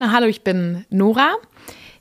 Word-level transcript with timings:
Na, 0.00 0.12
hallo, 0.12 0.26
ich 0.26 0.42
bin 0.42 0.86
Nora. 0.90 1.34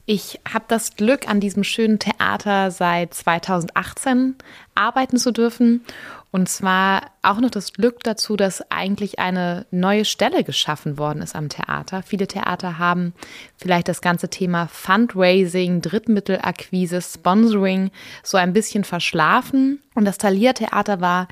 Ich 0.05 0.39
habe 0.47 0.65
das 0.67 0.95
Glück, 0.97 1.27
an 1.27 1.39
diesem 1.39 1.63
schönen 1.63 1.97
Theater 1.97 2.69
seit 2.69 3.15
2018 3.15 4.35
arbeiten 4.75 5.17
zu 5.17 5.31
dürfen. 5.31 5.83
Und 6.29 6.47
zwar 6.47 7.09
auch 7.23 7.39
noch 7.39 7.49
das 7.49 7.73
Glück 7.73 8.03
dazu, 8.03 8.35
dass 8.35 8.69
eigentlich 8.69 9.17
eine 9.17 9.65
neue 9.71 10.05
Stelle 10.05 10.43
geschaffen 10.43 10.99
worden 10.99 11.23
ist 11.23 11.35
am 11.35 11.49
Theater. 11.49 12.03
Viele 12.03 12.27
Theater 12.27 12.77
haben 12.77 13.15
vielleicht 13.55 13.87
das 13.87 14.01
ganze 14.01 14.29
Thema 14.29 14.67
Fundraising, 14.67 15.81
Drittmittelakquise, 15.81 17.01
Sponsoring 17.01 17.89
so 18.21 18.37
ein 18.37 18.53
bisschen 18.53 18.83
verschlafen. 18.83 19.81
Und 19.95 20.05
das 20.05 20.19
Thalia 20.19 20.53
Theater 20.53 21.01
war, 21.01 21.27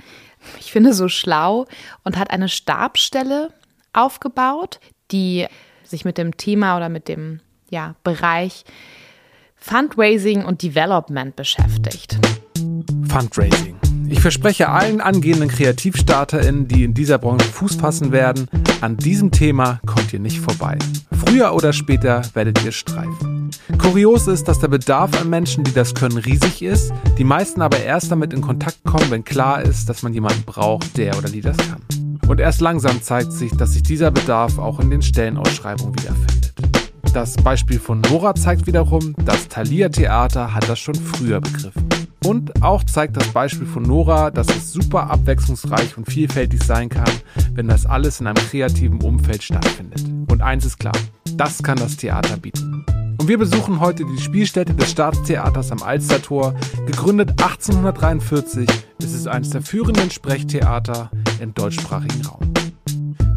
ich 0.60 0.72
finde, 0.72 0.96
so 0.96 1.10
schlau 1.10 1.68
und 2.04 2.18
hat 2.18 2.32
eine 2.32 2.50
Stabstelle 2.50 3.54
aufgebaut, 3.94 4.80
die 5.12 5.46
sich 5.86 6.06
mit 6.06 6.18
dem 6.18 6.38
Thema 6.38 6.78
oder 6.78 6.90
mit 6.90 7.08
dem 7.08 7.40
ja, 7.70 7.96
Bereich 8.04 8.66
Fundraising 9.56 10.46
und 10.46 10.62
Development 10.62 11.36
beschäftigt. 11.36 12.20
Fundraising. 13.08 13.76
Ich 14.08 14.20
verspreche 14.20 14.70
allen 14.70 15.02
angehenden 15.02 15.50
KreativstarterInnen, 15.50 16.68
die 16.68 16.84
in 16.84 16.94
dieser 16.94 17.18
Branche 17.18 17.48
Fuß 17.48 17.76
fassen 17.76 18.12
werden, 18.12 18.48
an 18.82 18.98
diesem 18.98 19.32
Thema 19.32 19.80
kommt 19.86 20.14
ihr 20.14 20.20
nicht 20.20 20.40
vorbei. 20.40 20.78
Früher 21.26 21.54
oder 21.56 21.74
später 21.74 22.22
werdet 22.34 22.64
ihr 22.64 22.72
streifen. 22.72 23.50
Kurios 23.80 24.28
ist, 24.28 24.48
dass 24.48 24.60
der 24.60 24.68
Bedarf 24.68 25.20
an 25.20 25.30
Menschen, 25.30 25.64
die 25.64 25.74
das 25.74 25.96
können, 25.96 26.18
riesig 26.18 26.62
ist, 26.62 26.94
die 27.18 27.24
meisten 27.24 27.62
aber 27.62 27.80
erst 27.80 28.12
damit 28.12 28.34
in 28.34 28.42
Kontakt 28.42 28.84
kommen, 28.84 29.10
wenn 29.10 29.24
klar 29.24 29.64
ist, 29.64 29.90
dass 29.90 30.04
man 30.04 30.14
jemanden 30.14 30.44
braucht, 30.44 30.98
der 30.98 31.18
oder 31.18 31.30
die 31.30 31.42
das 31.42 31.58
kann. 31.58 31.82
Und 32.28 32.40
erst 32.40 32.62
langsam 32.62 33.02
zeigt 33.02 33.32
sich, 33.32 33.52
dass 33.52 33.74
sich 33.74 33.84
dieser 33.84 34.12
Bedarf 34.12 34.58
auch 34.60 34.80
in 34.80 34.90
den 34.90 35.02
Stellenausschreibungen 35.02 35.98
wiederfindet. 36.00 36.54
Das 37.14 37.36
Beispiel 37.38 37.80
von 37.80 38.02
Nora 38.02 38.36
zeigt 38.36 38.68
wiederum, 38.68 39.16
das 39.24 39.48
Thalia 39.48 39.90
Theater 39.90 40.54
hat 40.54 40.68
das 40.68 40.80
schon 40.80 40.96
früher 40.96 41.40
begriffen. 41.40 41.88
Und 42.26 42.64
auch 42.64 42.84
zeigt 42.84 43.16
das 43.18 43.28
Beispiel 43.30 43.68
von 43.68 43.84
Nora, 43.84 44.32
dass 44.32 44.48
es 44.50 44.74
super 44.74 45.10
abwechslungsreich 45.12 45.96
und 45.96 46.12
vielfältig 46.12 46.64
sein 46.64 46.90
kann, 46.90 47.10
wenn 47.54 47.68
das 47.68 47.86
alles 47.86 48.20
in 48.20 48.28
einem 48.28 48.44
kreativen 48.50 49.02
Umfeld 49.02 49.44
stattfindet. 49.44 50.04
Und 50.30 50.42
eins 50.42 50.66
ist 50.66 50.80
klar, 50.80 50.98
das 51.38 51.62
kann 51.62 51.78
das 51.78 51.98
Theater 51.98 52.36
bieten. 52.38 52.84
Und 53.18 53.28
wir 53.30 53.38
besuchen 53.38 53.80
heute 53.80 54.04
die 54.06 54.22
Spielstätte 54.22 54.74
des 54.74 54.92
Staatstheaters 54.92 55.72
am 55.72 55.82
Alstertor. 55.84 56.54
Gegründet 56.86 57.30
1843 57.42 58.68
ist 59.00 59.14
es 59.14 59.28
eines 59.28 59.52
der 59.52 59.62
führenden 59.62 60.12
Sprechtheater 60.12 61.12
im 61.40 61.54
deutschsprachigen 61.54 62.26
Raum. 62.26 62.54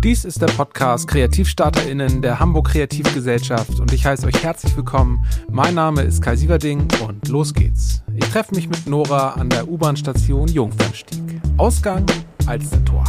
Dies 0.03 0.25
ist 0.25 0.41
der 0.41 0.47
Podcast 0.47 1.09
KreativstarterInnen 1.09 2.23
der 2.23 2.39
Hamburg 2.39 2.69
Kreativgesellschaft 2.69 3.81
und 3.81 3.93
ich 3.93 4.07
heiße 4.07 4.27
euch 4.27 4.43
herzlich 4.43 4.77
willkommen. 4.77 5.25
Mein 5.51 5.75
Name 5.75 6.03
ist 6.03 6.23
Kai 6.23 6.37
Sieverding 6.37 6.87
und 7.07 7.27
los 7.29 7.53
geht's. 7.53 8.03
Ich 8.15 8.25
treffe 8.27 8.55
mich 8.55 8.69
mit 8.69 8.87
Nora 8.87 9.31
an 9.31 9.49
der 9.49 9.69
U-Bahn-Station 9.69 10.49
Jungfernstieg. 10.49 11.41
Ausgang 11.57 12.07
Alstertor. 12.47 13.05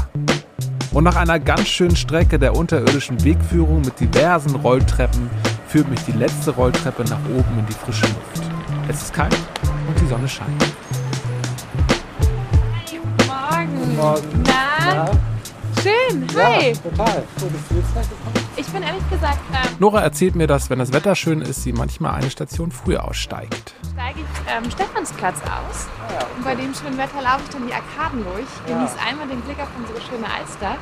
Und 0.92 1.04
nach 1.04 1.16
einer 1.16 1.40
ganz 1.40 1.68
schönen 1.68 1.96
Strecke 1.96 2.40
der 2.40 2.56
unterirdischen 2.56 3.24
Wegführung 3.24 3.82
mit 3.82 4.00
diversen 4.00 4.56
Rolltreppen 4.56 5.30
führt 5.68 5.88
mich 5.90 6.00
die 6.06 6.14
letzte 6.14 6.52
Rolltreppe 6.52 7.04
nach 7.04 7.24
oben 7.26 7.60
in 7.60 7.66
die 7.68 7.74
frische 7.74 8.06
Luft. 8.08 8.50
Es 8.88 9.04
ist 9.04 9.14
kalt 9.14 9.38
und 9.88 10.02
die 10.02 10.08
Sonne 10.08 10.28
scheint. 10.28 10.69
Morgen. 14.00 14.44
Na? 14.46 14.96
Ja. 14.96 15.12
Schön. 15.84 16.26
Hi. 16.38 16.72
Ja, 16.72 16.78
total. 16.90 17.24
So, 17.38 17.46
bist 17.48 17.64
du 17.70 17.76
jetzt 17.76 17.92
gleich 17.94 18.10
gekommen? 18.10 18.48
Ich 18.56 18.68
bin 18.68 18.84
ehrlich 18.84 19.10
gesagt, 19.10 19.40
ähm, 19.54 19.76
Nora 19.80 20.02
erzählt 20.02 20.36
mir, 20.36 20.48
dass, 20.48 20.70
wenn 20.70 20.80
das 20.80 20.94
Wetter 20.94 21.16
schön 21.16 21.42
ist, 21.42 21.64
sie 21.64 21.74
manchmal 21.74 22.16
eine 22.16 22.30
Station 22.30 22.72
früher 22.72 23.04
aussteigt. 23.06 23.74
steige 23.94 24.20
ich 24.20 24.52
ähm, 24.52 24.72
Stephansplatz 24.72 25.38
aus. 25.42 25.88
Ah, 26.08 26.14
ja, 26.14 26.28
Und 26.36 26.44
bei 26.46 26.56
dem 26.56 26.74
schönen 26.74 26.98
Wetter 26.98 27.22
laufe 27.22 27.42
ich 27.44 27.50
dann 27.50 27.68
die 27.68 27.74
Arkaden 27.74 28.24
durch, 28.24 28.48
Ja. 28.68 28.76
genieße 28.78 28.96
einmal 29.06 29.28
den 29.28 29.42
Blick 29.42 29.60
auf 29.60 29.70
unsere 29.78 30.00
schöne 30.02 30.26
Alster 30.32 30.76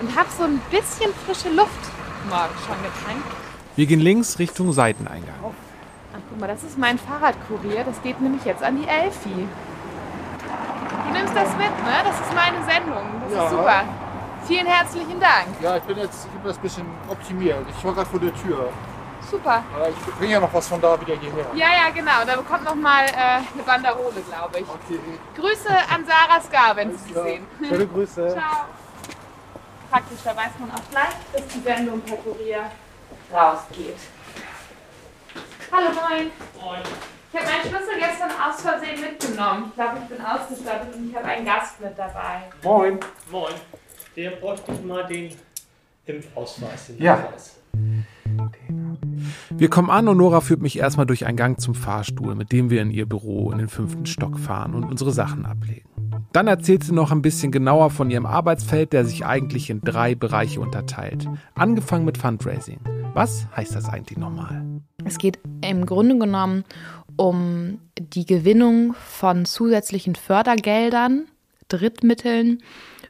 und 0.00 0.14
habe 0.16 0.28
so 0.36 0.44
ein 0.44 0.60
bisschen 0.70 1.10
frische 1.26 1.48
Luft 1.54 1.82
morgen 2.28 2.54
schon 2.66 2.76
getankt. 2.82 3.26
Wir 3.76 3.86
gehen 3.86 4.00
links 4.00 4.38
Richtung 4.38 4.72
Seiteneingang. 4.72 5.34
Ach, 5.42 6.18
guck 6.28 6.38
mal, 6.40 6.46
das 6.48 6.62
ist 6.62 6.76
mein 6.78 6.98
Fahrradkurier. 6.98 7.84
Das 7.84 8.02
geht 8.02 8.20
nämlich 8.20 8.44
jetzt 8.44 8.62
an 8.62 8.76
die 8.80 8.86
Elfi. 8.88 9.48
Du 11.12 11.18
nimmst 11.18 11.36
das 11.36 11.50
mit, 11.56 11.84
ne? 11.84 11.94
Das 12.04 12.14
ist 12.20 12.34
meine 12.34 12.64
Sendung. 12.64 13.04
Das 13.28 13.32
Ja. 13.36 13.44
ist 13.44 13.50
super. 13.50 13.84
Vielen 14.46 14.66
herzlichen 14.66 15.20
Dank. 15.20 15.46
Ja, 15.60 15.76
ich 15.76 15.82
bin 15.82 15.98
jetzt 15.98 16.24
ich 16.24 16.30
bin 16.32 16.44
das 16.44 16.56
ein 16.56 16.62
bisschen 16.62 16.86
optimiert. 17.08 17.66
Ich 17.76 17.84
war 17.84 17.92
gerade 17.92 18.08
vor 18.08 18.18
der 18.18 18.34
Tür. 18.34 18.70
Super. 19.30 19.62
Aber 19.74 19.88
ich 19.90 19.96
bringe 20.18 20.32
ja 20.32 20.40
noch 20.40 20.52
was 20.54 20.66
von 20.68 20.80
da 20.80 20.98
wieder 21.00 21.14
hierher. 21.14 21.44
Ja, 21.54 21.66
ja, 21.68 21.90
genau. 21.94 22.24
Da 22.26 22.36
bekommt 22.36 22.64
noch 22.64 22.74
mal 22.74 23.04
äh, 23.04 23.12
eine 23.52 23.62
Banderole, 23.64 24.20
glaube 24.22 24.58
ich. 24.58 24.64
Okay. 24.68 24.98
Grüße 25.36 25.68
an 25.94 26.04
Sarah 26.06 26.40
Skar, 26.40 26.76
wenn 26.76 26.96
Sie 26.96 27.04
sie 27.08 27.14
Ja. 27.14 27.22
sehen. 27.22 27.46
Schöne 27.68 27.86
Grüße. 27.86 28.28
Ciao. 28.30 28.64
Praktisch, 29.90 30.18
da 30.24 30.30
weiß 30.34 30.50
man 30.58 30.70
auch 30.70 30.90
gleich, 30.90 31.14
dass 31.34 31.46
die 31.48 31.60
Sendung 31.60 32.00
per 32.00 32.16
Kurier 32.16 32.70
rausgeht. 33.32 33.98
Hallo, 35.70 35.88
moin. 35.94 36.82
Ich 37.32 37.38
habe 37.38 37.46
meinen 37.48 37.62
Schlüssel 37.62 37.98
gestern 37.98 38.30
aus 38.30 38.60
Versehen 38.60 39.00
mitgenommen. 39.00 39.64
Ich 39.70 39.74
glaube, 39.74 39.98
ich 40.02 40.08
bin 40.16 40.24
ausgestattet 40.24 40.94
und 40.94 41.08
ich 41.08 41.16
habe 41.16 41.24
einen 41.24 41.46
Gast 41.46 41.80
mit 41.80 41.96
dabei. 41.96 42.42
Moin. 42.62 43.00
Moin. 43.30 43.54
Der 44.16 44.32
bräuchte 44.32 44.72
ich 44.72 44.84
mal 44.84 45.06
den 45.06 45.30
Impfausweis. 46.04 46.88
Den 46.88 46.98
Ja. 47.02 47.16
Nachweis. 47.16 47.58
Wir 49.50 49.70
kommen 49.70 49.88
an 49.88 50.08
und 50.08 50.18
Nora 50.18 50.42
führt 50.42 50.60
mich 50.60 50.78
erstmal 50.78 51.06
durch 51.06 51.24
einen 51.24 51.36
Gang 51.38 51.58
zum 51.58 51.74
Fahrstuhl, 51.74 52.34
mit 52.34 52.52
dem 52.52 52.68
wir 52.68 52.82
in 52.82 52.90
ihr 52.90 53.06
Büro 53.08 53.50
in 53.50 53.58
den 53.58 53.68
fünften 53.68 54.04
Stock 54.04 54.38
fahren 54.38 54.74
und 54.74 54.84
unsere 54.84 55.12
Sachen 55.12 55.46
ablegen. 55.46 55.88
Dann 56.32 56.46
erzählt 56.48 56.84
sie 56.84 56.92
noch 56.92 57.12
ein 57.12 57.22
bisschen 57.22 57.50
genauer 57.52 57.90
von 57.90 58.10
ihrem 58.10 58.26
Arbeitsfeld, 58.26 58.92
der 58.92 59.04
sich 59.06 59.24
eigentlich 59.24 59.70
in 59.70 59.80
drei 59.80 60.14
Bereiche 60.14 60.60
unterteilt. 60.60 61.26
Angefangen 61.54 62.04
mit 62.04 62.18
Fundraising. 62.18 62.80
Was 63.14 63.46
heißt 63.56 63.74
das 63.74 63.88
eigentlich 63.88 64.18
nochmal? 64.18 64.62
Es 65.04 65.18
geht 65.18 65.38
im 65.62 65.84
Grunde 65.84 66.16
genommen 66.18 66.64
um 67.16 67.80
die 67.98 68.26
Gewinnung 68.26 68.94
von 68.94 69.44
zusätzlichen 69.44 70.14
Fördergeldern, 70.14 71.26
Drittmitteln 71.68 72.62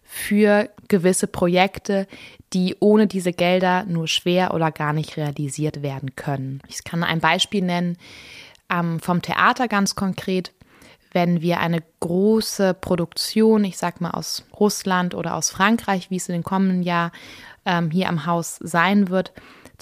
für 0.04 0.68
gewisse 0.88 1.26
Projekte, 1.26 2.06
die 2.52 2.76
ohne 2.80 3.06
diese 3.06 3.32
Gelder 3.32 3.84
nur 3.84 4.08
schwer 4.08 4.52
oder 4.52 4.70
gar 4.70 4.92
nicht 4.92 5.16
realisiert 5.16 5.82
werden 5.82 6.16
können. 6.16 6.60
Ich 6.68 6.84
kann 6.84 7.02
ein 7.02 7.20
Beispiel 7.20 7.62
nennen 7.62 7.96
ähm, 8.70 9.00
vom 9.00 9.22
Theater 9.22 9.68
ganz 9.68 9.94
konkret. 9.94 10.52
Wenn 11.12 11.42
wir 11.42 11.60
eine 11.60 11.82
große 12.00 12.74
Produktion, 12.74 13.64
ich 13.64 13.76
sag 13.76 14.00
mal 14.00 14.12
aus 14.12 14.46
Russland 14.58 15.14
oder 15.14 15.34
aus 15.36 15.50
Frankreich, 15.50 16.10
wie 16.10 16.16
es 16.16 16.28
in 16.28 16.34
den 16.34 16.42
kommenden 16.42 16.82
Jahr 16.82 17.12
ähm, 17.66 17.90
hier 17.90 18.08
am 18.08 18.26
Haus 18.26 18.56
sein 18.62 19.10
wird, 19.10 19.32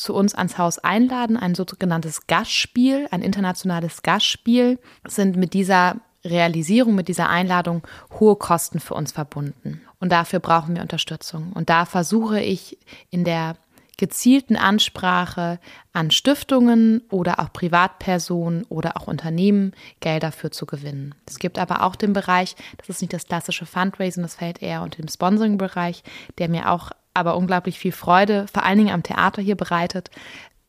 zu 0.00 0.14
uns 0.14 0.34
ans 0.34 0.58
Haus 0.58 0.78
einladen, 0.78 1.36
ein 1.36 1.54
sogenanntes 1.54 2.26
Gastspiel, 2.26 3.06
ein 3.10 3.22
internationales 3.22 4.02
Gastspiel, 4.02 4.78
sind 5.06 5.36
mit 5.36 5.52
dieser 5.52 5.96
Realisierung, 6.24 6.94
mit 6.94 7.08
dieser 7.08 7.28
Einladung 7.28 7.82
hohe 8.18 8.36
Kosten 8.36 8.80
für 8.80 8.94
uns 8.94 9.12
verbunden. 9.12 9.82
Und 10.00 10.10
dafür 10.12 10.40
brauchen 10.40 10.74
wir 10.74 10.82
Unterstützung. 10.82 11.52
Und 11.52 11.70
da 11.70 11.84
versuche 11.84 12.40
ich 12.40 12.78
in 13.10 13.24
der 13.24 13.56
gezielten 13.96 14.56
Ansprache 14.56 15.60
an 15.92 16.10
Stiftungen 16.10 17.02
oder 17.10 17.38
auch 17.38 17.52
Privatpersonen 17.52 18.64
oder 18.70 18.96
auch 18.96 19.06
Unternehmen 19.06 19.72
Geld 20.00 20.22
dafür 20.22 20.50
zu 20.50 20.64
gewinnen. 20.64 21.14
Es 21.26 21.38
gibt 21.38 21.58
aber 21.58 21.82
auch 21.82 21.96
den 21.96 22.14
Bereich, 22.14 22.56
das 22.78 22.88
ist 22.88 23.02
nicht 23.02 23.12
das 23.12 23.26
klassische 23.26 23.66
Fundraising, 23.66 24.22
das 24.22 24.36
fällt 24.36 24.62
eher 24.62 24.80
unter 24.80 25.02
dem 25.02 25.08
Sponsoring-Bereich, 25.08 26.02
der 26.38 26.48
mir 26.48 26.70
auch 26.70 26.92
aber 27.14 27.36
unglaublich 27.36 27.78
viel 27.78 27.92
Freude, 27.92 28.46
vor 28.52 28.64
allen 28.64 28.78
Dingen 28.78 28.94
am 28.94 29.02
Theater 29.02 29.42
hier 29.42 29.56
bereitet, 29.56 30.10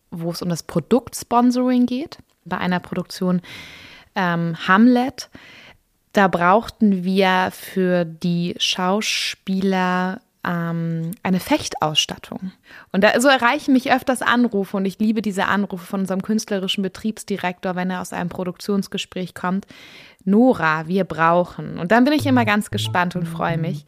wo 0.09 0.31
es 0.31 0.41
um 0.41 0.49
das 0.49 0.63
Produktsponsoring 0.63 1.85
geht. 1.85 2.17
Bei 2.43 2.57
einer 2.57 2.79
Produktion 2.79 3.41
ähm, 4.15 4.55
Hamlet, 4.67 5.29
da 6.13 6.27
brauchten 6.27 7.03
wir 7.03 7.49
für 7.51 8.03
die 8.05 8.55
Schauspieler 8.57 10.21
ähm, 10.45 11.11
eine 11.23 11.39
Fechtausstattung. 11.39 12.51
Und 12.91 13.03
da 13.03 13.19
so 13.19 13.27
erreichen 13.27 13.73
mich 13.73 13.91
öfters 13.91 14.21
Anrufe 14.21 14.77
und 14.77 14.85
ich 14.85 14.99
liebe 14.99 15.21
diese 15.21 15.45
Anrufe 15.45 15.85
von 15.85 16.01
unserem 16.01 16.21
künstlerischen 16.21 16.81
Betriebsdirektor, 16.81 17.75
wenn 17.75 17.89
er 17.89 18.01
aus 18.01 18.13
einem 18.13 18.29
Produktionsgespräch 18.29 19.33
kommt. 19.33 19.67
Nora, 20.23 20.87
wir 20.87 21.03
brauchen. 21.03 21.79
Und 21.79 21.91
dann 21.91 22.03
bin 22.03 22.13
ich 22.13 22.25
immer 22.25 22.45
ganz 22.45 22.69
gespannt 22.69 23.15
und 23.15 23.27
freue 23.27 23.57
mich. 23.57 23.85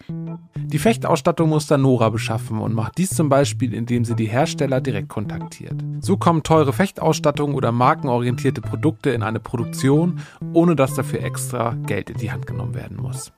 Die 0.56 0.80
Fechtausstattung 0.80 1.50
muss 1.50 1.68
dann 1.68 1.84
Nora 1.84 2.10
beschaffen 2.10 2.60
und 2.60 2.74
macht 2.74 2.98
dies 2.98 3.12
zum 3.12 3.30
Beispiel, 3.30 3.74
indem 3.74 4.04
sie 4.04 4.16
die 4.16 4.26
Hersteller 4.26 4.82
direkt 4.82 5.10
kontaktiert. 5.10 5.76
So 6.02 6.18
kommen 6.18 6.42
teure 6.42 6.74
Fechtausstattung 6.74 7.54
oder 7.54 7.72
markenorientierte 7.72 8.62
Produkte 8.62 9.12
in 9.12 9.22
eine 9.22 9.40
Produktion, 9.40 10.22
ohne 10.54 10.76
dass 10.76 10.96
dafür 10.96 11.24
extra 11.24 11.76
Geld 11.86 12.10
in 12.10 12.18
die 12.18 12.32
Hand 12.32 12.48
genommen 12.48 12.74
werden 12.74 12.98
muss. 12.98 13.32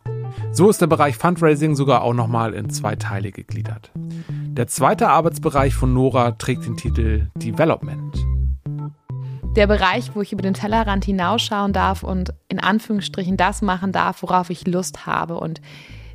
So 0.51 0.69
ist 0.69 0.81
der 0.81 0.87
Bereich 0.87 1.17
Fundraising 1.17 1.75
sogar 1.75 2.01
auch 2.01 2.13
nochmal 2.13 2.53
in 2.53 2.69
zwei 2.69 2.95
Teile 2.95 3.31
gegliedert. 3.31 3.91
Der 3.95 4.67
zweite 4.67 5.09
Arbeitsbereich 5.09 5.73
von 5.75 5.93
Nora 5.93 6.31
trägt 6.31 6.65
den 6.65 6.77
Titel 6.77 7.27
Development. 7.35 8.15
Der 9.55 9.67
Bereich, 9.67 10.15
wo 10.15 10.21
ich 10.21 10.33
über 10.33 10.41
den 10.41 10.53
Tellerrand 10.53 11.05
hinausschauen 11.05 11.71
darf 11.71 12.03
und 12.03 12.33
in 12.49 12.59
Anführungsstrichen 12.59 13.37
das 13.37 13.61
machen 13.61 13.91
darf, 13.91 14.21
worauf 14.21 14.49
ich 14.49 14.67
Lust 14.67 15.05
habe 15.05 15.39
und 15.39 15.61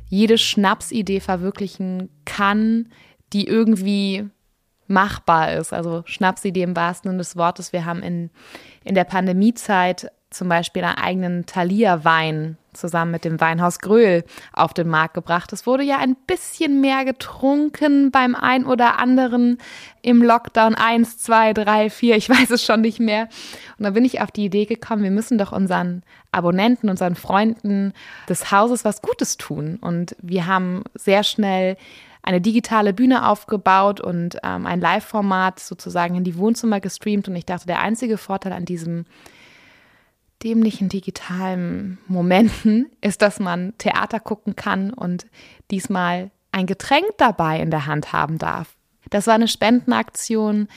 jede 0.05 0.37
Schnapsidee 0.37 1.19
verwirklichen 1.19 2.09
kann, 2.25 2.89
die 3.33 3.47
irgendwie 3.47 4.29
machbar 4.87 5.53
ist. 5.53 5.73
Also 5.73 6.03
Schnapsidee 6.05 6.63
im 6.63 6.75
wahrsten 6.75 7.09
Sinne 7.09 7.19
des 7.19 7.35
Wortes. 7.35 7.73
Wir 7.73 7.85
haben 7.85 8.03
in, 8.03 8.29
in 8.83 8.93
der 8.93 9.05
Pandemiezeit 9.05 10.11
zum 10.29 10.49
Beispiel 10.49 10.83
einen 10.83 10.97
eigenen 10.97 11.45
Thalia-Wein 11.45 12.57
zusammen 12.73 13.11
mit 13.11 13.25
dem 13.25 13.39
Weinhaus 13.39 13.79
Gröhl 13.79 14.23
auf 14.53 14.73
den 14.73 14.87
Markt 14.87 15.13
gebracht. 15.13 15.53
Es 15.53 15.65
wurde 15.65 15.83
ja 15.83 15.97
ein 15.97 16.15
bisschen 16.27 16.81
mehr 16.81 17.05
getrunken 17.05 18.11
beim 18.11 18.35
ein 18.35 18.65
oder 18.65 18.99
anderen 18.99 19.57
im 20.01 20.21
Lockdown 20.21 20.75
1, 20.75 21.17
2, 21.19 21.53
3, 21.53 21.89
4, 21.89 22.15
ich 22.15 22.29
weiß 22.29 22.49
es 22.51 22.63
schon 22.63 22.81
nicht 22.81 22.99
mehr. 22.99 23.27
Und 23.77 23.85
da 23.85 23.91
bin 23.91 24.05
ich 24.05 24.21
auf 24.21 24.31
die 24.31 24.45
Idee 24.45 24.65
gekommen, 24.65 25.03
wir 25.03 25.11
müssen 25.11 25.37
doch 25.37 25.51
unseren 25.51 26.03
Abonnenten, 26.31 26.89
unseren 26.89 27.15
Freunden 27.15 27.93
des 28.29 28.51
Hauses 28.51 28.85
was 28.85 29.01
Gutes 29.01 29.37
tun. 29.37 29.77
Und 29.81 30.15
wir 30.21 30.47
haben 30.47 30.83
sehr 30.95 31.23
schnell 31.23 31.77
eine 32.23 32.41
digitale 32.41 32.93
Bühne 32.93 33.27
aufgebaut 33.27 33.99
und 33.99 34.37
ähm, 34.43 34.67
ein 34.67 34.79
Live-Format 34.79 35.59
sozusagen 35.59 36.15
in 36.15 36.23
die 36.23 36.37
Wohnzimmer 36.37 36.79
gestreamt. 36.79 37.27
Und 37.27 37.35
ich 37.35 37.45
dachte, 37.45 37.65
der 37.65 37.81
einzige 37.81 38.17
Vorteil 38.17 38.53
an 38.53 38.65
diesem 38.65 39.05
dämlichen 40.43 40.89
digitalen 40.89 41.97
Momenten 42.07 42.91
ist, 43.01 43.21
dass 43.21 43.39
man 43.39 43.73
Theater 43.77 44.19
gucken 44.19 44.55
kann 44.55 44.93
und 44.93 45.27
diesmal 45.69 46.31
ein 46.51 46.65
Getränk 46.65 47.05
dabei 47.17 47.59
in 47.59 47.71
der 47.71 47.85
Hand 47.85 48.13
haben 48.13 48.37
darf. 48.37 48.75
Das 49.09 49.27
war 49.27 49.35
eine 49.35 49.47
Spendenaktion, 49.47 50.67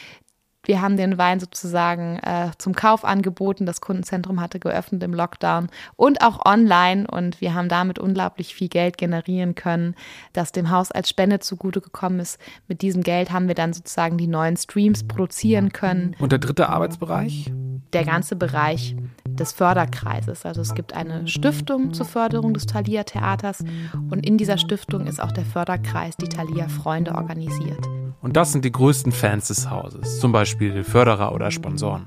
wir 0.64 0.80
haben 0.80 0.96
den 0.96 1.18
Wein 1.18 1.40
sozusagen 1.40 2.18
äh, 2.18 2.50
zum 2.58 2.74
Kauf 2.74 3.04
angeboten. 3.04 3.66
Das 3.66 3.80
Kundenzentrum 3.80 4.40
hatte 4.40 4.58
geöffnet 4.58 5.02
im 5.02 5.14
Lockdown 5.14 5.68
und 5.96 6.22
auch 6.22 6.44
online. 6.44 7.06
Und 7.06 7.40
wir 7.40 7.54
haben 7.54 7.68
damit 7.68 7.98
unglaublich 7.98 8.54
viel 8.54 8.68
Geld 8.68 8.98
generieren 8.98 9.54
können, 9.54 9.94
das 10.32 10.52
dem 10.52 10.70
Haus 10.70 10.90
als 10.90 11.08
Spende 11.08 11.38
zugute 11.38 11.80
gekommen 11.80 12.20
ist. 12.20 12.38
Mit 12.68 12.82
diesem 12.82 13.02
Geld 13.02 13.30
haben 13.30 13.48
wir 13.48 13.54
dann 13.54 13.72
sozusagen 13.72 14.18
die 14.18 14.26
neuen 14.26 14.56
Streams 14.56 15.04
produzieren 15.04 15.72
können. 15.72 16.16
Und 16.18 16.32
der 16.32 16.38
dritte 16.38 16.68
Arbeitsbereich? 16.68 17.52
Der 17.92 18.04
ganze 18.04 18.34
Bereich 18.34 18.96
des 19.28 19.52
Förderkreises. 19.52 20.44
Also 20.44 20.60
es 20.60 20.74
gibt 20.74 20.94
eine 20.94 21.26
Stiftung 21.28 21.92
zur 21.92 22.06
Förderung 22.06 22.54
des 22.54 22.66
Thalia 22.66 23.04
Theaters 23.04 23.64
und 24.10 24.26
in 24.26 24.38
dieser 24.38 24.58
Stiftung 24.58 25.06
ist 25.06 25.20
auch 25.20 25.32
der 25.32 25.44
Förderkreis, 25.44 26.16
die 26.16 26.28
Thalia 26.28 26.68
Freunde 26.68 27.14
organisiert. 27.14 27.86
Und 28.20 28.36
das 28.36 28.52
sind 28.52 28.64
die 28.64 28.72
größten 28.72 29.12
Fans 29.12 29.48
des 29.48 29.68
Hauses, 29.68 30.18
zum 30.20 30.32
Beispiel 30.32 30.53
Förderer 30.84 31.34
oder 31.34 31.50
Sponsoren. 31.50 32.06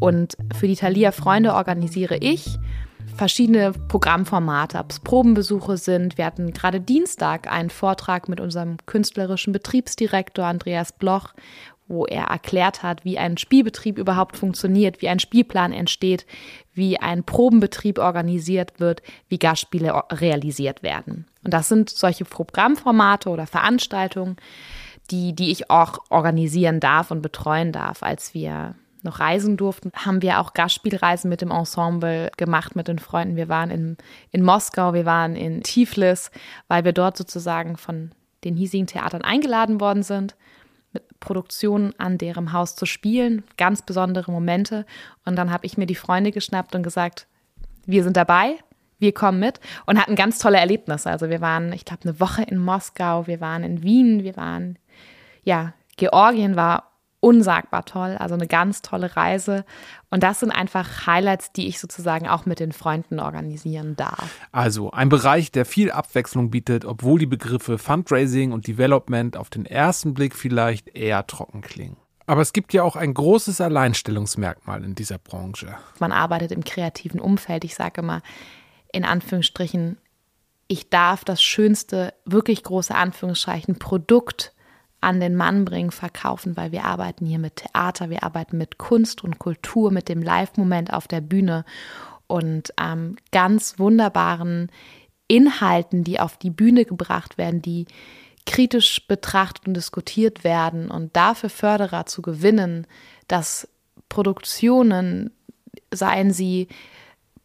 Und 0.00 0.36
für 0.56 0.66
die 0.66 0.76
Thalia 0.76 1.12
Freunde 1.12 1.54
organisiere 1.54 2.16
ich 2.16 2.58
verschiedene 3.16 3.72
Programmformate, 3.72 4.78
ob 4.78 4.90
es 4.90 5.00
Probenbesuche 5.00 5.76
sind. 5.76 6.18
Wir 6.18 6.26
hatten 6.26 6.52
gerade 6.52 6.80
Dienstag 6.80 7.50
einen 7.50 7.70
Vortrag 7.70 8.28
mit 8.28 8.40
unserem 8.40 8.76
künstlerischen 8.86 9.52
Betriebsdirektor 9.52 10.44
Andreas 10.44 10.92
Bloch, 10.92 11.32
wo 11.88 12.04
er 12.04 12.24
erklärt 12.24 12.82
hat, 12.82 13.04
wie 13.04 13.16
ein 13.18 13.38
Spielbetrieb 13.38 13.96
überhaupt 13.98 14.36
funktioniert, 14.36 15.00
wie 15.02 15.08
ein 15.08 15.20
Spielplan 15.20 15.72
entsteht, 15.72 16.26
wie 16.74 16.98
ein 16.98 17.22
Probenbetrieb 17.22 17.98
organisiert 17.98 18.80
wird, 18.80 19.02
wie 19.28 19.38
Gastspiele 19.38 20.02
realisiert 20.10 20.82
werden. 20.82 21.26
Und 21.44 21.54
das 21.54 21.68
sind 21.68 21.90
solche 21.90 22.24
Programmformate 22.24 23.30
oder 23.30 23.46
Veranstaltungen, 23.46 24.36
die, 25.06 25.34
die 25.34 25.50
ich 25.50 25.70
auch 25.70 25.98
organisieren 26.10 26.80
darf 26.80 27.10
und 27.10 27.22
betreuen 27.22 27.72
darf. 27.72 28.02
Als 28.02 28.34
wir 28.34 28.74
noch 29.02 29.20
reisen 29.20 29.56
durften, 29.56 29.90
haben 29.94 30.20
wir 30.20 30.40
auch 30.40 30.52
Gastspielreisen 30.52 31.30
mit 31.30 31.40
dem 31.40 31.50
Ensemble 31.50 32.30
gemacht, 32.36 32.76
mit 32.76 32.88
den 32.88 32.98
Freunden. 32.98 33.36
Wir 33.36 33.48
waren 33.48 33.70
in, 33.70 33.96
in 34.32 34.42
Moskau, 34.42 34.92
wir 34.92 35.06
waren 35.06 35.36
in 35.36 35.62
Tiflis, 35.62 36.30
weil 36.68 36.84
wir 36.84 36.92
dort 36.92 37.16
sozusagen 37.16 37.76
von 37.76 38.10
den 38.44 38.56
hiesigen 38.56 38.86
Theatern 38.86 39.22
eingeladen 39.22 39.80
worden 39.80 40.02
sind, 40.02 40.36
mit 40.92 41.20
Produktionen 41.20 41.94
an 41.98 42.18
deren 42.18 42.52
Haus 42.52 42.76
zu 42.76 42.86
spielen, 42.86 43.44
ganz 43.56 43.82
besondere 43.82 44.30
Momente. 44.30 44.84
Und 45.24 45.36
dann 45.36 45.50
habe 45.50 45.66
ich 45.66 45.78
mir 45.78 45.86
die 45.86 45.94
Freunde 45.94 46.32
geschnappt 46.32 46.74
und 46.74 46.82
gesagt, 46.82 47.26
wir 47.86 48.02
sind 48.02 48.16
dabei, 48.16 48.56
wir 48.98 49.12
kommen 49.12 49.40
mit 49.40 49.60
und 49.86 49.98
hatten 49.98 50.16
ganz 50.16 50.38
tolle 50.38 50.58
Erlebnisse. 50.58 51.10
Also 51.10 51.28
wir 51.28 51.40
waren, 51.40 51.72
ich 51.72 51.84
glaube, 51.84 52.04
eine 52.04 52.20
Woche 52.20 52.42
in 52.42 52.58
Moskau, 52.58 53.26
wir 53.26 53.40
waren 53.40 53.62
in 53.62 53.82
Wien, 53.82 54.24
wir 54.24 54.36
waren 54.36 54.78
ja, 55.46 55.72
Georgien 55.96 56.56
war 56.56 56.92
unsagbar 57.20 57.84
toll, 57.86 58.16
also 58.18 58.34
eine 58.34 58.46
ganz 58.46 58.82
tolle 58.82 59.16
Reise. 59.16 59.64
Und 60.10 60.22
das 60.22 60.40
sind 60.40 60.50
einfach 60.50 61.06
Highlights, 61.06 61.52
die 61.52 61.66
ich 61.66 61.80
sozusagen 61.80 62.28
auch 62.28 62.46
mit 62.46 62.60
den 62.60 62.72
Freunden 62.72 63.20
organisieren 63.20 63.96
darf. 63.96 64.28
Also 64.52 64.90
ein 64.90 65.08
Bereich, 65.08 65.50
der 65.50 65.64
viel 65.64 65.90
Abwechslung 65.90 66.50
bietet, 66.50 66.84
obwohl 66.84 67.18
die 67.18 67.26
Begriffe 67.26 67.78
Fundraising 67.78 68.52
und 68.52 68.66
Development 68.66 69.36
auf 69.36 69.48
den 69.48 69.64
ersten 69.64 70.14
Blick 70.14 70.34
vielleicht 70.34 70.94
eher 70.94 71.26
trocken 71.26 71.62
klingen. 71.62 71.96
Aber 72.26 72.42
es 72.42 72.52
gibt 72.52 72.72
ja 72.72 72.82
auch 72.82 72.96
ein 72.96 73.14
großes 73.14 73.60
Alleinstellungsmerkmal 73.60 74.84
in 74.84 74.94
dieser 74.94 75.18
Branche. 75.18 75.76
Man 76.00 76.12
arbeitet 76.12 76.50
im 76.50 76.64
kreativen 76.64 77.20
Umfeld. 77.20 77.64
Ich 77.64 77.76
sage 77.76 78.00
immer 78.00 78.20
in 78.92 79.04
Anführungsstrichen, 79.04 79.98
ich 80.68 80.90
darf 80.90 81.24
das 81.24 81.42
schönste, 81.42 82.14
wirklich 82.24 82.64
große 82.64 82.94
Anführungsstrichen 82.94 83.78
Produkt 83.78 84.52
an 85.00 85.20
den 85.20 85.36
Mann 85.36 85.64
bringen, 85.64 85.90
verkaufen, 85.90 86.56
weil 86.56 86.72
wir 86.72 86.84
arbeiten 86.84 87.26
hier 87.26 87.38
mit 87.38 87.56
Theater, 87.56 88.10
wir 88.10 88.22
arbeiten 88.22 88.58
mit 88.58 88.78
Kunst 88.78 89.22
und 89.22 89.38
Kultur, 89.38 89.90
mit 89.90 90.08
dem 90.08 90.22
Live-Moment 90.22 90.92
auf 90.92 91.06
der 91.06 91.20
Bühne 91.20 91.64
und 92.26 92.72
ähm, 92.80 93.16
ganz 93.30 93.78
wunderbaren 93.78 94.70
Inhalten, 95.28 96.04
die 96.04 96.20
auf 96.20 96.36
die 96.36 96.50
Bühne 96.50 96.84
gebracht 96.84 97.38
werden, 97.38 97.62
die 97.62 97.86
kritisch 98.46 99.06
betrachtet 99.06 99.66
und 99.66 99.74
diskutiert 99.74 100.44
werden 100.44 100.90
und 100.90 101.16
dafür 101.16 101.50
Förderer 101.50 102.06
zu 102.06 102.22
gewinnen, 102.22 102.86
dass 103.28 103.68
Produktionen, 104.08 105.30
seien 105.92 106.32
sie 106.32 106.68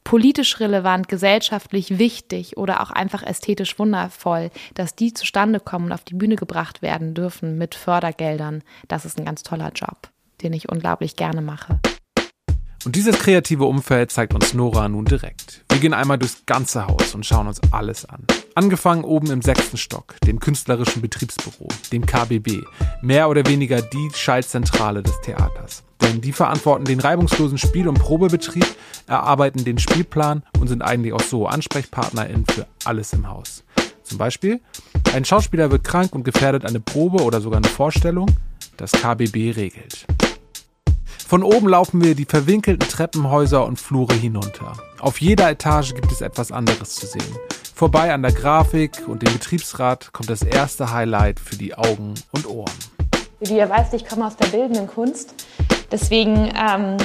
politisch 0.04 0.60
relevant, 0.60 1.08
gesellschaftlich 1.08 1.98
wichtig 1.98 2.58
oder 2.58 2.82
auch 2.82 2.92
einfach 2.92 3.24
ästhetisch 3.24 3.78
wundervoll, 3.80 4.52
dass 4.74 4.96
die 4.96 5.14
zustande 5.14 5.60
kommen 5.60 5.86
und 5.86 5.92
auf 5.92 6.04
die 6.04 6.16
Bühne 6.16 6.36
gebracht 6.36 6.82
werden 6.82 7.14
dürfen 7.14 7.58
mit 7.58 7.76
Fördergeldern, 7.76 8.64
das 8.88 9.06
ist 9.06 9.18
ein 9.18 9.26
ganz 9.26 9.44
toller 9.44 9.72
Job, 9.74 10.10
den 10.42 10.54
ich 10.54 10.70
unglaublich 10.70 11.16
gerne 11.16 11.42
mache. 11.42 11.80
Und 12.84 12.96
dieses 12.96 13.20
kreative 13.20 13.66
Umfeld 13.66 14.12
zeigt 14.12 14.34
uns 14.34 14.54
Nora 14.54 14.90
nun 14.90 15.06
direkt. 15.06 15.64
Wir 15.70 15.80
gehen 15.80 15.94
einmal 15.94 16.18
durchs 16.18 16.46
ganze 16.48 16.88
Haus 16.88 17.14
und 17.14 17.26
schauen 17.26 17.48
uns 17.48 17.62
alles 17.72 18.06
an. 18.06 18.26
Angefangen 18.54 19.06
oben 19.06 19.32
im 19.32 19.42
sechsten 19.42 19.78
Stock, 19.78 20.16
dem 20.26 20.40
künstlerischen 20.40 21.02
Betriebsbüro, 21.02 21.70
dem 21.94 22.06
KBB, 22.06 22.64
mehr 23.02 23.30
oder 23.30 23.46
weniger 23.48 23.82
die 23.82 24.10
Schaltzentrale 24.14 25.02
des 25.02 25.20
Theaters. 25.22 25.84
Denn 26.02 26.20
die 26.20 26.34
verantworten 26.34 26.84
den 26.84 27.00
reibungslosen 27.00 27.58
Spiel- 27.58 27.88
und 27.88 28.00
Probebetrieb, 28.00 28.66
erarbeiten 29.08 29.64
den 29.64 29.78
Spielplan 29.78 30.44
und 30.60 30.68
sind 30.68 30.82
eigentlich 30.82 31.14
auch 31.14 31.22
so 31.22 31.48
AnsprechpartnerInnen 31.48 32.46
für 32.46 32.68
alles 32.84 33.14
im 33.14 33.30
Haus. 33.30 33.64
Zum 34.04 34.18
Beispiel, 34.18 34.60
ein 35.14 35.24
Schauspieler 35.24 35.72
wird 35.72 35.86
krank 35.86 36.14
und 36.14 36.26
gefährdet 36.26 36.66
eine 36.66 36.82
Probe 36.82 37.24
oder 37.24 37.40
sogar 37.40 37.58
eine 37.58 37.70
Vorstellung. 37.70 38.28
Das 38.76 38.92
KBB 38.92 39.56
regelt. 39.56 40.06
Von 41.26 41.44
oben 41.44 41.70
laufen 41.70 42.04
wir 42.04 42.16
die 42.16 42.26
verwinkelten 42.26 42.90
Treppenhäuser 42.90 43.66
und 43.66 43.80
Flure 43.80 44.14
hinunter. 44.14 44.74
Auf 45.00 45.22
jeder 45.22 45.50
Etage 45.50 45.94
gibt 45.94 46.12
es 46.12 46.20
etwas 46.20 46.52
anderes 46.52 46.96
zu 46.96 47.08
sehen. 47.08 47.38
Vorbei 47.82 48.14
an 48.14 48.22
der 48.22 48.32
Grafik 48.32 49.08
und 49.08 49.24
dem 49.24 49.34
Betriebsrat 49.34 50.14
kommt 50.14 50.30
das 50.30 50.44
erste 50.44 50.94
Highlight 50.94 51.40
für 51.40 51.56
die 51.56 51.74
Augen 51.74 52.14
und 52.32 52.48
Ohren. 52.48 52.72
Wie 53.40 53.46
du 53.46 53.56
ja 53.56 53.68
weißt, 53.68 53.96
ich 53.96 54.08
komme 54.08 54.28
aus 54.28 54.36
der 54.36 54.46
bildenden 54.50 54.86
Kunst. 54.86 55.34
Deswegen 55.92 56.36
ähm, 56.50 56.98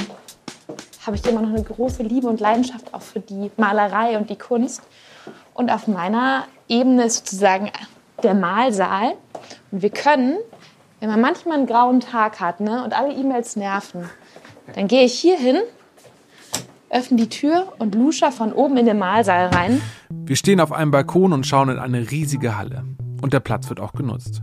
habe 1.03 1.15
ich 1.15 1.25
immer 1.25 1.41
noch 1.41 1.49
eine 1.49 1.63
große 1.63 2.03
Liebe 2.03 2.27
und 2.27 2.39
Leidenschaft 2.39 2.93
auch 2.93 3.01
für 3.01 3.21
die 3.21 3.49
Malerei 3.57 4.19
und 4.19 4.29
die 4.29 4.35
Kunst. 4.35 4.83
Und 5.55 5.71
auf 5.71 5.87
meiner 5.87 6.45
Ebene 6.67 7.05
ist 7.05 7.25
sozusagen 7.25 7.71
der 8.21 8.35
Malsaal. 8.35 9.15
Und 9.71 9.81
wir 9.81 9.89
können, 9.89 10.37
wenn 10.99 11.09
man 11.09 11.21
manchmal 11.21 11.57
einen 11.57 11.65
grauen 11.65 12.01
Tag 12.01 12.39
hat 12.39 12.59
ne, 12.59 12.83
und 12.83 12.95
alle 12.95 13.15
E-Mails 13.15 13.55
nerven, 13.55 14.07
dann 14.75 14.87
gehe 14.87 15.05
ich 15.05 15.17
hier 15.17 15.39
hin, 15.39 15.57
öffne 16.89 17.17
die 17.17 17.29
Tür 17.29 17.73
und 17.79 17.95
lusche 17.95 18.31
von 18.31 18.53
oben 18.53 18.77
in 18.77 18.85
den 18.85 18.97
Malsaal 18.97 19.47
rein. 19.47 19.81
Wir 20.09 20.35
stehen 20.35 20.59
auf 20.59 20.71
einem 20.71 20.91
Balkon 20.91 21.33
und 21.33 21.45
schauen 21.45 21.69
in 21.69 21.79
eine 21.79 22.11
riesige 22.11 22.57
Halle. 22.57 22.83
Und 23.21 23.33
der 23.33 23.39
Platz 23.39 23.69
wird 23.69 23.79
auch 23.79 23.93
genutzt. 23.93 24.41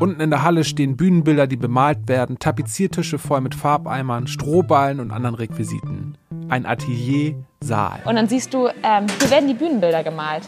Unten 0.00 0.20
in 0.20 0.30
der 0.30 0.42
Halle 0.42 0.64
stehen 0.64 0.96
Bühnenbilder, 0.96 1.46
die 1.46 1.56
bemalt 1.56 2.08
werden, 2.08 2.38
Tapeziertische 2.38 3.18
voll 3.18 3.40
mit 3.40 3.54
Farbeimern, 3.54 4.26
Strohballen 4.26 4.98
und 4.98 5.12
anderen 5.12 5.36
Requisiten. 5.36 6.18
Ein 6.48 6.66
Atelier-Saal. 6.66 8.00
Und 8.04 8.16
dann 8.16 8.28
siehst 8.28 8.52
du, 8.52 8.66
ähm, 8.82 9.06
hier 9.20 9.30
werden 9.30 9.46
die 9.46 9.54
Bühnenbilder 9.54 10.02
gemalt. 10.02 10.42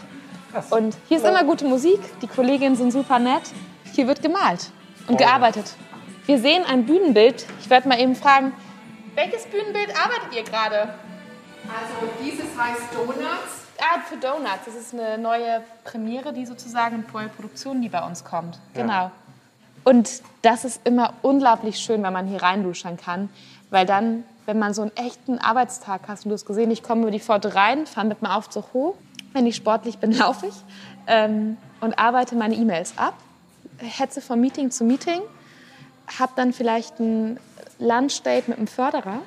Und 0.69 0.97
hier 1.07 1.17
ist 1.17 1.25
immer 1.25 1.43
gute 1.43 1.65
Musik, 1.65 1.99
die 2.21 2.27
Kolleginnen 2.27 2.75
sind 2.75 2.91
super 2.91 3.19
nett. 3.19 3.43
Hier 3.93 4.07
wird 4.07 4.21
gemalt 4.21 4.71
und 5.07 5.17
gearbeitet. 5.17 5.75
Wir 6.25 6.39
sehen 6.39 6.63
ein 6.69 6.85
Bühnenbild. 6.85 7.45
Ich 7.61 7.69
werde 7.69 7.87
mal 7.87 7.99
eben 7.99 8.15
fragen, 8.15 8.51
welches 9.15 9.45
Bühnenbild 9.45 9.89
arbeitet 9.91 10.35
ihr 10.35 10.43
gerade? 10.43 10.93
Also 11.63 12.11
dieses 12.23 12.57
heißt 12.57 12.93
Donuts. 12.93 13.67
Ah, 13.79 13.99
für 14.01 14.17
Donuts. 14.17 14.65
Das 14.65 14.75
ist 14.75 14.93
eine 14.93 15.17
neue 15.17 15.61
Premiere, 15.83 16.33
die 16.33 16.45
sozusagen 16.45 16.95
eine 16.95 17.05
neue 17.13 17.29
Produktion, 17.29 17.81
die 17.81 17.89
bei 17.89 18.05
uns 18.05 18.23
kommt. 18.23 18.59
Genau. 18.73 19.11
Und 19.83 20.21
das 20.41 20.65
ist 20.65 20.81
immer 20.83 21.13
unglaublich 21.21 21.79
schön, 21.79 22.03
wenn 22.03 22.11
man 22.11 22.27
hier 22.27 22.41
reinduschern 22.41 22.97
kann, 22.97 23.29
weil 23.69 23.85
dann, 23.85 24.25
wenn 24.45 24.59
man 24.59 24.73
so 24.73 24.81
einen 24.81 24.95
echten 24.97 25.39
Arbeitstag 25.39 26.01
hast, 26.07 26.25
und 26.25 26.29
du 26.29 26.33
hast 26.33 26.45
gesehen, 26.45 26.71
ich 26.71 26.83
komme 26.83 27.03
über 27.03 27.11
die 27.11 27.19
Pforte 27.19 27.55
rein, 27.55 27.85
fahre 27.85 28.07
mit 28.07 28.21
dem 28.21 28.27
Aufzug 28.27 28.73
hoch, 28.73 28.95
wenn 29.31 29.45
ich 29.45 29.55
sportlich 29.55 29.97
bin, 29.99 30.11
laufe 30.17 30.47
ich 30.47 30.55
ähm, 31.07 31.57
und 31.79 31.97
arbeite 31.97 32.35
meine 32.35 32.55
E-Mails 32.55 32.97
ab, 32.97 33.13
hetze 33.77 34.19
von 34.19 34.41
Meeting 34.41 34.71
zu 34.71 34.83
Meeting, 34.83 35.21
habe 36.19 36.33
dann 36.35 36.51
vielleicht 36.51 36.99
ein 36.99 37.39
Lunchdate 37.79 38.49
mit 38.49 38.57
einem 38.57 38.67
Förderer 38.67 39.19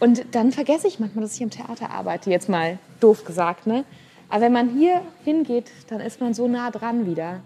und 0.00 0.24
dann 0.34 0.52
vergesse 0.52 0.88
ich 0.88 0.98
manchmal, 0.98 1.22
dass 1.24 1.34
ich 1.34 1.40
im 1.40 1.50
Theater 1.50 1.90
arbeite, 1.90 2.30
jetzt 2.30 2.48
mal 2.48 2.78
doof 3.00 3.24
gesagt, 3.24 3.66
ne? 3.66 3.84
Aber 4.28 4.42
wenn 4.42 4.52
man 4.52 4.68
hier 4.70 5.02
hingeht, 5.24 5.70
dann 5.88 6.00
ist 6.00 6.20
man 6.20 6.34
so 6.34 6.46
nah 6.48 6.70
dran 6.70 7.06
wieder. 7.06 7.40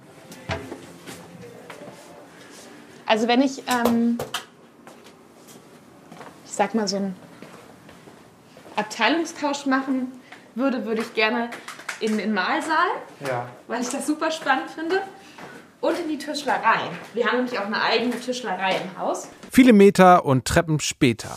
Also 3.07 3.29
wenn 3.29 3.43
ich, 3.43 3.63
ähm, 3.69 4.19
ich 6.45 6.53
sag 6.53 6.75
mal, 6.75 6.89
so 6.89 6.97
einen 6.97 7.17
Abteilungstausch 8.77 9.67
machen 9.67 10.13
würde, 10.55 10.85
würde 10.85 11.03
ich 11.03 11.15
gerne 11.15 11.51
in 12.01 12.19
den 12.19 12.33
Mahlsaal, 12.35 12.89
Ja. 13.27 13.49
weil 13.67 13.83
ich 13.83 13.89
das 13.89 14.07
super 14.07 14.31
spannend 14.31 14.71
finde, 14.71 15.01
und 15.81 15.99
in 15.99 16.09
die 16.09 16.17
Tischlerei. 16.19 16.81
Wir 17.13 17.27
haben 17.27 17.37
nämlich 17.37 17.59
auch 17.59 17.67
eine 17.67 17.81
eigene 17.83 18.19
Tischlerei 18.19 18.77
im 18.77 18.99
Haus. 18.99 19.29
Viele 19.51 19.75
Meter 19.75 20.25
und 20.25 20.47
Treppen 20.47 20.81
später. 20.81 21.37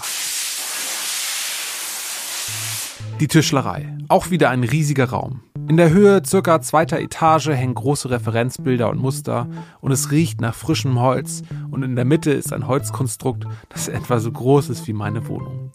Die 3.19 3.27
Tischlerei. 3.27 3.97
Auch 4.09 4.29
wieder 4.29 4.51
ein 4.51 4.63
riesiger 4.63 5.09
Raum. 5.09 5.41
In 5.67 5.75
der 5.75 5.89
Höhe 5.89 6.21
circa 6.23 6.61
zweiter 6.61 6.99
Etage 6.99 7.47
hängen 7.47 7.73
große 7.73 8.11
Referenzbilder 8.11 8.89
und 8.89 8.99
Muster 8.99 9.47
und 9.81 9.91
es 9.91 10.11
riecht 10.11 10.39
nach 10.39 10.53
frischem 10.53 10.99
Holz 11.01 11.41
und 11.71 11.81
in 11.81 11.95
der 11.95 12.05
Mitte 12.05 12.31
ist 12.31 12.53
ein 12.53 12.67
Holzkonstrukt, 12.67 13.45
das 13.69 13.87
etwa 13.87 14.19
so 14.19 14.31
groß 14.31 14.69
ist 14.69 14.87
wie 14.87 14.93
meine 14.93 15.27
Wohnung. 15.27 15.71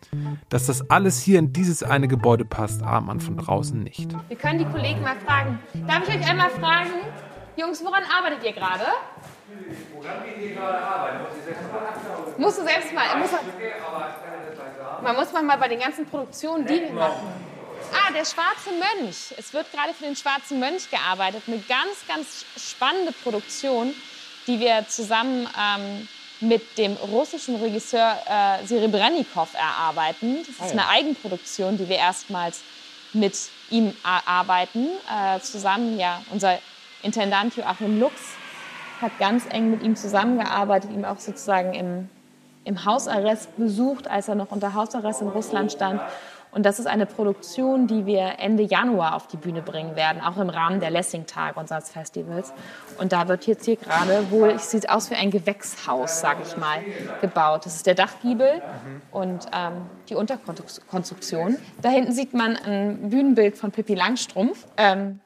Dass 0.51 0.67
das 0.67 0.89
alles 0.89 1.21
hier 1.21 1.41
in 1.41 1.53
dieses 1.53 1.83
eine 1.83 2.07
Gebäude 2.07 2.45
passt, 2.45 2.85
ahnt 2.85 3.09
man 3.09 3.19
von 3.19 3.37
draußen 3.37 3.83
nicht. 3.83 4.17
Wir 4.29 4.37
können 4.37 4.61
die 4.61 4.65
Kollegen 4.65 5.03
mal 5.03 5.17
fragen. 5.27 5.59
Darf 5.89 6.09
ich 6.09 6.15
euch 6.15 6.31
einmal 6.31 6.51
fragen, 6.51 6.91
Jungs, 7.57 7.85
woran 7.85 8.05
arbeitet 8.17 8.45
ihr 8.45 8.53
gerade? 8.53 8.85
Musst 12.39 12.59
du 12.59 12.63
selbst 12.63 12.95
mal. 12.95 13.19
Muss, 13.19 13.31
man 15.03 15.17
muss 15.17 15.33
manchmal 15.33 15.59
bei 15.59 15.69
den 15.69 15.81
ganzen 15.81 16.07
Produktionen, 16.07 16.67
die 16.67 16.81
wir 16.81 16.93
machen. 16.93 17.53
Ah, 17.93 18.13
der 18.13 18.25
Schwarze 18.25 18.71
Mönch. 18.71 19.35
Es 19.37 19.53
wird 19.53 19.71
gerade 19.73 19.93
für 19.93 20.05
den 20.05 20.17
Schwarzen 20.17 20.59
Mönch 20.59 20.91
gearbeitet. 20.91 21.43
Eine 21.47 21.59
ganz, 21.59 22.07
ganz 22.09 22.45
spannende 22.57 23.13
Produktion, 23.13 23.95
die 24.47 24.61
wir 24.61 24.87
zusammen 24.89 25.47
ähm, 25.59 26.09
mit 26.41 26.79
dem 26.79 26.95
russischen 26.95 27.57
Regisseur 27.57 28.17
äh, 28.27 28.67
Serebrennikov 28.67 29.55
erarbeiten. 29.55 30.39
Das 30.47 30.67
ist 30.67 30.73
eine 30.73 30.89
Eigenproduktion, 30.89 31.77
die 31.77 31.89
wir 31.89 31.97
erstmals 31.97 32.61
mit 33.13 33.35
ihm 33.71 33.95
erarbeiten. 34.05 34.89
Äh, 35.11 35.41
zusammen, 35.41 35.99
ja, 35.99 36.23
unser 36.31 36.59
Intendant 37.03 37.57
Joachim 37.57 38.01
Lux 38.01 38.15
hat 39.01 39.19
ganz 39.19 39.45
eng 39.51 39.71
mit 39.71 39.83
ihm 39.83 39.97
zusammengearbeitet, 39.97 40.91
ihm 40.93 41.05
auch 41.05 41.19
sozusagen 41.19 41.75
im, 41.75 42.09
im 42.65 42.85
Hausarrest 42.85 43.57
besucht, 43.57 44.09
als 44.09 44.29
er 44.29 44.35
noch 44.35 44.51
unter 44.51 44.75
Hausarrest 44.75 45.23
in 45.23 45.29
Russland 45.29 45.73
stand. 45.73 46.01
Und 46.53 46.67
das 46.67 46.79
ist 46.79 46.87
eine 46.87 47.07
Produktion, 47.07 47.87
die 47.87 48.05
wir 48.05 48.35
Ende 48.39 48.63
Januar 48.63 49.15
auf 49.15 49.27
die 49.27 49.39
Bühne 49.39 49.63
bringen 49.63 49.97
werden, 49.97 50.21
auch 50.21 50.37
im 50.37 50.51
Rahmen 50.51 50.81
der 50.81 50.91
Lessing-Tage 50.91 51.59
unseres 51.59 51.89
Festivals. 51.89 52.53
Und 52.99 53.13
da 53.13 53.27
wird 53.27 53.47
jetzt 53.47 53.65
hier 53.65 53.77
gerade 53.77 54.31
wohl, 54.31 54.51
es 54.51 54.71
sieht 54.71 54.91
aus 54.91 55.11
wie 55.11 55.15
ein 55.15 55.31
Gewächshaus, 55.31 56.21
sage 56.21 56.43
ich 56.47 56.59
mal, 56.59 56.81
gebaut. 57.23 57.65
Das 57.65 57.77
ist 57.77 57.87
der 57.87 57.95
Dachgiebel 57.95 58.61
und 59.11 59.47
ähm, 59.55 59.87
die 60.11 60.15
Unterkonstruktion. 60.15 61.57
Da 61.81 61.89
hinten 61.89 62.13
sieht 62.13 62.35
man 62.35 62.57
ein 62.57 63.09
Bühnenbild 63.09 63.57
von 63.57 63.71
Pippi 63.71 63.95
Langstrumpf. 63.95 64.67
Ähm, 64.77 65.21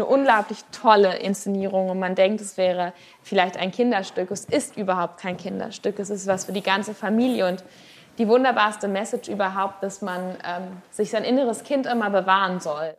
eine 0.00 0.06
unglaublich 0.06 0.58
tolle 0.72 1.18
Inszenierung 1.18 1.90
und 1.90 1.98
man 1.98 2.14
denkt, 2.14 2.40
es 2.40 2.56
wäre 2.56 2.92
vielleicht 3.22 3.56
ein 3.56 3.70
Kinderstück. 3.70 4.30
Es 4.30 4.46
ist 4.46 4.76
überhaupt 4.76 5.20
kein 5.20 5.36
Kinderstück. 5.36 5.98
Es 5.98 6.10
ist 6.10 6.26
was 6.26 6.46
für 6.46 6.52
die 6.52 6.62
ganze 6.62 6.94
Familie 6.94 7.46
und 7.46 7.62
die 8.18 8.26
wunderbarste 8.26 8.88
Message 8.88 9.28
überhaupt, 9.28 9.82
dass 9.82 10.02
man 10.02 10.36
ähm, 10.44 10.82
sich 10.90 11.10
sein 11.10 11.24
inneres 11.24 11.64
Kind 11.64 11.86
immer 11.86 12.10
bewahren 12.10 12.60
soll. 12.60 12.94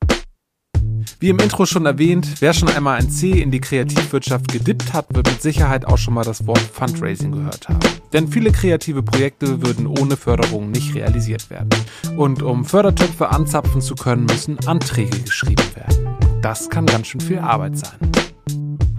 Wie 1.20 1.29
im 1.29 1.39
Intro 1.39 1.65
schon 1.65 1.86
erwähnt, 1.86 2.27
wer 2.39 2.53
schon 2.53 2.70
einmal 2.70 3.00
ein 3.00 3.10
C 3.10 3.41
in 3.41 3.51
die 3.51 3.62
Kreativwirtschaft 3.62 4.51
gedippt 4.51 4.93
hat, 4.93 5.13
wird 5.13 5.27
mit 5.27 5.41
Sicherheit 5.41 5.86
auch 5.86 5.98
schon 5.98 6.13
mal 6.13 6.24
das 6.24 6.48
Wort 6.48 6.60
Fundraising 6.60 7.31
gehört 7.31 7.70
haben. 7.70 7.79
Denn 8.13 8.27
viele 8.27 8.51
kreative 8.51 9.03
Projekte 9.03 9.62
würden 9.63 9.88
ohne 9.88 10.17
Förderung 10.17 10.72
nicht 10.72 10.96
realisiert 10.96 11.50
werden. 11.50 11.70
Und 12.17 12.41
um 12.41 12.65
Fördertöpfe 12.65 13.29
anzapfen 13.29 13.81
zu 13.81 13.96
können, 13.96 14.25
müssen 14.25 14.58
Anträge 14.67 15.20
geschrieben 15.20 15.63
werden. 15.75 16.00
Das 16.42 16.72
kann 16.72 16.88
ganz 16.88 17.06
schön 17.06 17.22
viel 17.22 17.38
Arbeit 17.38 17.78
sein. 17.78 18.12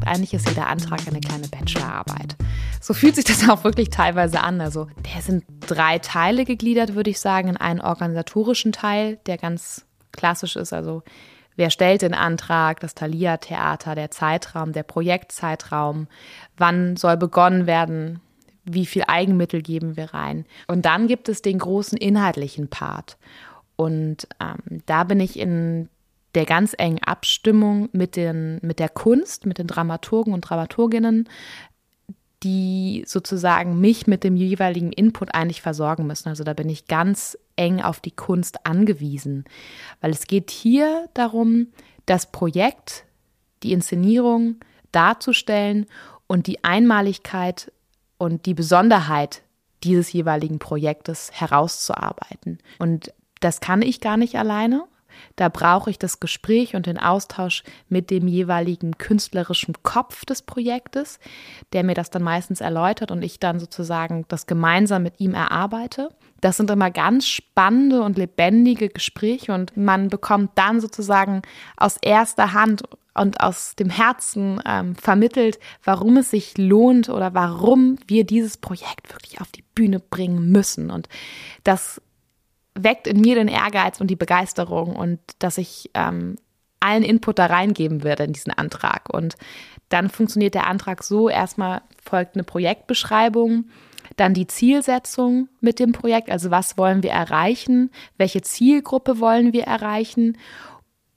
Eigentlich 0.06 0.32
ist 0.32 0.48
jeder 0.48 0.68
Antrag 0.68 1.00
eine 1.08 1.18
kleine 1.18 1.48
Bachelorarbeit. 1.48 2.36
So 2.80 2.94
fühlt 2.94 3.16
sich 3.16 3.24
das 3.24 3.48
auch 3.48 3.64
wirklich 3.64 3.90
teilweise 3.90 4.40
an. 4.40 4.60
Also 4.60 4.86
der 5.12 5.22
sind 5.22 5.44
drei 5.60 5.98
Teile 5.98 6.44
gegliedert, 6.44 6.94
würde 6.94 7.10
ich 7.10 7.18
sagen, 7.18 7.48
in 7.48 7.56
einen 7.56 7.80
organisatorischen 7.80 8.70
Teil, 8.70 9.18
der 9.26 9.38
ganz 9.38 9.84
klassisch 10.12 10.54
ist. 10.54 10.72
Also 10.72 11.02
wer 11.56 11.70
stellt 11.70 12.02
den 12.02 12.14
Antrag, 12.14 12.78
das 12.78 12.94
Thalia-Theater, 12.94 13.96
der 13.96 14.12
Zeitraum, 14.12 14.72
der 14.72 14.84
Projektzeitraum, 14.84 16.06
wann 16.56 16.96
soll 16.96 17.16
begonnen 17.16 17.66
werden, 17.66 18.20
wie 18.64 18.86
viel 18.86 19.02
Eigenmittel 19.08 19.62
geben 19.62 19.96
wir 19.96 20.14
rein. 20.14 20.46
Und 20.68 20.86
dann 20.86 21.08
gibt 21.08 21.28
es 21.28 21.42
den 21.42 21.58
großen 21.58 21.98
inhaltlichen 21.98 22.68
Part. 22.68 23.18
Und 23.74 24.28
ähm, 24.40 24.82
da 24.86 25.02
bin 25.02 25.18
ich 25.18 25.36
in 25.40 25.88
der 26.34 26.46
ganz 26.46 26.74
engen 26.76 27.02
Abstimmung 27.02 27.88
mit, 27.92 28.16
den, 28.16 28.58
mit 28.62 28.78
der 28.78 28.88
Kunst, 28.88 29.46
mit 29.46 29.58
den 29.58 29.66
Dramaturgen 29.66 30.32
und 30.32 30.42
Dramaturginnen, 30.42 31.28
die 32.42 33.04
sozusagen 33.06 33.80
mich 33.80 34.06
mit 34.06 34.24
dem 34.24 34.36
jeweiligen 34.36 34.92
Input 34.92 35.34
eigentlich 35.34 35.62
versorgen 35.62 36.06
müssen. 36.06 36.28
Also 36.28 36.42
da 36.44 36.54
bin 36.54 36.68
ich 36.68 36.86
ganz 36.86 37.38
eng 37.56 37.80
auf 37.80 38.00
die 38.00 38.10
Kunst 38.10 38.66
angewiesen, 38.66 39.44
weil 40.00 40.10
es 40.10 40.26
geht 40.26 40.50
hier 40.50 41.08
darum, 41.14 41.68
das 42.06 42.32
Projekt, 42.32 43.04
die 43.62 43.72
Inszenierung 43.72 44.56
darzustellen 44.90 45.86
und 46.26 46.46
die 46.46 46.64
Einmaligkeit 46.64 47.70
und 48.18 48.46
die 48.46 48.54
Besonderheit 48.54 49.42
dieses 49.84 50.12
jeweiligen 50.12 50.58
Projektes 50.58 51.30
herauszuarbeiten. 51.32 52.58
Und 52.78 53.12
das 53.40 53.60
kann 53.60 53.82
ich 53.82 54.00
gar 54.00 54.16
nicht 54.16 54.36
alleine. 54.36 54.84
Da 55.36 55.48
brauche 55.48 55.90
ich 55.90 55.98
das 55.98 56.20
Gespräch 56.20 56.74
und 56.74 56.86
den 56.86 56.98
Austausch 56.98 57.62
mit 57.88 58.10
dem 58.10 58.28
jeweiligen 58.28 58.98
künstlerischen 58.98 59.74
Kopf 59.82 60.24
des 60.24 60.42
Projektes, 60.42 61.18
der 61.72 61.84
mir 61.84 61.94
das 61.94 62.10
dann 62.10 62.22
meistens 62.22 62.60
erläutert 62.60 63.10
und 63.10 63.22
ich 63.22 63.40
dann 63.40 63.60
sozusagen 63.60 64.24
das 64.28 64.46
gemeinsam 64.46 65.02
mit 65.02 65.20
ihm 65.20 65.34
erarbeite. 65.34 66.10
Das 66.40 66.56
sind 66.56 66.70
immer 66.70 66.90
ganz 66.90 67.26
spannende 67.26 68.02
und 68.02 68.18
lebendige 68.18 68.88
Gespräche 68.88 69.54
und 69.54 69.76
man 69.76 70.08
bekommt 70.08 70.50
dann 70.56 70.80
sozusagen 70.80 71.42
aus 71.76 71.96
erster 72.02 72.52
Hand 72.52 72.82
und 73.14 73.40
aus 73.40 73.74
dem 73.76 73.90
Herzen 73.90 74.60
ähm, 74.66 74.96
vermittelt, 74.96 75.58
warum 75.84 76.16
es 76.16 76.30
sich 76.30 76.56
lohnt 76.56 77.08
oder 77.08 77.34
warum 77.34 77.96
wir 78.06 78.24
dieses 78.24 78.56
Projekt 78.56 79.12
wirklich 79.12 79.40
auf 79.40 79.52
die 79.52 79.64
Bühne 79.74 80.00
bringen 80.00 80.50
müssen. 80.50 80.90
Und 80.90 81.08
das 81.64 82.00
weckt 82.74 83.06
in 83.06 83.20
mir 83.20 83.34
den 83.34 83.48
Ehrgeiz 83.48 84.00
und 84.00 84.08
die 84.08 84.16
Begeisterung 84.16 84.96
und 84.96 85.20
dass 85.38 85.58
ich 85.58 85.90
ähm, 85.94 86.36
allen 86.80 87.02
Input 87.02 87.38
da 87.38 87.46
reingeben 87.46 88.02
werde 88.02 88.24
in 88.24 88.32
diesen 88.32 88.52
Antrag. 88.52 89.12
Und 89.12 89.36
dann 89.88 90.08
funktioniert 90.08 90.54
der 90.54 90.66
Antrag 90.66 91.04
so, 91.04 91.28
erstmal 91.28 91.82
folgt 92.02 92.34
eine 92.34 92.44
Projektbeschreibung, 92.44 93.66
dann 94.16 94.34
die 94.34 94.46
Zielsetzung 94.46 95.48
mit 95.60 95.78
dem 95.78 95.92
Projekt, 95.92 96.30
also 96.30 96.50
was 96.50 96.76
wollen 96.76 97.02
wir 97.02 97.10
erreichen, 97.10 97.90
welche 98.18 98.42
Zielgruppe 98.42 99.20
wollen 99.20 99.52
wir 99.52 99.64
erreichen, 99.64 100.36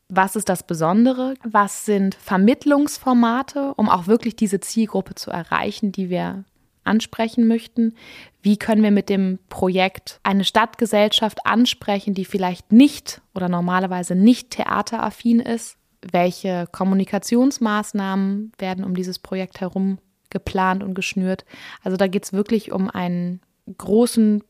was 0.08 0.36
ist 0.36 0.50
das 0.50 0.64
Besondere, 0.64 1.34
was 1.44 1.86
sind 1.86 2.16
Vermittlungsformate, 2.16 3.74
um 3.76 3.90
auch 3.90 4.08
wirklich 4.08 4.36
diese 4.36 4.60
Zielgruppe 4.60 5.16
zu 5.16 5.32
erreichen, 5.32 5.92
die 5.92 6.10
wir 6.10 6.46
ansprechen 6.86 7.48
möchten. 7.48 7.96
Wie 8.42 8.58
können 8.58 8.84
wir 8.84 8.92
mit 8.92 9.10
dem 9.10 9.40
Projekt 9.50 10.20
eine 10.24 10.44
Stadtgesellschaft 10.44 11.40
ansprechen, 11.46 12.14
die 12.14 12.26
vielleicht 12.26 12.72
nicht 12.72 13.22
oder 13.34 13.50
normalerweise 13.50 14.16
nicht 14.16 14.52
theateraffin 14.52 15.40
ist? 15.40 15.78
welche 16.12 16.68
Kommunikationsmaßnahmen 16.72 18.52
werden 18.58 18.84
um 18.84 18.96
dieses 18.96 19.20
Projekt 19.20 19.62
herum 19.62 20.00
geplant 20.30 20.84
und 20.84 20.94
geschnürt. 20.94 21.46
Also 21.84 21.98
da 21.98 22.08
geht 22.08 22.26
es 22.26 22.34
wirklich 22.34 22.72
um 22.72 22.90
einen 22.90 23.42
großen, 23.78 24.44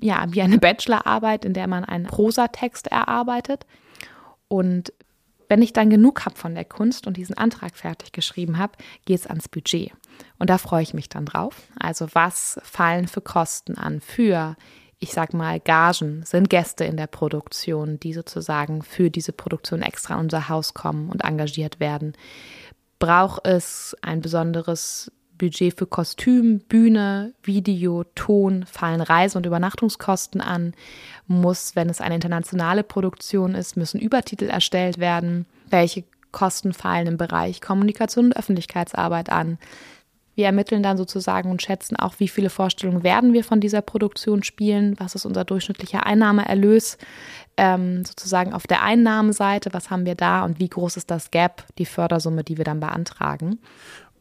ja, 0.00 0.26
wie 0.28 0.42
eine 0.42 0.58
Bachelorarbeit, 0.58 1.44
in 1.44 1.54
der 1.54 1.66
man 1.66 1.84
einen 1.84 2.06
Prosatext 2.06 2.88
erarbeitet. 2.88 3.66
Und 4.48 4.92
wenn 5.52 5.60
ich 5.60 5.74
dann 5.74 5.90
genug 5.90 6.24
habe 6.24 6.34
von 6.34 6.54
der 6.54 6.64
Kunst 6.64 7.06
und 7.06 7.18
diesen 7.18 7.36
Antrag 7.36 7.76
fertig 7.76 8.12
geschrieben 8.12 8.56
habe, 8.56 8.72
geht 9.04 9.18
es 9.18 9.26
ans 9.26 9.50
Budget. 9.50 9.92
Und 10.38 10.48
da 10.48 10.56
freue 10.56 10.82
ich 10.82 10.94
mich 10.94 11.10
dann 11.10 11.26
drauf. 11.26 11.54
Also 11.78 12.08
was 12.14 12.58
fallen 12.62 13.06
für 13.06 13.20
Kosten 13.20 13.76
an 13.76 14.00
für, 14.00 14.56
ich 14.98 15.12
sag 15.12 15.34
mal, 15.34 15.60
Gagen, 15.60 16.24
sind 16.24 16.48
Gäste 16.48 16.86
in 16.86 16.96
der 16.96 17.06
Produktion, 17.06 18.00
die 18.00 18.14
sozusagen 18.14 18.80
für 18.80 19.10
diese 19.10 19.32
Produktion 19.32 19.82
extra 19.82 20.14
in 20.14 20.20
unser 20.20 20.48
Haus 20.48 20.72
kommen 20.72 21.10
und 21.10 21.22
engagiert 21.22 21.80
werden. 21.80 22.14
Braucht 22.98 23.46
es 23.46 23.94
ein 24.00 24.22
besonderes 24.22 25.12
Budget 25.42 25.76
für 25.76 25.86
Kostüm, 25.86 26.60
Bühne, 26.60 27.34
Video, 27.42 28.04
Ton, 28.14 28.64
fallen 28.64 29.00
Reise- 29.00 29.36
und 29.36 29.44
Übernachtungskosten 29.44 30.40
an, 30.40 30.72
muss, 31.26 31.74
wenn 31.74 31.90
es 31.90 32.00
eine 32.00 32.14
internationale 32.14 32.84
Produktion 32.84 33.56
ist, 33.56 33.76
müssen 33.76 34.00
Übertitel 34.00 34.44
erstellt 34.44 34.98
werden, 34.98 35.46
welche 35.68 36.04
Kosten 36.30 36.72
fallen 36.72 37.08
im 37.08 37.16
Bereich 37.16 37.60
Kommunikation 37.60 38.26
und 38.26 38.36
Öffentlichkeitsarbeit 38.36 39.30
an. 39.30 39.58
Wir 40.36 40.46
ermitteln 40.46 40.82
dann 40.82 40.96
sozusagen 40.96 41.50
und 41.50 41.60
schätzen 41.60 41.96
auch, 41.96 42.14
wie 42.18 42.28
viele 42.28 42.48
Vorstellungen 42.48 43.02
werden 43.02 43.32
wir 43.32 43.42
von 43.42 43.60
dieser 43.60 43.82
Produktion 43.82 44.44
spielen, 44.44 44.94
was 44.98 45.16
ist 45.16 45.26
unser 45.26 45.44
durchschnittlicher 45.44 46.06
Einnahmeerlös, 46.06 46.98
ähm, 47.56 48.04
sozusagen 48.04 48.54
auf 48.54 48.68
der 48.68 48.82
Einnahmenseite, 48.82 49.74
was 49.74 49.90
haben 49.90 50.06
wir 50.06 50.14
da 50.14 50.44
und 50.44 50.60
wie 50.60 50.68
groß 50.68 50.96
ist 50.96 51.10
das 51.10 51.32
Gap, 51.32 51.64
die 51.78 51.84
Fördersumme, 51.84 52.44
die 52.44 52.56
wir 52.56 52.64
dann 52.64 52.80
beantragen. 52.80 53.58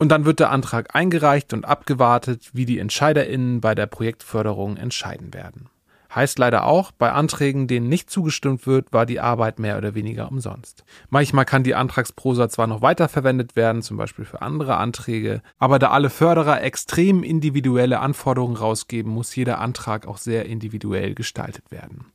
Und 0.02 0.10
dann 0.10 0.26
wird 0.26 0.40
der 0.40 0.50
Antrag 0.50 0.96
eingereicht 0.96 1.54
und 1.54 1.64
abgewartet, 1.64 2.50
wie 2.54 2.66
die 2.66 2.80
EntscheiderInnen 2.80 3.62
bei 3.62 3.76
der 3.76 3.86
Projektförderung 3.86 4.76
entscheiden 4.76 5.32
werden. 5.32 5.70
Heißt 6.16 6.40
leider 6.40 6.66
auch, 6.66 6.92
bei 6.92 7.12
Anträgen, 7.12 7.68
denen 7.68 7.88
nicht 7.88 8.10
zugestimmt 8.10 8.66
wird, 8.66 8.92
war 8.92 9.06
die 9.06 9.20
Arbeit 9.20 9.60
mehr 9.60 9.78
oder 9.78 9.94
weniger 9.94 10.32
umsonst. 10.32 10.86
Manchmal 11.12 11.46
kann 11.46 11.64
die 11.64 11.76
Antragsprosa 11.76 12.50
zwar 12.50 12.66
noch 12.66 12.82
weiterverwendet 12.82 13.56
werden, 13.56 13.84
zum 13.84 13.96
Beispiel 13.96 14.26
für 14.26 14.42
andere 14.42 14.78
Anträge, 14.78 15.44
aber 15.60 15.78
da 15.78 15.92
alle 15.92 16.10
Förderer 16.10 16.64
extrem 16.64 17.22
individuelle 17.22 18.00
Anforderungen 18.00 18.56
rausgeben, 18.56 19.12
muss 19.12 19.36
jeder 19.36 19.60
Antrag 19.60 20.08
auch 20.08 20.18
sehr 20.18 20.48
individuell 20.48 21.14
gestaltet 21.14 21.70
werden. 21.70 22.06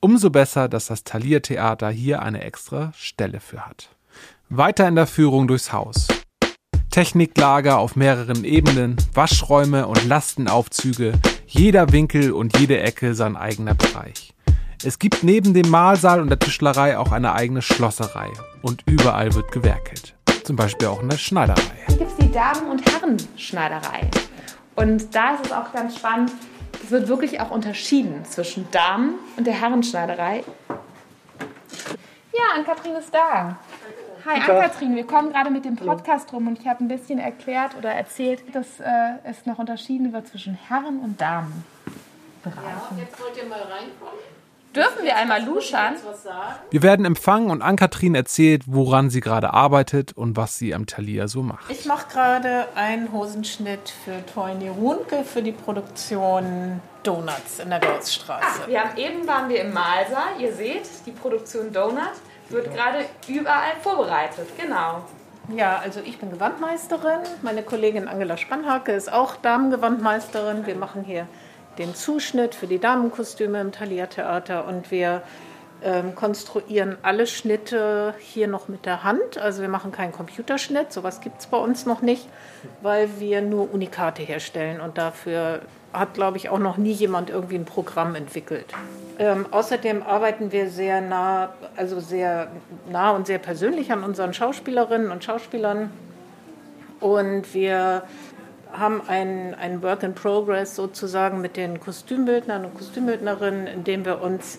Umso 0.00 0.30
besser, 0.30 0.70
dass 0.70 0.86
das 0.86 1.04
Thalia 1.04 1.40
Theater 1.40 1.90
hier 1.90 2.22
eine 2.22 2.42
extra 2.42 2.94
Stelle 2.96 3.40
für 3.40 3.66
hat. 3.66 3.90
Weiter 4.48 4.88
in 4.88 4.94
der 4.94 5.06
Führung 5.06 5.46
durchs 5.48 5.74
Haus. 5.74 6.06
Techniklager 6.96 7.78
auf 7.78 7.94
mehreren 7.94 8.42
Ebenen, 8.42 8.96
Waschräume 9.12 9.86
und 9.86 10.08
Lastenaufzüge, 10.08 11.12
jeder 11.46 11.92
Winkel 11.92 12.32
und 12.32 12.58
jede 12.58 12.80
Ecke 12.80 13.14
sein 13.14 13.36
eigener 13.36 13.74
Bereich. 13.74 14.32
Es 14.82 14.98
gibt 14.98 15.22
neben 15.22 15.52
dem 15.52 15.68
Mahlsaal 15.68 16.22
und 16.22 16.30
der 16.30 16.38
Tischlerei 16.38 16.96
auch 16.96 17.12
eine 17.12 17.34
eigene 17.34 17.60
Schlosserei 17.60 18.32
und 18.62 18.82
überall 18.86 19.34
wird 19.34 19.52
gewerkelt. 19.52 20.14
Zum 20.44 20.56
Beispiel 20.56 20.88
auch 20.88 21.02
in 21.02 21.10
der 21.10 21.18
Schneiderei. 21.18 21.60
Hier 21.86 21.98
gibt 21.98 22.12
es 22.12 22.16
die 22.16 22.32
Damen- 22.32 22.70
und 22.70 22.90
Herrenschneiderei. 22.90 24.08
Und 24.74 25.14
da 25.14 25.34
ist 25.34 25.44
es 25.44 25.52
auch 25.52 25.70
ganz 25.74 25.96
spannend, 25.96 26.32
es 26.82 26.90
wird 26.90 27.08
wirklich 27.08 27.38
auch 27.40 27.50
unterschieden 27.50 28.24
zwischen 28.24 28.70
Damen- 28.70 29.16
und 29.36 29.46
der 29.46 29.60
Herrenschneiderei. 29.60 30.44
Ja, 32.32 32.54
Ann-Kathrin 32.54 32.92
ist 32.96 33.12
da. 33.12 33.58
Hi, 34.26 34.40
Ann-Kathrin, 34.40 34.96
wir 34.96 35.06
kommen 35.06 35.32
gerade 35.32 35.50
mit 35.50 35.64
dem 35.64 35.76
Podcast 35.76 36.32
rum 36.32 36.48
und 36.48 36.58
ich 36.58 36.66
habe 36.66 36.82
ein 36.82 36.88
bisschen 36.88 37.20
erklärt 37.20 37.76
oder 37.76 37.90
erzählt, 37.90 38.42
dass 38.52 38.80
äh, 38.80 38.84
es 39.22 39.46
noch 39.46 39.60
unterschieden 39.60 40.12
wird 40.12 40.26
zwischen 40.26 40.54
Herren- 40.54 40.98
und 40.98 41.20
Damenbereichen. 41.20 42.98
Jetzt 42.98 43.20
wollt 43.20 43.36
ihr 43.36 43.48
mal 43.48 43.60
reinkommen. 43.60 44.18
Dürfen 44.74 45.04
wir 45.04 45.16
einmal 45.16 45.44
luschern? 45.44 45.94
Was 46.04 46.24
sagen? 46.24 46.56
Wir 46.70 46.82
werden 46.82 47.06
empfangen 47.06 47.50
und 47.50 47.62
Ann-Kathrin 47.62 48.16
erzählt, 48.16 48.64
woran 48.66 49.10
sie 49.10 49.20
gerade 49.20 49.54
arbeitet 49.54 50.12
und 50.12 50.36
was 50.36 50.58
sie 50.58 50.74
am 50.74 50.86
Thalia 50.86 51.28
so 51.28 51.42
macht. 51.42 51.70
Ich 51.70 51.86
mache 51.86 52.08
gerade 52.12 52.66
einen 52.74 53.12
Hosenschnitt 53.12 53.92
für 54.04 54.26
Toini 54.26 54.68
Runke 54.68 55.22
für 55.22 55.42
die 55.42 55.52
Produktion 55.52 56.80
Donuts 57.04 57.60
in 57.62 57.70
der 57.70 57.78
Gaussstraße. 57.78 58.66
Wir 58.66 58.80
haben 58.80 58.96
eben 58.98 59.26
waren 59.28 59.48
wir 59.48 59.62
im 59.62 59.72
Mahlsaal. 59.72 60.40
Ihr 60.40 60.52
seht, 60.52 60.82
die 61.06 61.12
Produktion 61.12 61.72
Donut 61.72 62.02
wird 62.48 62.72
gerade 62.72 63.04
überall 63.28 63.76
vorbereitet. 63.82 64.48
Genau. 64.60 65.02
Ja, 65.54 65.78
also 65.78 66.00
ich 66.04 66.18
bin 66.18 66.30
Gewandmeisterin. 66.30 67.20
Meine 67.42 67.62
Kollegin 67.62 68.08
Angela 68.08 68.36
Spannhake 68.36 68.92
ist 68.92 69.12
auch 69.12 69.36
Damengewandmeisterin. 69.36 70.66
Wir 70.66 70.74
machen 70.74 71.04
hier 71.04 71.28
den 71.78 71.94
Zuschnitt 71.94 72.54
für 72.54 72.66
die 72.66 72.78
Damenkostüme 72.78 73.60
im 73.60 73.70
Thalia 73.70 74.06
Theater 74.06 74.66
und 74.66 74.90
wir 74.90 75.22
ähm, 75.86 76.16
konstruieren 76.16 76.98
alle 77.02 77.28
Schnitte 77.28 78.12
hier 78.18 78.48
noch 78.48 78.66
mit 78.66 78.84
der 78.86 79.04
Hand. 79.04 79.38
Also 79.38 79.62
wir 79.62 79.68
machen 79.68 79.92
keinen 79.92 80.10
Computerschnitt, 80.10 80.92
sowas 80.92 81.20
gibt 81.20 81.40
es 81.40 81.46
bei 81.46 81.58
uns 81.58 81.86
noch 81.86 82.02
nicht, 82.02 82.28
weil 82.82 83.20
wir 83.20 83.40
nur 83.40 83.72
Unikate 83.72 84.22
herstellen 84.22 84.80
und 84.80 84.98
dafür 84.98 85.60
hat, 85.92 86.14
glaube 86.14 86.38
ich, 86.38 86.48
auch 86.48 86.58
noch 86.58 86.76
nie 86.76 86.90
jemand 86.90 87.30
irgendwie 87.30 87.54
ein 87.54 87.64
Programm 87.64 88.16
entwickelt. 88.16 88.66
Ähm, 89.20 89.46
außerdem 89.48 90.02
arbeiten 90.02 90.50
wir 90.50 90.68
sehr 90.70 91.00
nah, 91.00 91.50
also 91.76 92.00
sehr 92.00 92.48
nah 92.90 93.12
und 93.12 93.28
sehr 93.28 93.38
persönlich 93.38 93.92
an 93.92 94.02
unseren 94.02 94.34
Schauspielerinnen 94.34 95.12
und 95.12 95.22
Schauspielern. 95.22 95.90
Und 96.98 97.54
wir 97.54 98.02
haben 98.72 99.02
ein, 99.06 99.54
ein 99.54 99.82
Work 99.84 100.02
in 100.02 100.14
Progress 100.14 100.74
sozusagen 100.74 101.40
mit 101.40 101.56
den 101.56 101.78
Kostümbildnern 101.78 102.64
und 102.64 102.74
Kostümbildnerinnen, 102.74 103.68
in 103.68 103.84
dem 103.84 104.04
wir 104.04 104.20
uns 104.20 104.58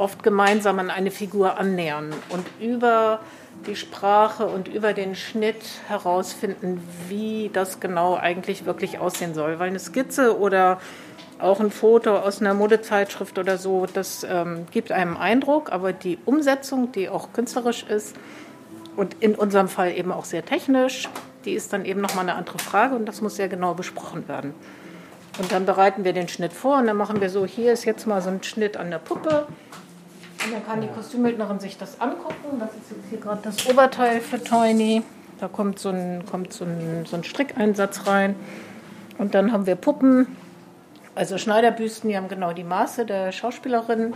oft 0.00 0.22
gemeinsam 0.22 0.78
an 0.78 0.90
eine 0.90 1.10
Figur 1.10 1.58
annähern 1.58 2.12
und 2.30 2.46
über 2.60 3.20
die 3.66 3.76
Sprache 3.76 4.46
und 4.46 4.68
über 4.68 4.94
den 4.94 5.14
Schnitt 5.14 5.62
herausfinden, 5.88 6.80
wie 7.08 7.50
das 7.52 7.80
genau 7.80 8.16
eigentlich 8.16 8.64
wirklich 8.64 8.98
aussehen 8.98 9.34
soll. 9.34 9.58
Weil 9.58 9.68
eine 9.68 9.78
Skizze 9.78 10.38
oder 10.38 10.80
auch 11.38 11.60
ein 11.60 11.70
Foto 11.70 12.16
aus 12.16 12.40
einer 12.40 12.54
Modezeitschrift 12.54 13.38
oder 13.38 13.58
so, 13.58 13.86
das 13.92 14.26
ähm, 14.28 14.66
gibt 14.70 14.92
einem 14.92 15.16
Eindruck, 15.16 15.72
aber 15.72 15.92
die 15.92 16.18
Umsetzung, 16.24 16.92
die 16.92 17.08
auch 17.08 17.32
künstlerisch 17.32 17.84
ist 17.84 18.16
und 18.96 19.16
in 19.20 19.34
unserem 19.34 19.68
Fall 19.68 19.92
eben 19.92 20.12
auch 20.12 20.24
sehr 20.24 20.44
technisch, 20.44 21.08
die 21.44 21.52
ist 21.52 21.72
dann 21.72 21.84
eben 21.84 22.00
nochmal 22.00 22.28
eine 22.28 22.34
andere 22.34 22.58
Frage 22.58 22.94
und 22.94 23.06
das 23.06 23.20
muss 23.20 23.36
sehr 23.36 23.48
genau 23.48 23.74
besprochen 23.74 24.28
werden. 24.28 24.54
Und 25.38 25.52
dann 25.52 25.64
bereiten 25.64 26.04
wir 26.04 26.12
den 26.12 26.28
Schnitt 26.28 26.52
vor 26.52 26.78
und 26.78 26.86
dann 26.86 26.96
machen 26.96 27.20
wir 27.20 27.30
so, 27.30 27.46
hier 27.46 27.72
ist 27.72 27.84
jetzt 27.84 28.06
mal 28.06 28.20
so 28.20 28.28
ein 28.28 28.42
Schnitt 28.42 28.76
an 28.76 28.90
der 28.90 28.98
Puppe. 28.98 29.46
Und 30.44 30.52
dann 30.52 30.66
kann 30.66 30.80
die 30.80 30.88
Kostümbildnerin 30.88 31.60
sich 31.60 31.76
das 31.76 32.00
angucken. 32.00 32.58
Das 32.58 32.70
ist 32.70 32.90
jetzt 32.90 33.10
hier 33.10 33.18
gerade 33.18 33.40
das 33.42 33.66
Oberteil 33.66 34.20
für 34.20 34.42
Toini. 34.42 35.02
Da 35.38 35.48
kommt 35.48 35.78
so 35.78 35.90
ein, 35.90 36.24
kommt 36.26 36.52
so 36.52 36.64
ein, 36.64 37.04
so 37.06 37.16
ein 37.16 37.24
Strickeinsatz 37.24 38.06
rein. 38.06 38.34
Und 39.18 39.34
dann 39.34 39.52
haben 39.52 39.66
wir 39.66 39.74
Puppen, 39.74 40.26
also 41.14 41.36
Schneiderbüsten, 41.36 42.08
die 42.08 42.16
haben 42.16 42.28
genau 42.28 42.52
die 42.52 42.64
Maße 42.64 43.04
der 43.04 43.32
Schauspielerin. 43.32 44.14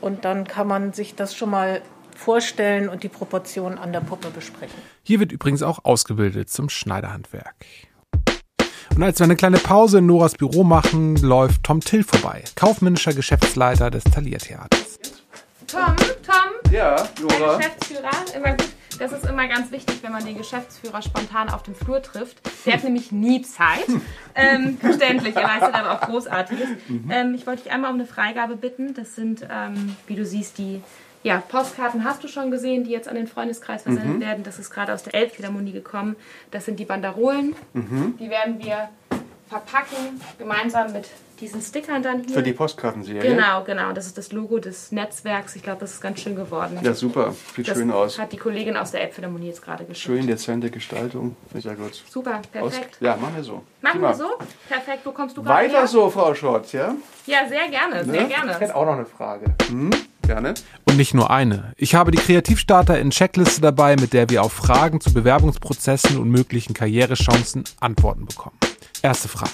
Und 0.00 0.24
dann 0.24 0.46
kann 0.46 0.68
man 0.68 0.92
sich 0.92 1.16
das 1.16 1.34
schon 1.34 1.50
mal 1.50 1.82
vorstellen 2.16 2.88
und 2.88 3.02
die 3.02 3.08
Proportionen 3.08 3.78
an 3.78 3.92
der 3.92 4.00
Puppe 4.00 4.30
besprechen. 4.30 4.76
Hier 5.02 5.20
wird 5.20 5.32
übrigens 5.32 5.62
auch 5.62 5.84
ausgebildet 5.84 6.50
zum 6.50 6.68
Schneiderhandwerk. 6.68 7.54
Und 8.94 9.02
als 9.02 9.20
wir 9.20 9.24
eine 9.24 9.36
kleine 9.36 9.58
Pause 9.58 9.98
in 9.98 10.06
Noras 10.06 10.34
Büro 10.34 10.64
machen, 10.64 11.16
läuft 11.16 11.62
Tom 11.62 11.80
Till 11.80 12.02
vorbei, 12.02 12.42
kaufmännischer 12.56 13.12
Geschäftsleiter 13.12 13.90
des 13.90 14.04
Thalia 14.04 14.38
Theaters. 14.38 14.98
Tom, 15.70 15.94
Tom, 16.24 16.72
Ja, 16.72 16.96
der 16.96 17.38
Nora. 17.38 17.56
Geschäftsführer, 17.58 18.10
immer 18.34 18.50
gut. 18.52 18.68
Das 18.98 19.12
ist 19.12 19.26
immer 19.26 19.46
ganz 19.46 19.70
wichtig, 19.70 19.98
wenn 20.02 20.10
man 20.12 20.24
den 20.24 20.36
Geschäftsführer 20.36 21.02
spontan 21.02 21.50
auf 21.50 21.62
dem 21.62 21.74
Flur 21.74 22.02
trifft. 22.02 22.38
Der 22.66 22.72
hat 22.74 22.84
nämlich 22.84 23.12
nie 23.12 23.42
Zeit. 23.42 23.86
Ähm, 24.40 24.78
verständlich, 24.78 25.34
er 25.34 25.42
leistet 25.42 25.74
aber 25.74 25.90
auch 25.90 26.00
Großartiges. 26.02 26.68
Ähm, 27.10 27.34
ich 27.34 27.44
wollte 27.44 27.64
dich 27.64 27.72
einmal 27.72 27.90
um 27.90 27.96
eine 27.96 28.06
Freigabe 28.06 28.54
bitten. 28.54 28.94
Das 28.94 29.16
sind, 29.16 29.44
ähm, 29.50 29.96
wie 30.06 30.14
du 30.14 30.24
siehst, 30.24 30.58
die 30.58 30.80
ja, 31.24 31.38
Postkarten 31.38 32.04
hast 32.04 32.22
du 32.22 32.28
schon 32.28 32.52
gesehen, 32.52 32.84
die 32.84 32.92
jetzt 32.92 33.08
an 33.08 33.16
den 33.16 33.26
Freundeskreis 33.26 33.82
versendet 33.82 34.20
werden. 34.20 34.44
Das 34.44 34.60
ist 34.60 34.70
gerade 34.70 34.94
aus 34.94 35.02
der 35.02 35.16
Elbphilharmonie 35.16 35.72
gekommen. 35.72 36.14
Das 36.52 36.66
sind 36.66 36.78
die 36.78 36.84
Banderolen. 36.84 37.56
Die 37.74 38.30
werden 38.30 38.62
wir 38.62 38.90
verpacken, 39.48 40.20
gemeinsam 40.38 40.92
mit 40.92 41.08
diesen 41.40 41.60
Stickern 41.62 42.02
dann 42.02 42.24
hier. 42.24 42.34
Für 42.34 42.42
die 42.42 42.52
Postkartenserie. 42.52 43.20
Genau, 43.20 43.62
genau. 43.62 43.92
Das 43.92 44.06
ist 44.06 44.18
das 44.18 44.32
Logo 44.32 44.58
des 44.58 44.90
Netzwerks. 44.90 45.54
Ich 45.54 45.62
glaube, 45.62 45.78
das 45.80 45.92
ist 45.92 46.00
ganz 46.00 46.20
schön 46.20 46.34
geworden. 46.34 46.78
Ja, 46.82 46.94
super. 46.94 47.32
Sieht 47.54 47.68
das 47.68 47.78
schön 47.78 47.92
aus. 47.92 48.18
hat 48.18 48.32
die 48.32 48.36
Kollegin 48.36 48.76
aus 48.76 48.90
der 48.90 49.02
Elbphilharmonie 49.02 49.46
jetzt 49.46 49.62
gerade 49.62 49.84
geschickt. 49.84 50.04
Schön 50.04 50.26
dezente 50.26 50.68
Gestaltung. 50.70 51.36
Sehr 51.54 51.76
gut. 51.76 52.02
Super, 52.10 52.40
Aus, 52.60 52.72
perfekt. 52.72 52.96
ja, 53.00 53.16
machen 53.16 53.36
wir 53.36 53.44
so. 53.44 53.62
Machen 53.82 54.00
wir 54.00 54.14
so? 54.14 54.30
Perfekt. 54.68 55.00
Wo 55.04 55.12
kommst 55.12 55.36
du 55.36 55.42
gerade 55.44 55.64
Weiter 55.66 55.78
her? 55.78 55.86
so, 55.86 56.10
Frau 56.10 56.34
Schott, 56.34 56.72
ja? 56.72 56.94
Ja, 57.26 57.46
sehr 57.48 57.68
gerne, 57.68 58.04
sehr 58.04 58.22
Ne? 58.22 58.28
gerne. 58.28 58.50
Ich 58.52 58.60
hätte 58.60 58.74
auch 58.74 58.84
noch 58.86 58.94
eine 58.94 59.06
Frage. 59.06 59.54
Gerne. 60.22 60.54
Und 60.86 60.96
nicht 60.96 61.14
nur 61.14 61.30
eine. 61.30 61.72
Ich 61.76 61.94
habe 61.94 62.10
die 62.10 62.18
Kreativstarter 62.18 62.98
in 62.98 63.10
Checkliste 63.10 63.60
dabei, 63.60 63.94
mit 63.96 64.12
der 64.12 64.28
wir 64.28 64.42
auf 64.42 64.52
Fragen 64.52 65.00
zu 65.00 65.14
Bewerbungsprozessen 65.14 66.18
und 66.18 66.28
möglichen 66.30 66.74
Karrierechancen 66.74 67.64
Antworten 67.80 68.26
bekommen. 68.26 68.56
Erste 69.02 69.28
Frage. 69.28 69.52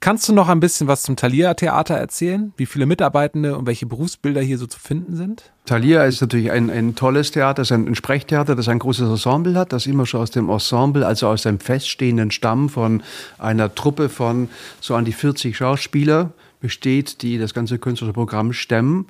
Kannst 0.00 0.28
du 0.28 0.32
noch 0.32 0.48
ein 0.48 0.60
bisschen 0.60 0.86
was 0.86 1.02
zum 1.02 1.16
Thalia 1.16 1.54
Theater 1.54 1.94
erzählen? 1.94 2.52
Wie 2.56 2.66
viele 2.66 2.86
Mitarbeitende 2.86 3.58
und 3.58 3.66
welche 3.66 3.84
Berufsbilder 3.84 4.40
hier 4.40 4.56
so 4.56 4.66
zu 4.66 4.78
finden 4.78 5.16
sind? 5.16 5.50
Thalia 5.66 6.04
ist 6.04 6.20
natürlich 6.20 6.52
ein, 6.52 6.70
ein 6.70 6.94
tolles 6.94 7.32
Theater, 7.32 7.62
ist 7.62 7.72
ein 7.72 7.94
Sprechtheater, 7.94 8.54
das 8.54 8.68
ein 8.68 8.78
großes 8.78 9.08
Ensemble 9.08 9.58
hat, 9.58 9.72
das 9.72 9.86
immer 9.86 10.06
schon 10.06 10.20
aus 10.20 10.30
dem 10.30 10.48
Ensemble, 10.48 11.04
also 11.04 11.26
aus 11.26 11.42
dem 11.42 11.58
feststehenden 11.58 12.30
Stamm 12.30 12.68
von 12.68 13.02
einer 13.38 13.74
Truppe 13.74 14.08
von 14.08 14.48
so 14.80 14.94
an 14.94 15.04
die 15.04 15.12
40 15.12 15.56
Schauspieler 15.56 16.30
besteht, 16.60 17.22
die 17.22 17.36
das 17.36 17.52
ganze 17.52 17.78
künstlerische 17.78 18.14
Programm 18.14 18.52
stemmen 18.52 19.06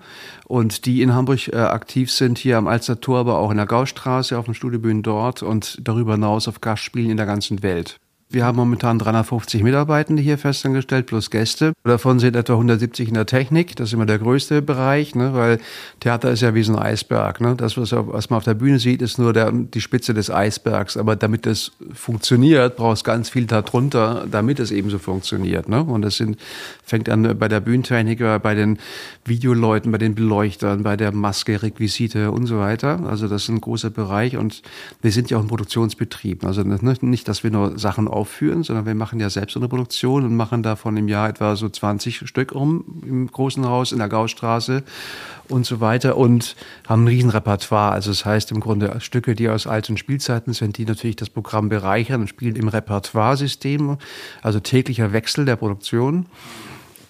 und 0.46 0.86
die 0.86 1.02
in 1.02 1.14
Hamburg 1.14 1.48
äh, 1.48 1.56
aktiv 1.56 2.10
sind, 2.10 2.38
hier 2.38 2.58
am 2.58 2.66
Alster 2.66 3.00
Tor, 3.00 3.18
aber 3.18 3.38
auch 3.38 3.50
in 3.50 3.56
der 3.58 3.66
Gaustraße, 3.66 4.38
auf 4.38 4.46
den 4.46 4.54
Studiobühnen 4.54 5.02
dort 5.02 5.42
und 5.42 5.78
darüber 5.82 6.12
hinaus 6.12 6.48
auf 6.48 6.60
Gastspielen 6.60 7.10
in 7.10 7.16
der 7.16 7.26
ganzen 7.26 7.62
Welt. 7.62 8.00
Wir 8.30 8.44
haben 8.44 8.56
momentan 8.56 8.98
350 8.98 9.62
Mitarbeitende 9.62 10.20
hier 10.20 10.36
festangestellt, 10.36 11.06
plus 11.06 11.30
Gäste. 11.30 11.72
Davon 11.84 12.18
sind 12.18 12.36
etwa 12.36 12.52
170 12.52 13.08
in 13.08 13.14
der 13.14 13.24
Technik. 13.24 13.74
Das 13.76 13.88
ist 13.88 13.94
immer 13.94 14.04
der 14.04 14.18
größte 14.18 14.60
Bereich, 14.60 15.14
ne? 15.14 15.32
weil 15.32 15.60
Theater 16.00 16.30
ist 16.30 16.42
ja 16.42 16.54
wie 16.54 16.62
so 16.62 16.74
ein 16.74 16.78
Eisberg. 16.78 17.40
Ne? 17.40 17.54
Das, 17.56 17.78
was, 17.78 17.90
man 17.92 18.36
auf 18.36 18.44
der 18.44 18.52
Bühne 18.52 18.80
sieht, 18.80 19.00
ist 19.00 19.18
nur 19.18 19.32
der, 19.32 19.50
die 19.50 19.80
Spitze 19.80 20.12
des 20.12 20.30
Eisbergs. 20.30 20.98
Aber 20.98 21.16
damit 21.16 21.46
das 21.46 21.72
funktioniert, 21.94 22.76
braucht 22.76 22.98
es 22.98 23.04
ganz 23.04 23.30
viel 23.30 23.46
darunter, 23.46 24.26
damit 24.30 24.60
es 24.60 24.72
eben 24.72 24.90
so 24.90 24.98
funktioniert. 24.98 25.66
Ne? 25.70 25.82
Und 25.82 26.02
das 26.02 26.18
sind, 26.18 26.36
fängt 26.84 27.08
an 27.08 27.38
bei 27.38 27.48
der 27.48 27.60
Bühnentechnik, 27.60 28.18
bei 28.42 28.54
den 28.54 28.78
Videoleuten, 29.24 29.90
bei 29.90 29.96
den 29.96 30.14
Beleuchtern, 30.14 30.82
bei 30.82 30.98
der 30.98 31.12
Maske, 31.12 31.62
Requisite 31.62 32.30
und 32.30 32.44
so 32.44 32.58
weiter. 32.58 33.00
Also 33.08 33.26
das 33.26 33.44
ist 33.44 33.48
ein 33.48 33.62
großer 33.62 33.88
Bereich. 33.88 34.36
Und 34.36 34.60
wir 35.00 35.12
sind 35.12 35.30
ja 35.30 35.38
auch 35.38 35.42
ein 35.42 35.48
Produktionsbetrieb. 35.48 36.44
Also 36.44 36.62
nicht, 36.62 37.26
dass 37.26 37.42
wir 37.42 37.50
nur 37.50 37.78
Sachen 37.78 38.06
aufführen, 38.18 38.62
sondern 38.62 38.84
wir 38.84 38.94
machen 38.94 39.20
ja 39.20 39.30
selbst 39.30 39.56
eine 39.56 39.68
Produktion 39.68 40.24
und 40.24 40.36
machen 40.36 40.62
davon 40.62 40.96
im 40.96 41.08
Jahr 41.08 41.28
etwa 41.28 41.56
so 41.56 41.68
20 41.68 42.28
Stück 42.28 42.52
um 42.52 42.84
im 43.06 43.26
großen 43.30 43.66
Haus 43.66 43.92
in 43.92 43.98
der 43.98 44.08
Gaustraße 44.08 44.82
und 45.48 45.64
so 45.64 45.80
weiter 45.80 46.16
und 46.16 46.56
haben 46.88 47.04
ein 47.04 47.08
Riesenrepertoire. 47.08 47.92
Also 47.92 48.10
das 48.10 48.24
heißt 48.24 48.52
im 48.52 48.60
Grunde 48.60 49.00
Stücke, 49.00 49.34
die 49.34 49.48
aus 49.48 49.66
alten 49.66 49.96
Spielzeiten 49.96 50.52
sind, 50.52 50.76
die 50.76 50.84
natürlich 50.84 51.16
das 51.16 51.30
Programm 51.30 51.68
bereichern 51.68 52.22
und 52.22 52.28
spielen 52.28 52.56
im 52.56 52.68
Repertoire-System, 52.68 53.98
also 54.42 54.60
täglicher 54.60 55.12
Wechsel 55.12 55.44
der 55.44 55.56
Produktion 55.56 56.26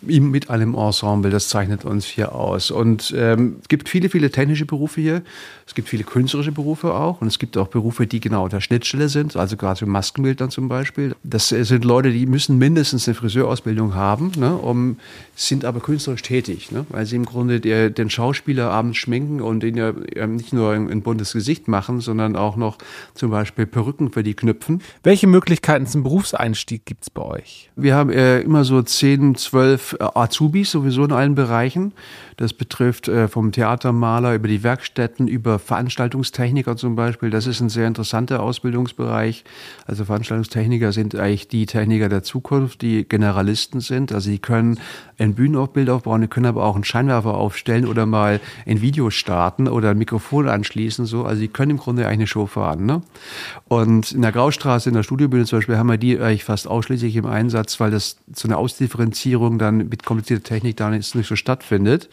mit 0.00 0.48
einem 0.48 0.74
Ensemble, 0.74 1.30
das 1.30 1.48
zeichnet 1.48 1.84
uns 1.84 2.04
hier 2.06 2.34
aus. 2.34 2.70
Und 2.70 3.12
ähm, 3.16 3.56
es 3.62 3.68
gibt 3.68 3.88
viele, 3.88 4.08
viele 4.08 4.30
technische 4.30 4.64
Berufe 4.64 5.00
hier. 5.00 5.22
Es 5.66 5.74
gibt 5.74 5.88
viele 5.88 6.04
künstlerische 6.04 6.52
Berufe 6.52 6.94
auch. 6.94 7.20
Und 7.20 7.26
es 7.26 7.38
gibt 7.38 7.56
auch 7.56 7.68
Berufe, 7.68 8.06
die 8.06 8.20
genau 8.20 8.44
an 8.44 8.50
der 8.50 8.61
Schnittstelle 8.61 9.08
sind, 9.08 9.37
also 9.37 9.56
gerade 9.56 9.84
Maskenbildern 9.87 10.50
zum 10.50 10.68
Beispiel. 10.68 11.16
Das 11.24 11.48
sind 11.48 11.84
Leute, 11.84 12.12
die 12.12 12.26
müssen 12.26 12.58
mindestens 12.58 13.08
eine 13.08 13.14
Friseurausbildung 13.14 13.94
haben, 13.94 14.32
ne, 14.37 14.56
um, 14.56 14.98
sind 15.34 15.64
aber 15.64 15.80
künstlerisch 15.80 16.22
tätig, 16.22 16.70
ne, 16.70 16.87
weil 16.90 17.06
sie 17.06 17.16
im 17.16 17.24
Grunde 17.24 17.61
der, 17.61 17.90
den 17.90 18.11
Schauspieler 18.11 18.70
abends 18.70 18.98
schminken 18.98 19.40
und 19.40 19.64
ihn 19.64 19.76
ja 19.76 19.92
nicht 20.26 20.52
nur 20.52 20.72
ein, 20.72 20.90
ein 20.90 21.02
buntes 21.02 21.32
Gesicht 21.32 21.68
machen, 21.68 22.00
sondern 22.00 22.37
auch 22.37 22.56
noch 22.56 22.78
zum 23.14 23.30
Beispiel 23.30 23.66
Perücken 23.66 24.12
für 24.12 24.22
die 24.22 24.34
knüpfen. 24.34 24.82
Welche 25.02 25.26
Möglichkeiten 25.26 25.87
zum 25.87 26.02
Berufseinstieg 26.02 26.87
gibt 26.87 27.02
es 27.02 27.11
bei 27.11 27.22
euch? 27.22 27.70
Wir 27.76 27.94
haben 27.94 28.11
äh, 28.11 28.40
immer 28.40 28.64
so 28.64 28.80
10, 28.80 29.34
12 29.34 29.88
äh, 29.88 29.88
Azubis 29.98 30.70
sowieso 30.70 31.05
in 31.05 31.12
allen 31.12 31.35
Bereichen. 31.35 31.92
Das 32.37 32.53
betrifft 32.53 33.09
äh, 33.09 33.29
vom 33.29 33.53
Theatermaler 33.53 34.35
über 34.35 34.48
die 34.48 34.62
Werkstätten, 34.62 35.29
über 35.29 35.59
Veranstaltungstechniker 35.59 36.77
zum 36.77 36.96
Beispiel. 36.96 37.31
Das 37.31 37.46
ist 37.46 37.61
ein 37.61 37.68
sehr 37.68 37.87
interessanter 37.87 38.42
Ausbildungsbereich. 38.42 39.44
Also 39.87 40.05
Veranstaltungstechniker 40.05 40.92
sind 40.92 41.14
eigentlich 41.14 41.48
die 41.48 41.66
Techniker 41.66 42.09
der 42.09 42.22
Zukunft, 42.22 42.83
die 42.83 43.05
Generalisten 43.05 43.81
sind. 43.81 44.12
Also 44.12 44.31
sie 44.31 44.38
können 44.38 44.79
ein 45.18 45.35
Bühnenbild 45.35 45.90
aufbauen, 45.90 46.20
die 46.20 46.29
können 46.29 46.46
aber 46.46 46.64
auch 46.64 46.74
einen 46.74 46.85
Scheinwerfer 46.85 47.35
aufstellen 47.35 47.87
oder 47.87 48.07
mal 48.07 48.40
ein 48.66 48.81
Video 48.81 49.11
starten 49.11 49.66
oder 49.66 49.90
ein 49.90 49.98
Mikrofon 49.98 50.48
anschließen. 50.48 51.07
So. 51.07 51.24
Also 51.24 51.40
sie 51.40 51.48
können 51.48 51.72
im 51.72 51.79
Grunde 51.79 52.07
eigentlich 52.07 52.18
eine 52.18 52.27
Show 52.27 52.46
fahren. 52.46 52.87
Ne? 52.87 53.03
Und 53.68 54.12
in 54.12 54.22
der 54.22 54.33
Graustraße, 54.33 54.88
in 54.88 54.94
der 54.94 55.03
Studiobühne 55.03 55.44
zum 55.44 55.59
Beispiel, 55.59 55.77
haben 55.77 55.88
wir 55.88 55.98
die 55.98 56.18
eigentlich 56.18 56.44
fast 56.44 56.68
ausschließlich 56.68 57.16
im 57.16 57.27
Einsatz, 57.27 57.81
weil 57.81 57.90
das 57.90 58.18
so 58.35 58.48
eine 58.48 58.57
Ausdifferenzierung 58.57 59.59
dann 59.59 59.77
mit 59.78 60.04
komplizierter 60.04 60.42
Technik 60.42 60.76
da 60.76 60.90
nicht, 60.90 61.06
so 61.06 61.36
stattfindet. 61.36 62.08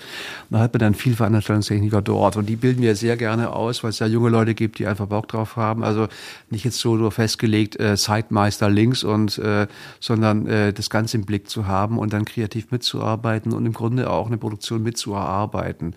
Da 0.50 0.60
hat 0.60 0.74
man 0.74 0.80
dann 0.80 0.94
viel 0.94 1.16
Veranstaltungstechniker 1.16 2.02
dort 2.02 2.38
und 2.38 2.48
die 2.48 2.56
bilden 2.56 2.82
wir 2.82 2.96
sehr 2.96 3.18
gerne 3.18 3.52
aus, 3.52 3.84
weil 3.84 3.90
es 3.90 4.00
ja 4.00 4.08
junge 4.08 4.30
Leute 4.30 4.54
gibt, 4.54 4.80
die 4.80 4.88
einfach 4.88 5.08
Bock 5.08 5.28
drauf 5.28 5.56
haben. 5.56 5.84
Also 5.84 6.08
nicht 6.50 6.66
jetzt 6.66 6.80
so 6.80 6.96
nur 6.96 7.12
festgelegt 7.12 7.80
äh, 7.80 7.96
Zeitmeister 7.96 8.70
links 8.70 9.04
und 9.04 9.38
äh, 9.38 9.68
sondern 10.00 10.48
äh, 10.48 10.74
das 10.74 10.90
Ganze 10.90 11.18
im 11.18 11.26
Blick 11.26 11.50
zu 11.50 11.68
haben 11.68 11.98
und 11.98 12.14
dann 12.14 12.26
kreativ 12.26 12.72
mitzuarbeiten 12.72 13.54
und 13.54 13.66
im 13.66 13.74
Grunde 13.74 14.10
auch 14.10 14.28
eine 14.28 14.38
Produktion 14.38 14.84
mitzuerarbeiten. 14.84 15.96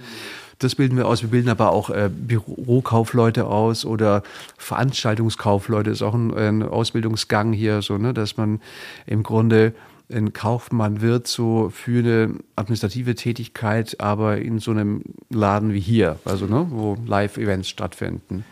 Das 0.59 0.75
bilden 0.75 0.97
wir 0.97 1.07
aus. 1.07 1.23
Wir 1.23 1.31
bilden 1.31 1.49
aber 1.51 1.71
auch 1.71 1.91
äh, 1.91 2.11
Bürokaufleute 2.13 3.47
aus 3.47 3.85
oder 3.85 4.23
Veranstaltungskaufleute. 4.57 5.91
Das 5.91 5.99
ist 5.99 6.03
auch 6.03 6.15
ein, 6.15 6.37
ein 6.37 6.63
Ausbildungsgang 6.63 7.53
hier, 7.53 7.81
so, 7.81 7.97
ne, 7.97 8.13
dass 8.13 8.37
man 8.37 8.61
im 9.07 9.23
Grunde 9.23 9.73
ein 10.11 10.33
Kaufmann 10.33 11.01
wird 11.01 11.27
so 11.27 11.71
für 11.71 11.99
eine 11.99 12.35
administrative 12.57 13.15
Tätigkeit, 13.15 14.01
aber 14.01 14.39
in 14.39 14.59
so 14.59 14.71
einem 14.71 15.03
Laden 15.31 15.73
wie 15.73 15.81
hier, 15.81 16.19
also 16.25 16.47
ne, 16.47 16.67
wo 16.71 16.97
Live-Events 17.07 17.69
stattfinden. 17.69 18.45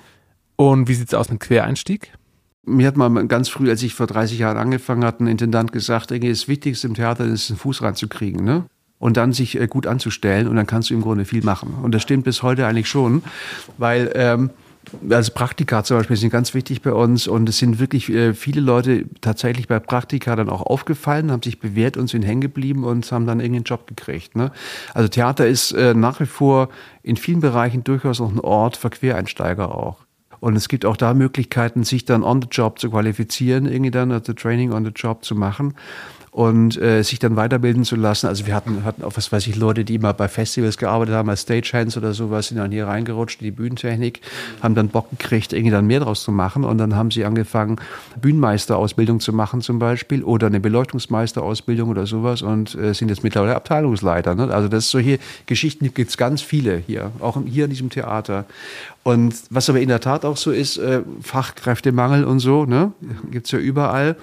Und 0.57 0.89
wie 0.89 0.95
sieht 0.95 1.09
es 1.09 1.15
aus 1.15 1.31
mit 1.31 1.41
Quereinstieg? 1.41 2.13
Mir 2.65 2.89
hat 2.89 2.97
mal 2.97 3.27
ganz 3.29 3.49
früh, 3.49 3.71
als 3.71 3.83
ich 3.83 3.95
vor 3.95 4.07
30 4.07 4.39
Jahren 4.39 4.57
angefangen 4.57 5.05
hatte, 5.05 5.25
ein 5.25 5.29
Intendant 5.29 5.73
gesagt, 5.73 6.11
das 6.11 6.49
Wichtigste 6.49 6.89
im 6.89 6.95
Theater 6.95 7.25
ist, 7.25 7.51
einen 7.51 7.59
Fuß 7.59 7.83
ranzukriegen. 7.83 8.45
Ne? 8.45 8.65
und 8.99 9.17
dann 9.17 9.33
sich 9.33 9.61
äh, 9.61 9.67
gut 9.67 9.87
anzustellen 9.87 10.49
und 10.49 10.57
dann 10.57 10.67
kannst 10.67 10.91
du 10.91 10.95
im 10.95 11.03
Grunde 11.03 11.25
viel 11.25 11.45
machen. 11.45 11.75
Und 11.83 11.95
das 11.95 12.03
stimmt 12.03 12.25
bis 12.25 12.43
heute 12.43 12.67
eigentlich 12.67 12.89
schon, 12.89 13.23
weil 13.79 14.11
ähm, 14.15 14.51
also 15.11 15.33
Praktika 15.33 15.85
zum 15.85 15.99
Beispiel 15.99 16.17
sind 16.17 16.31
ganz 16.31 16.55
wichtig 16.55 16.83
bei 16.83 16.93
uns 16.93 17.27
und 17.27 17.49
es 17.49 17.59
sind 17.59 17.79
wirklich 17.79 18.09
äh, 18.11 18.35
viele 18.35 18.61
Leute 18.61 19.07
tatsächlich 19.21 19.69
bei 19.69 19.79
Praktika 19.79 20.37
dann 20.37 20.49
auch 20.49 20.63
aufgefallen, 20.63 21.31
haben 21.31 21.43
sich 21.43 21.59
bewährt 21.59 21.97
und 21.97 22.09
sind 22.09 22.23
hängen 22.23 22.41
geblieben 22.41 22.85
und 22.85 23.11
haben 23.11 23.27
dann 23.27 23.41
irgendeinen 23.41 23.65
Job 23.65 23.87
gekriegt. 23.87 24.37
Ne? 24.37 24.53
Also 24.95 25.09
Theater 25.09 25.47
ist 25.47 25.73
äh, 25.73 25.95
nach 25.95 26.21
wie 26.21 26.27
vor 26.27 26.69
in 27.03 27.17
vielen 27.17 27.41
Bereichen 27.41 27.85
durchaus 27.85 28.21
noch 28.21 28.31
ein 28.31 28.41
Ort 28.41 28.77
für 28.77 28.91
Quereinsteiger 28.91 29.75
auch. 29.75 29.99
Und 30.39 30.55
es 30.55 30.69
gibt 30.69 30.85
auch 30.85 30.97
da 30.97 31.15
Möglichkeiten, 31.15 31.83
sich 31.83 32.05
dann 32.05 32.23
on 32.23 32.43
the 32.43 32.49
job 32.51 32.79
zu 32.79 32.91
qualifizieren, 32.91 33.67
irgendwie 33.67 33.91
dann, 33.91 34.13
also 34.13 34.33
Training 34.33 34.73
on 34.73 34.85
the 34.85 34.93
job 34.95 35.25
zu 35.25 35.35
machen 35.35 35.75
und 36.37 36.77
äh, 36.77 37.03
sich 37.03 37.19
dann 37.19 37.35
weiterbilden 37.35 37.85
zu 37.85 37.97
lassen. 37.97 38.27
Also 38.27 38.47
wir 38.47 38.55
hatten, 38.55 38.85
hatten 38.85 39.03
auch, 39.03 39.13
was 39.15 39.33
weiß 39.33 39.47
ich, 39.47 39.57
Leute, 39.57 39.87
die 39.87 39.95
immer 39.95 40.13
bei 40.13 40.29
Festivals 40.29 40.77
gearbeitet 40.77 41.15
haben, 41.15 41.31
als 41.31 41.43
Stagehands 41.43 41.97
oder 41.97 42.13
sowas, 42.13 42.49
sind 42.49 42.59
dann 42.59 42.71
hier 42.71 42.87
reingerutscht 42.87 43.41
in 43.41 43.47
die 43.47 43.53
Bühnentechnik, 43.53 44.21
haben 44.63 44.75
dann 44.75 44.89
Bock 44.89 45.09
gekriegt, 45.09 45.55
irgendwie 45.55 45.71
dann 45.71 45.87
mehr 45.87 46.01
draus 46.01 46.23
zu 46.23 46.33
machen 46.33 46.65
und 46.65 46.77
dann 46.77 46.95
haben 46.95 47.11
sie 47.11 47.25
angefangen, 47.25 47.77
Bühnenmeisterausbildung 48.21 49.21
zu 49.21 49.33
machen 49.33 49.63
zum 49.63 49.79
Beispiel 49.79 50.23
oder 50.23 50.49
eine 50.49 50.61
Beleuchtungsmeisterausbildung 50.61 51.89
oder 51.89 52.07
sowas 52.07 52.43
und 52.43 52.75
äh, 52.75 52.93
sind 52.93 53.09
jetzt 53.09 53.25
mittlerweile 53.25 53.57
Abteilungsleiter. 53.57 54.35
Ne? 54.35 54.53
Also 54.53 54.69
das 54.69 54.85
ist 54.85 54.91
solche 54.91 55.19
Geschichten 55.47 55.95
gibt 55.95 56.11
es 56.11 56.19
ganz 56.19 56.43
viele 56.43 56.83
hier, 56.87 57.13
auch 57.21 57.41
hier 57.47 57.65
in 57.65 57.71
diesem 57.71 57.89
Theater. 57.89 58.45
Und 59.05 59.35
was 59.49 59.71
aber 59.71 59.81
in 59.81 59.89
der 59.89 60.01
Tat 60.01 60.27
auch 60.27 60.37
so 60.37 60.51
ist, 60.51 60.77
äh, 60.77 61.01
Fachkräftemangel 61.23 62.25
und 62.25 62.41
so, 62.41 62.67
ne? 62.67 62.93
gibt 63.31 63.47
es 63.47 63.53
ja 63.53 63.59
überall 63.59 64.17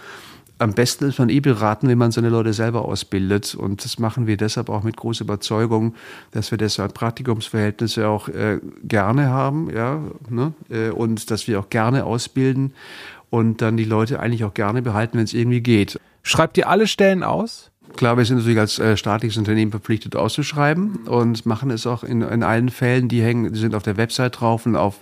am 0.59 0.73
besten 0.73 1.05
ist 1.05 1.19
man 1.19 1.29
eh 1.29 1.39
beraten, 1.39 1.87
wenn 1.87 1.97
man 1.97 2.11
seine 2.11 2.29
Leute 2.29 2.53
selber 2.53 2.85
ausbildet. 2.85 3.55
Und 3.55 3.83
das 3.83 3.99
machen 3.99 4.27
wir 4.27 4.37
deshalb 4.37 4.69
auch 4.69 4.83
mit 4.83 4.97
großer 4.97 5.25
Überzeugung, 5.25 5.95
dass 6.31 6.51
wir 6.51 6.57
deshalb 6.57 6.93
Praktikumsverhältnisse 6.93 8.07
auch 8.07 8.29
äh, 8.29 8.59
gerne 8.83 9.29
haben, 9.29 9.69
ja, 9.73 10.01
ne? 10.29 10.53
Äh, 10.69 10.89
und 10.89 11.31
dass 11.31 11.47
wir 11.47 11.59
auch 11.59 11.69
gerne 11.69 12.05
ausbilden 12.05 12.73
und 13.29 13.61
dann 13.61 13.77
die 13.77 13.83
Leute 13.83 14.19
eigentlich 14.19 14.43
auch 14.43 14.53
gerne 14.53 14.81
behalten, 14.81 15.17
wenn 15.17 15.25
es 15.25 15.33
irgendwie 15.33 15.61
geht. 15.61 15.99
Schreibt 16.21 16.57
ihr 16.57 16.69
alle 16.69 16.87
Stellen 16.87 17.23
aus? 17.23 17.72
Klar, 17.95 18.17
wir 18.17 18.25
sind 18.25 18.37
natürlich 18.37 18.59
als 18.59 18.79
äh, 18.79 18.97
staatliches 18.97 19.37
Unternehmen 19.37 19.71
verpflichtet 19.71 20.15
auszuschreiben 20.15 21.07
und 21.07 21.45
machen 21.45 21.69
es 21.69 21.85
auch 21.85 22.03
in, 22.03 22.21
in 22.21 22.41
allen 22.41 22.69
Fällen. 22.69 23.07
Die 23.07 23.21
hängen, 23.21 23.53
die 23.53 23.59
sind 23.59 23.75
auf 23.75 23.83
der 23.83 23.97
Website 23.97 24.39
drauf 24.39 24.65
und 24.65 24.75
auf, 24.75 24.99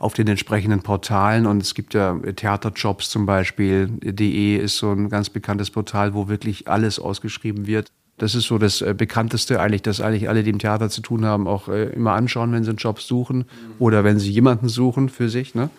auf 0.00 0.14
den 0.14 0.26
entsprechenden 0.26 0.82
Portalen. 0.82 1.46
Und 1.46 1.62
es 1.62 1.74
gibt 1.74 1.94
ja 1.94 2.18
Theaterjobs 2.18 3.10
zum 3.10 3.26
Beispiel. 3.26 3.88
DE 3.88 4.56
ist 4.56 4.78
so 4.78 4.90
ein 4.90 5.08
ganz 5.08 5.30
bekanntes 5.30 5.70
Portal, 5.70 6.14
wo 6.14 6.28
wirklich 6.28 6.68
alles 6.68 6.98
ausgeschrieben 6.98 7.66
wird. 7.66 7.92
Das 8.18 8.34
ist 8.34 8.44
so 8.44 8.58
das 8.58 8.82
äh, 8.82 8.94
bekannteste 8.96 9.60
eigentlich, 9.60 9.82
dass 9.82 10.00
eigentlich 10.00 10.28
alle, 10.28 10.42
die 10.42 10.50
im 10.50 10.58
Theater 10.58 10.90
zu 10.90 11.00
tun 11.00 11.24
haben, 11.24 11.46
auch 11.46 11.68
äh, 11.68 11.84
immer 11.90 12.12
anschauen, 12.12 12.52
wenn 12.52 12.64
sie 12.64 12.70
einen 12.70 12.78
Job 12.78 13.00
suchen 13.00 13.44
oder 13.78 14.04
wenn 14.04 14.18
sie 14.18 14.30
jemanden 14.30 14.68
suchen 14.68 15.08
für 15.08 15.28
sich. 15.28 15.54
Ne? 15.54 15.70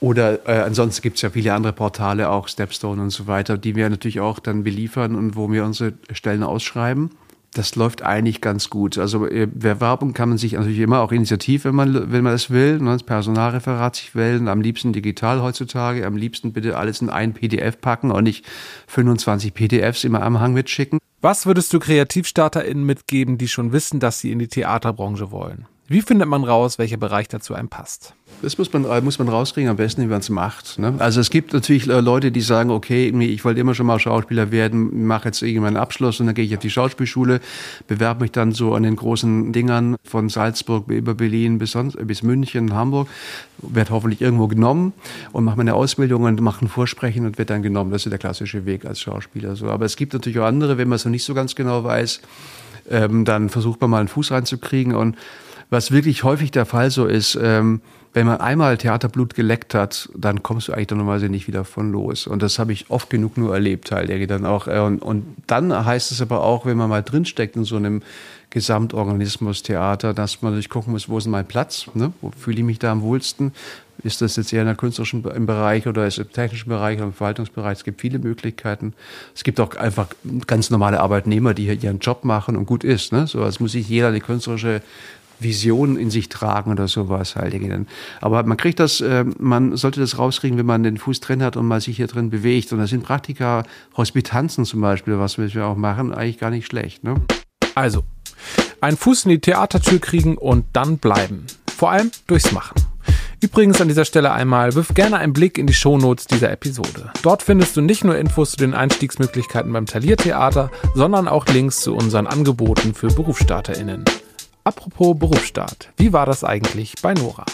Oder 0.00 0.48
äh, 0.48 0.62
ansonsten 0.62 1.02
gibt 1.02 1.16
es 1.16 1.22
ja 1.22 1.30
viele 1.30 1.54
andere 1.54 1.72
Portale, 1.72 2.30
auch 2.30 2.48
Stepstone 2.48 3.02
und 3.02 3.10
so 3.10 3.26
weiter, 3.26 3.58
die 3.58 3.74
wir 3.74 3.88
natürlich 3.90 4.20
auch 4.20 4.38
dann 4.38 4.62
beliefern 4.62 5.16
und 5.16 5.34
wo 5.34 5.50
wir 5.50 5.64
unsere 5.64 5.94
Stellen 6.12 6.42
ausschreiben. 6.42 7.10
das 7.54 7.74
läuft 7.74 8.02
eigentlich 8.02 8.40
ganz 8.40 8.70
gut. 8.70 8.98
Also 8.98 9.26
äh, 9.26 9.48
Werbung 9.52 10.12
kann 10.12 10.28
man 10.28 10.38
sich 10.38 10.52
natürlich 10.52 10.78
immer 10.78 11.00
auch 11.00 11.10
initiativ, 11.10 11.64
wenn 11.64 11.74
man, 11.74 12.12
wenn 12.12 12.22
man 12.22 12.32
das 12.32 12.50
will, 12.50 12.78
ne, 12.78 12.92
das 12.92 13.02
Personalreferat 13.02 13.96
sich 13.96 14.14
wählen, 14.14 14.46
am 14.48 14.60
liebsten 14.60 14.92
digital 14.92 15.42
heutzutage, 15.42 16.06
am 16.06 16.16
liebsten 16.16 16.52
bitte 16.52 16.76
alles 16.76 17.00
in 17.00 17.10
ein 17.10 17.32
PDF 17.32 17.80
packen 17.80 18.12
und 18.12 18.24
nicht 18.24 18.44
25 18.86 19.54
PDFs 19.54 20.04
immer 20.04 20.22
am 20.22 20.38
Hang 20.38 20.52
mitschicken. 20.52 20.98
Was 21.20 21.46
würdest 21.46 21.72
du 21.72 21.80
KreativstarterInnen 21.80 22.84
mitgeben, 22.84 23.38
die 23.38 23.48
schon 23.48 23.72
wissen, 23.72 23.98
dass 23.98 24.20
sie 24.20 24.30
in 24.30 24.38
die 24.38 24.48
Theaterbranche 24.48 25.32
wollen? 25.32 25.66
Wie 25.90 26.02
findet 26.02 26.28
man 26.28 26.44
raus, 26.44 26.78
welcher 26.78 26.98
Bereich 26.98 27.28
dazu 27.28 27.54
einem 27.54 27.68
passt? 27.70 28.12
Das 28.42 28.58
muss 28.58 28.70
man, 28.70 28.84
äh, 28.84 29.00
muss 29.00 29.18
man 29.18 29.26
rauskriegen, 29.26 29.70
am 29.70 29.78
besten, 29.78 30.02
wie 30.02 30.06
man 30.06 30.20
es 30.20 30.28
macht. 30.28 30.78
Ne? 30.78 30.94
Also 30.98 31.18
es 31.18 31.30
gibt 31.30 31.54
natürlich 31.54 31.88
äh, 31.88 32.00
Leute, 32.00 32.30
die 32.30 32.42
sagen, 32.42 32.70
okay, 32.70 33.08
ich 33.08 33.42
wollte 33.42 33.58
immer 33.58 33.74
schon 33.74 33.86
mal 33.86 33.98
Schauspieler 33.98 34.52
werden, 34.52 35.06
mache 35.06 35.28
jetzt 35.28 35.40
irgendwann 35.40 35.68
einen 35.68 35.76
Abschluss 35.78 36.20
und 36.20 36.26
dann 36.26 36.34
gehe 36.34 36.44
ich 36.44 36.54
auf 36.54 36.60
die 36.60 36.68
Schauspielschule, 36.68 37.40
bewerbe 37.86 38.20
mich 38.20 38.32
dann 38.32 38.52
so 38.52 38.74
an 38.74 38.82
den 38.82 38.96
großen 38.96 39.50
Dingern 39.54 39.96
von 40.04 40.28
Salzburg 40.28 40.90
über 40.90 41.14
Berlin 41.14 41.58
bis, 41.58 41.70
sonst, 41.70 41.96
bis 42.06 42.22
München, 42.22 42.74
Hamburg, 42.74 43.08
werde 43.56 43.90
hoffentlich 43.90 44.20
irgendwo 44.20 44.46
genommen 44.46 44.92
und 45.32 45.44
mache 45.44 45.56
meine 45.56 45.72
Ausbildung 45.72 46.24
und 46.24 46.38
mache 46.42 46.66
ein 46.66 46.68
Vorsprechen 46.68 47.24
und 47.24 47.38
werde 47.38 47.54
dann 47.54 47.62
genommen. 47.62 47.92
Das 47.92 48.04
ist 48.04 48.10
der 48.10 48.18
klassische 48.18 48.66
Weg 48.66 48.84
als 48.84 49.00
Schauspieler. 49.00 49.56
So. 49.56 49.70
Aber 49.70 49.86
es 49.86 49.96
gibt 49.96 50.12
natürlich 50.12 50.38
auch 50.38 50.44
andere, 50.44 50.76
wenn 50.76 50.88
man 50.88 50.96
es 50.96 51.06
noch 51.06 51.12
nicht 51.12 51.24
so 51.24 51.32
ganz 51.32 51.54
genau 51.54 51.82
weiß, 51.82 52.20
ähm, 52.90 53.24
dann 53.24 53.48
versucht 53.48 53.80
man 53.80 53.88
mal 53.90 54.00
einen 54.00 54.08
Fuß 54.08 54.32
reinzukriegen 54.32 54.94
und 54.94 55.16
was 55.70 55.90
wirklich 55.90 56.24
häufig 56.24 56.50
der 56.50 56.66
Fall 56.66 56.90
so 56.90 57.06
ist, 57.06 57.38
ähm, 57.40 57.80
wenn 58.14 58.26
man 58.26 58.40
einmal 58.40 58.78
Theaterblut 58.78 59.34
geleckt 59.34 59.74
hat, 59.74 60.08
dann 60.16 60.42
kommst 60.42 60.68
du 60.68 60.72
eigentlich 60.72 60.88
dann 60.88 60.98
normalerweise 60.98 61.28
nicht 61.28 61.46
wieder 61.46 61.64
von 61.64 61.92
los. 61.92 62.26
Und 62.26 62.42
das 62.42 62.58
habe 62.58 62.72
ich 62.72 62.90
oft 62.90 63.10
genug 63.10 63.36
nur 63.36 63.52
erlebt, 63.52 63.92
halt. 63.92 64.30
Dann 64.30 64.46
auch, 64.46 64.66
äh, 64.66 64.80
und, 64.80 65.00
und 65.02 65.36
dann 65.46 65.84
heißt 65.84 66.10
es 66.10 66.22
aber 66.22 66.42
auch, 66.42 66.64
wenn 66.64 66.76
man 66.76 66.88
mal 66.88 67.02
drinsteckt 67.02 67.54
in 67.56 67.64
so 67.64 67.76
einem 67.76 68.02
Gesamtorganismus 68.50 69.62
Theater, 69.62 70.14
dass 70.14 70.40
man 70.40 70.52
natürlich 70.52 70.70
gucken 70.70 70.94
muss, 70.94 71.08
wo 71.08 71.18
ist 71.18 71.26
mein 71.26 71.46
Platz? 71.46 71.86
Ne? 71.92 72.12
Wo 72.22 72.30
fühle 72.30 72.58
ich 72.58 72.64
mich 72.64 72.78
da 72.78 72.90
am 72.92 73.02
wohlsten? 73.02 73.52
Ist 74.02 74.22
das 74.22 74.36
jetzt 74.36 74.52
eher 74.52 74.62
in 74.62 74.68
der 74.68 74.76
künstlerischen 74.76 75.22
Bereich 75.22 75.86
oder 75.86 76.06
ist 76.06 76.18
es 76.18 76.26
im 76.26 76.32
technischen 76.32 76.68
Bereich 76.68 76.96
oder 76.98 77.06
im 77.06 77.12
Verwaltungsbereich? 77.12 77.78
Es 77.78 77.84
gibt 77.84 78.00
viele 78.00 78.18
Möglichkeiten. 78.18 78.94
Es 79.34 79.44
gibt 79.44 79.60
auch 79.60 79.74
einfach 79.76 80.08
ganz 80.46 80.70
normale 80.70 81.00
Arbeitnehmer, 81.00 81.52
die 81.52 81.64
hier 81.64 81.74
ihren 81.74 81.98
Job 81.98 82.24
machen 82.24 82.56
und 82.56 82.64
gut 82.64 82.84
ist. 82.84 83.12
Ne? 83.12 83.26
So, 83.26 83.42
als 83.42 83.60
muss 83.60 83.72
sich 83.72 83.88
jeder 83.88 84.08
eine 84.08 84.20
künstlerische 84.20 84.82
Vision 85.40 85.96
in 85.96 86.10
sich 86.10 86.28
tragen 86.28 86.70
oder 86.70 86.88
sowas 86.88 87.36
halt. 87.36 87.54
Aber 88.20 88.42
man 88.44 88.56
kriegt 88.56 88.80
das, 88.80 89.00
äh, 89.00 89.24
man 89.38 89.76
sollte 89.76 90.00
das 90.00 90.18
rauskriegen, 90.18 90.58
wenn 90.58 90.66
man 90.66 90.82
den 90.82 90.96
Fuß 90.96 91.20
drin 91.20 91.42
hat 91.42 91.56
und 91.56 91.66
mal 91.66 91.80
sich 91.80 91.96
hier 91.96 92.06
drin 92.06 92.30
bewegt. 92.30 92.72
Und 92.72 92.78
das 92.78 92.90
sind 92.90 93.02
Praktika, 93.02 93.64
Hospitanzen 93.96 94.64
zum 94.64 94.80
Beispiel, 94.80 95.18
was 95.18 95.38
wir 95.38 95.66
auch 95.66 95.76
machen, 95.76 96.12
eigentlich 96.12 96.38
gar 96.38 96.50
nicht 96.50 96.66
schlecht. 96.66 97.04
Ne? 97.04 97.16
Also, 97.74 98.04
einen 98.80 98.96
Fuß 98.96 99.24
in 99.24 99.30
die 99.30 99.40
Theatertür 99.40 99.98
kriegen 99.98 100.36
und 100.36 100.64
dann 100.72 100.98
bleiben. 100.98 101.46
Vor 101.76 101.90
allem 101.90 102.10
durchs 102.26 102.52
Machen. 102.52 102.74
Übrigens 103.40 103.80
an 103.80 103.86
dieser 103.86 104.04
Stelle 104.04 104.32
einmal, 104.32 104.74
wirf 104.74 104.94
gerne 104.94 105.18
einen 105.18 105.32
Blick 105.32 105.58
in 105.58 105.68
die 105.68 105.74
Shownotes 105.74 106.26
dieser 106.26 106.50
Episode. 106.50 107.12
Dort 107.22 107.44
findest 107.44 107.76
du 107.76 107.80
nicht 107.80 108.02
nur 108.02 108.18
Infos 108.18 108.52
zu 108.52 108.56
den 108.56 108.74
Einstiegsmöglichkeiten 108.74 109.72
beim 109.72 109.86
Taliertheater, 109.86 110.72
sondern 110.94 111.28
auch 111.28 111.46
Links 111.46 111.80
zu 111.80 111.94
unseren 111.94 112.26
Angeboten 112.26 112.94
für 112.94 113.06
BerufsstarterInnen. 113.06 114.04
Apropos 114.68 115.18
Berufsstart, 115.18 115.88
wie 115.96 116.12
war 116.12 116.26
das 116.26 116.44
eigentlich 116.44 116.96
bei 117.00 117.14
Nora? 117.14 117.46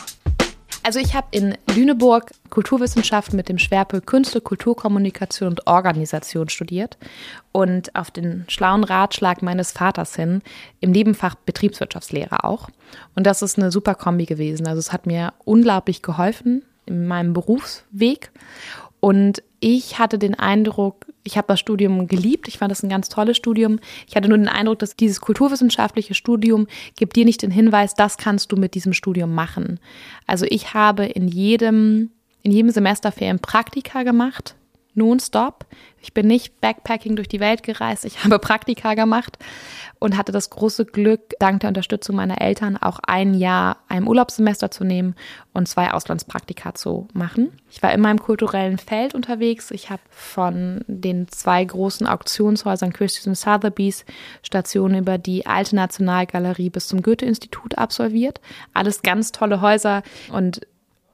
Also 0.82 0.98
ich 0.98 1.14
habe 1.14 1.28
in 1.30 1.56
Lüneburg 1.72 2.32
Kulturwissenschaften 2.50 3.36
mit 3.36 3.48
dem 3.48 3.58
Schwerpunkt 3.58 4.08
Künste, 4.08 4.40
Kulturkommunikation 4.40 5.50
und 5.50 5.66
Organisation 5.68 6.48
studiert 6.48 6.98
und 7.52 7.94
auf 7.94 8.10
den 8.10 8.46
schlauen 8.48 8.82
Ratschlag 8.82 9.42
meines 9.42 9.70
Vaters 9.70 10.16
hin 10.16 10.42
im 10.80 10.90
Nebenfach 10.90 11.36
Betriebswirtschaftslehre 11.36 12.42
auch. 12.42 12.68
Und 13.14 13.28
das 13.28 13.42
ist 13.42 13.60
eine 13.60 13.70
super 13.70 13.94
Kombi 13.94 14.26
gewesen. 14.26 14.66
Also 14.66 14.80
es 14.80 14.92
hat 14.92 15.06
mir 15.06 15.34
unglaublich 15.44 16.02
geholfen 16.02 16.64
in 16.84 17.06
meinem 17.06 17.32
Berufsweg. 17.32 18.32
Und 18.98 19.40
ich 19.66 19.98
hatte 19.98 20.18
den 20.18 20.34
Eindruck, 20.34 21.06
ich 21.22 21.38
habe 21.38 21.46
das 21.48 21.58
Studium 21.58 22.06
geliebt, 22.06 22.48
ich 22.48 22.58
fand 22.58 22.70
das 22.70 22.82
ein 22.82 22.90
ganz 22.90 23.08
tolles 23.08 23.38
Studium. 23.38 23.78
Ich 24.06 24.14
hatte 24.14 24.28
nur 24.28 24.36
den 24.36 24.46
Eindruck, 24.46 24.78
dass 24.80 24.94
dieses 24.94 25.22
kulturwissenschaftliche 25.22 26.12
Studium 26.12 26.66
gibt 26.96 27.16
dir 27.16 27.24
nicht 27.24 27.40
den 27.40 27.50
Hinweis, 27.50 27.94
das 27.94 28.18
kannst 28.18 28.52
du 28.52 28.56
mit 28.56 28.74
diesem 28.74 28.92
Studium 28.92 29.34
machen. 29.34 29.80
Also 30.26 30.44
ich 30.46 30.74
habe 30.74 31.06
in 31.06 31.28
jedem, 31.28 32.10
in 32.42 32.52
jedem 32.52 32.68
Semester 32.72 33.10
Praktika 33.40 34.02
gemacht, 34.02 34.54
nonstop. 34.94 35.66
Ich 36.00 36.12
bin 36.12 36.26
nicht 36.26 36.60
Backpacking 36.60 37.16
durch 37.16 37.28
die 37.28 37.40
Welt 37.40 37.62
gereist, 37.62 38.04
ich 38.04 38.24
habe 38.24 38.38
Praktika 38.38 38.94
gemacht 38.94 39.38
und 39.98 40.16
hatte 40.16 40.32
das 40.32 40.50
große 40.50 40.84
Glück, 40.84 41.32
dank 41.38 41.60
der 41.60 41.68
Unterstützung 41.68 42.16
meiner 42.16 42.40
Eltern 42.40 42.76
auch 42.76 43.00
ein 43.06 43.34
Jahr 43.34 43.78
ein 43.88 44.06
Urlaubssemester 44.06 44.70
zu 44.70 44.84
nehmen 44.84 45.14
und 45.52 45.68
zwei 45.68 45.92
Auslandspraktika 45.92 46.74
zu 46.74 47.08
machen. 47.12 47.52
Ich 47.70 47.82
war 47.82 47.92
in 47.92 48.00
meinem 48.00 48.18
kulturellen 48.18 48.78
Feld 48.78 49.14
unterwegs. 49.14 49.70
Ich 49.70 49.90
habe 49.90 50.02
von 50.10 50.84
den 50.86 51.28
zwei 51.28 51.64
großen 51.64 52.06
Auktionshäusern 52.06 52.92
Christie's 52.92 53.26
und 53.26 53.36
Sotheby's 53.36 54.04
Stationen 54.42 54.98
über 54.98 55.18
die 55.18 55.46
Alte 55.46 55.74
Nationalgalerie 55.74 56.70
bis 56.70 56.88
zum 56.88 57.02
Goethe-Institut 57.02 57.78
absolviert. 57.78 58.40
Alles 58.74 59.02
ganz 59.02 59.32
tolle 59.32 59.60
Häuser 59.60 60.02
und 60.30 60.60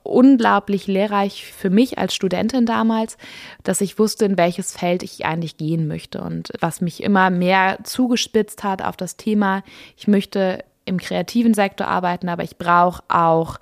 unglaublich 0.02 0.86
lehrreich 0.86 1.44
für 1.52 1.70
mich 1.70 1.98
als 1.98 2.14
Studentin 2.14 2.66
damals, 2.66 3.16
dass 3.62 3.80
ich 3.80 3.98
wusste, 3.98 4.24
in 4.24 4.38
welches 4.38 4.72
Feld 4.72 5.02
ich 5.02 5.24
eigentlich 5.26 5.56
gehen 5.56 5.86
möchte 5.86 6.20
und 6.20 6.50
was 6.60 6.80
mich 6.80 7.02
immer 7.02 7.30
mehr 7.30 7.78
zugespitzt 7.84 8.64
hat 8.64 8.82
auf 8.82 8.96
das 8.96 9.16
Thema, 9.16 9.62
ich 9.96 10.08
möchte 10.08 10.64
im 10.84 10.98
kreativen 10.98 11.54
Sektor 11.54 11.86
arbeiten, 11.86 12.28
aber 12.28 12.42
ich 12.42 12.56
brauche 12.56 13.02
auch 13.08 13.58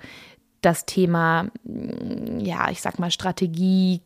das 0.61 0.85
Thema, 0.85 1.43
mm, 1.63 2.39
ja, 2.39 2.69
ich 2.69 2.81
sag 2.81 2.99
mal 2.99 3.11
Strategie, 3.11 4.01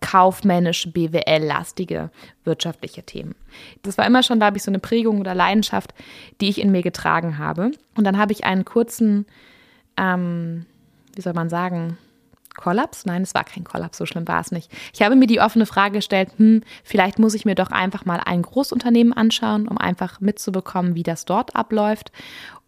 kaufmännisch, 0.00 0.88
BWL-lastige 0.92 2.10
wirtschaftliche 2.44 3.02
Themen. 3.02 3.34
Das 3.82 3.98
war 3.98 4.06
immer 4.06 4.22
schon, 4.22 4.38
glaube 4.38 4.56
ich, 4.56 4.62
so 4.62 4.70
eine 4.70 4.78
Prägung 4.78 5.20
oder 5.20 5.34
Leidenschaft, 5.34 5.94
die 6.40 6.48
ich 6.48 6.60
in 6.60 6.72
mir 6.72 6.82
getragen 6.82 7.38
habe. 7.38 7.70
Und 7.96 8.04
dann 8.04 8.16
habe 8.16 8.32
ich 8.32 8.44
einen 8.44 8.64
kurzen 8.64 9.26
ähm, 9.98 10.64
wie 11.14 11.20
soll 11.20 11.32
man 11.32 11.48
sagen, 11.48 11.98
Kollaps? 12.56 13.06
Nein, 13.06 13.22
es 13.22 13.34
war 13.34 13.44
kein 13.44 13.64
Kollaps, 13.64 13.98
so 13.98 14.06
schlimm 14.06 14.28
war 14.28 14.40
es 14.40 14.52
nicht. 14.52 14.70
Ich 14.92 15.02
habe 15.02 15.16
mir 15.16 15.26
die 15.26 15.40
offene 15.40 15.66
Frage 15.66 15.98
gestellt, 15.98 16.30
hm, 16.36 16.62
vielleicht 16.84 17.18
muss 17.18 17.34
ich 17.34 17.44
mir 17.44 17.54
doch 17.54 17.70
einfach 17.70 18.04
mal 18.04 18.20
ein 18.24 18.42
Großunternehmen 18.42 19.12
anschauen, 19.12 19.68
um 19.68 19.78
einfach 19.78 20.20
mitzubekommen, 20.20 20.94
wie 20.94 21.02
das 21.02 21.24
dort 21.24 21.56
abläuft. 21.56 22.12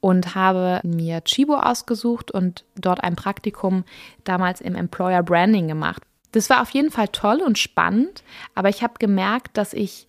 Und 0.01 0.35
habe 0.35 0.81
mir 0.83 1.23
Chibo 1.23 1.55
ausgesucht 1.55 2.33
und 2.33 2.65
dort 2.75 3.05
ein 3.05 3.15
Praktikum 3.15 3.85
damals 4.25 4.61
im 4.61 4.75
Employer 4.75 5.23
Branding 5.23 5.69
gemacht. 5.69 6.03
Das 6.33 6.51
war 6.51 6.63
auf 6.63 6.71
jeden 6.71 6.91
Fall 6.91 7.09
toll 7.09 7.41
und 7.41 7.59
spannend, 7.59 8.25
aber 8.55 8.69
ich 8.69 8.83
habe 8.83 8.95
gemerkt, 8.99 9.57
dass 9.57 9.75
ich 9.75 10.09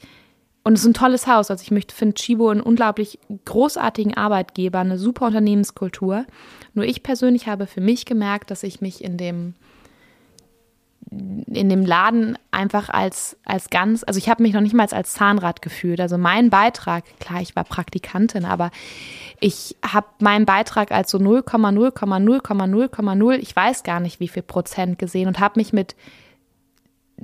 und 0.64 0.74
es 0.74 0.82
ist 0.82 0.88
ein 0.88 0.94
tolles 0.94 1.28
Haus. 1.28 1.52
Also 1.52 1.62
ich 1.62 1.94
finde 1.94 2.16
Chibo 2.16 2.50
einen 2.50 2.62
unglaublich 2.62 3.20
großartigen 3.46 4.16
Arbeitgeber, 4.16 4.80
eine 4.80 4.98
super 4.98 5.28
Unternehmenskultur. 5.28 6.26
Nur 6.74 6.86
ich 6.86 7.04
persönlich 7.04 7.48
habe 7.48 7.68
für 7.68 7.82
mich 7.82 8.06
gemerkt, 8.06 8.50
dass 8.50 8.64
ich 8.64 8.80
mich 8.80 9.04
in 9.04 9.18
dem 9.18 9.56
in 11.48 11.70
dem 11.70 11.86
Laden 11.86 12.38
einfach 12.52 12.90
als, 12.90 13.38
als 13.46 13.70
ganz, 13.70 14.04
also 14.04 14.18
ich 14.18 14.28
habe 14.30 14.42
mich 14.42 14.54
noch 14.54 14.62
nicht 14.62 14.74
mal 14.74 14.88
als 14.88 15.14
Zahnrad 15.14 15.62
gefühlt. 15.62 16.02
Also 16.02 16.18
mein 16.18 16.50
Beitrag, 16.50 17.04
klar, 17.20 17.40
ich 17.42 17.56
war 17.56 17.66
Praktikantin, 17.66 18.46
aber 18.46 18.72
ich 19.40 19.76
habe 19.86 20.08
meinen 20.20 20.46
Beitrag 20.46 20.92
als 20.92 21.12
so 21.12 21.20
0,0,0,0,0, 21.20 23.38
ich 23.38 23.56
weiß 23.56 23.84
gar 23.84 24.00
nicht 24.00 24.20
wie 24.20 24.28
viel 24.28 24.42
Prozent 24.42 24.98
gesehen 24.98 25.28
und 25.28 25.40
habe 25.40 25.60
mich 25.60 25.72
mit 25.74 25.96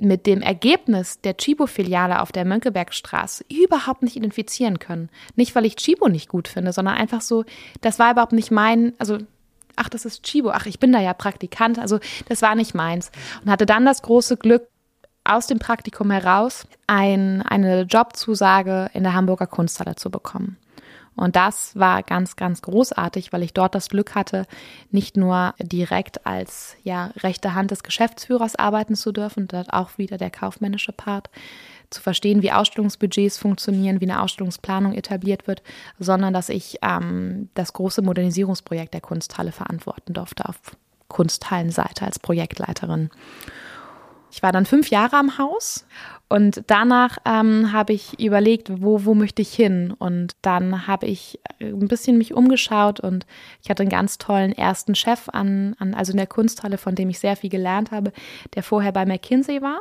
mit 0.00 0.26
dem 0.26 0.42
Ergebnis 0.42 1.20
der 1.20 1.36
Chibo-Filiale 1.36 2.20
auf 2.20 2.32
der 2.32 2.44
Mönckebergstraße 2.44 3.44
überhaupt 3.50 4.02
nicht 4.02 4.16
identifizieren 4.16 4.78
können. 4.78 5.10
Nicht, 5.36 5.54
weil 5.54 5.66
ich 5.66 5.76
Chibo 5.76 6.08
nicht 6.08 6.28
gut 6.28 6.48
finde, 6.48 6.72
sondern 6.72 6.96
einfach 6.96 7.20
so, 7.20 7.44
das 7.80 7.98
war 7.98 8.12
überhaupt 8.12 8.32
nicht 8.32 8.50
mein, 8.50 8.94
also, 8.98 9.18
ach, 9.76 9.88
das 9.88 10.04
ist 10.04 10.22
Chibo, 10.22 10.50
ach, 10.50 10.66
ich 10.66 10.80
bin 10.80 10.92
da 10.92 11.00
ja 11.00 11.14
Praktikant, 11.14 11.78
also 11.78 11.98
das 12.28 12.42
war 12.42 12.54
nicht 12.54 12.74
meins. 12.74 13.10
Und 13.44 13.50
hatte 13.50 13.66
dann 13.66 13.84
das 13.84 14.02
große 14.02 14.36
Glück, 14.36 14.66
aus 15.24 15.46
dem 15.46 15.58
Praktikum 15.58 16.10
heraus 16.10 16.66
ein, 16.86 17.42
eine 17.42 17.82
Jobzusage 17.82 18.90
in 18.94 19.02
der 19.02 19.14
Hamburger 19.14 19.46
Kunsthalle 19.46 19.94
zu 19.94 20.10
bekommen. 20.10 20.56
Und 21.20 21.36
das 21.36 21.76
war 21.76 22.02
ganz, 22.02 22.34
ganz 22.34 22.62
großartig, 22.62 23.30
weil 23.30 23.42
ich 23.42 23.52
dort 23.52 23.74
das 23.74 23.90
Glück 23.90 24.14
hatte, 24.14 24.46
nicht 24.90 25.18
nur 25.18 25.54
direkt 25.60 26.26
als 26.26 26.76
ja, 26.82 27.10
rechte 27.18 27.54
Hand 27.54 27.70
des 27.72 27.82
Geschäftsführers 27.82 28.56
arbeiten 28.56 28.94
zu 28.94 29.12
dürfen, 29.12 29.46
dort 29.46 29.70
auch 29.70 29.98
wieder 29.98 30.16
der 30.16 30.30
kaufmännische 30.30 30.92
Part, 30.92 31.28
zu 31.90 32.00
verstehen, 32.00 32.40
wie 32.40 32.52
Ausstellungsbudgets 32.52 33.36
funktionieren, 33.36 34.00
wie 34.00 34.04
eine 34.04 34.22
Ausstellungsplanung 34.22 34.94
etabliert 34.94 35.46
wird, 35.46 35.62
sondern 35.98 36.32
dass 36.32 36.48
ich 36.48 36.78
ähm, 36.82 37.50
das 37.54 37.72
große 37.72 38.00
Modernisierungsprojekt 38.00 38.94
der 38.94 39.00
Kunsthalle 39.00 39.52
verantworten 39.52 40.14
durfte 40.14 40.48
auf 40.48 40.56
Kunsthallenseite 41.08 42.06
als 42.06 42.18
Projektleiterin. 42.18 43.10
Ich 44.30 44.42
war 44.42 44.52
dann 44.52 44.66
fünf 44.66 44.90
Jahre 44.90 45.16
am 45.16 45.38
Haus 45.38 45.86
und 46.28 46.62
danach 46.68 47.18
ähm, 47.24 47.72
habe 47.72 47.92
ich 47.92 48.20
überlegt, 48.20 48.82
wo, 48.82 49.04
wo 49.04 49.14
möchte 49.14 49.42
ich 49.42 49.52
hin? 49.52 49.92
Und 49.98 50.36
dann 50.42 50.86
habe 50.86 51.06
ich 51.06 51.40
äh, 51.58 51.66
ein 51.66 51.88
bisschen 51.88 52.18
mich 52.18 52.34
umgeschaut 52.34 53.00
und 53.00 53.26
ich 53.62 53.70
hatte 53.70 53.82
einen 53.82 53.90
ganz 53.90 54.18
tollen 54.18 54.52
ersten 54.52 54.94
Chef 54.94 55.28
an, 55.28 55.74
an, 55.80 55.94
also 55.94 56.12
in 56.12 56.18
der 56.18 56.28
Kunsthalle, 56.28 56.78
von 56.78 56.94
dem 56.94 57.10
ich 57.10 57.18
sehr 57.18 57.34
viel 57.36 57.50
gelernt 57.50 57.90
habe, 57.90 58.12
der 58.54 58.62
vorher 58.62 58.92
bei 58.92 59.04
McKinsey 59.04 59.60
war 59.60 59.80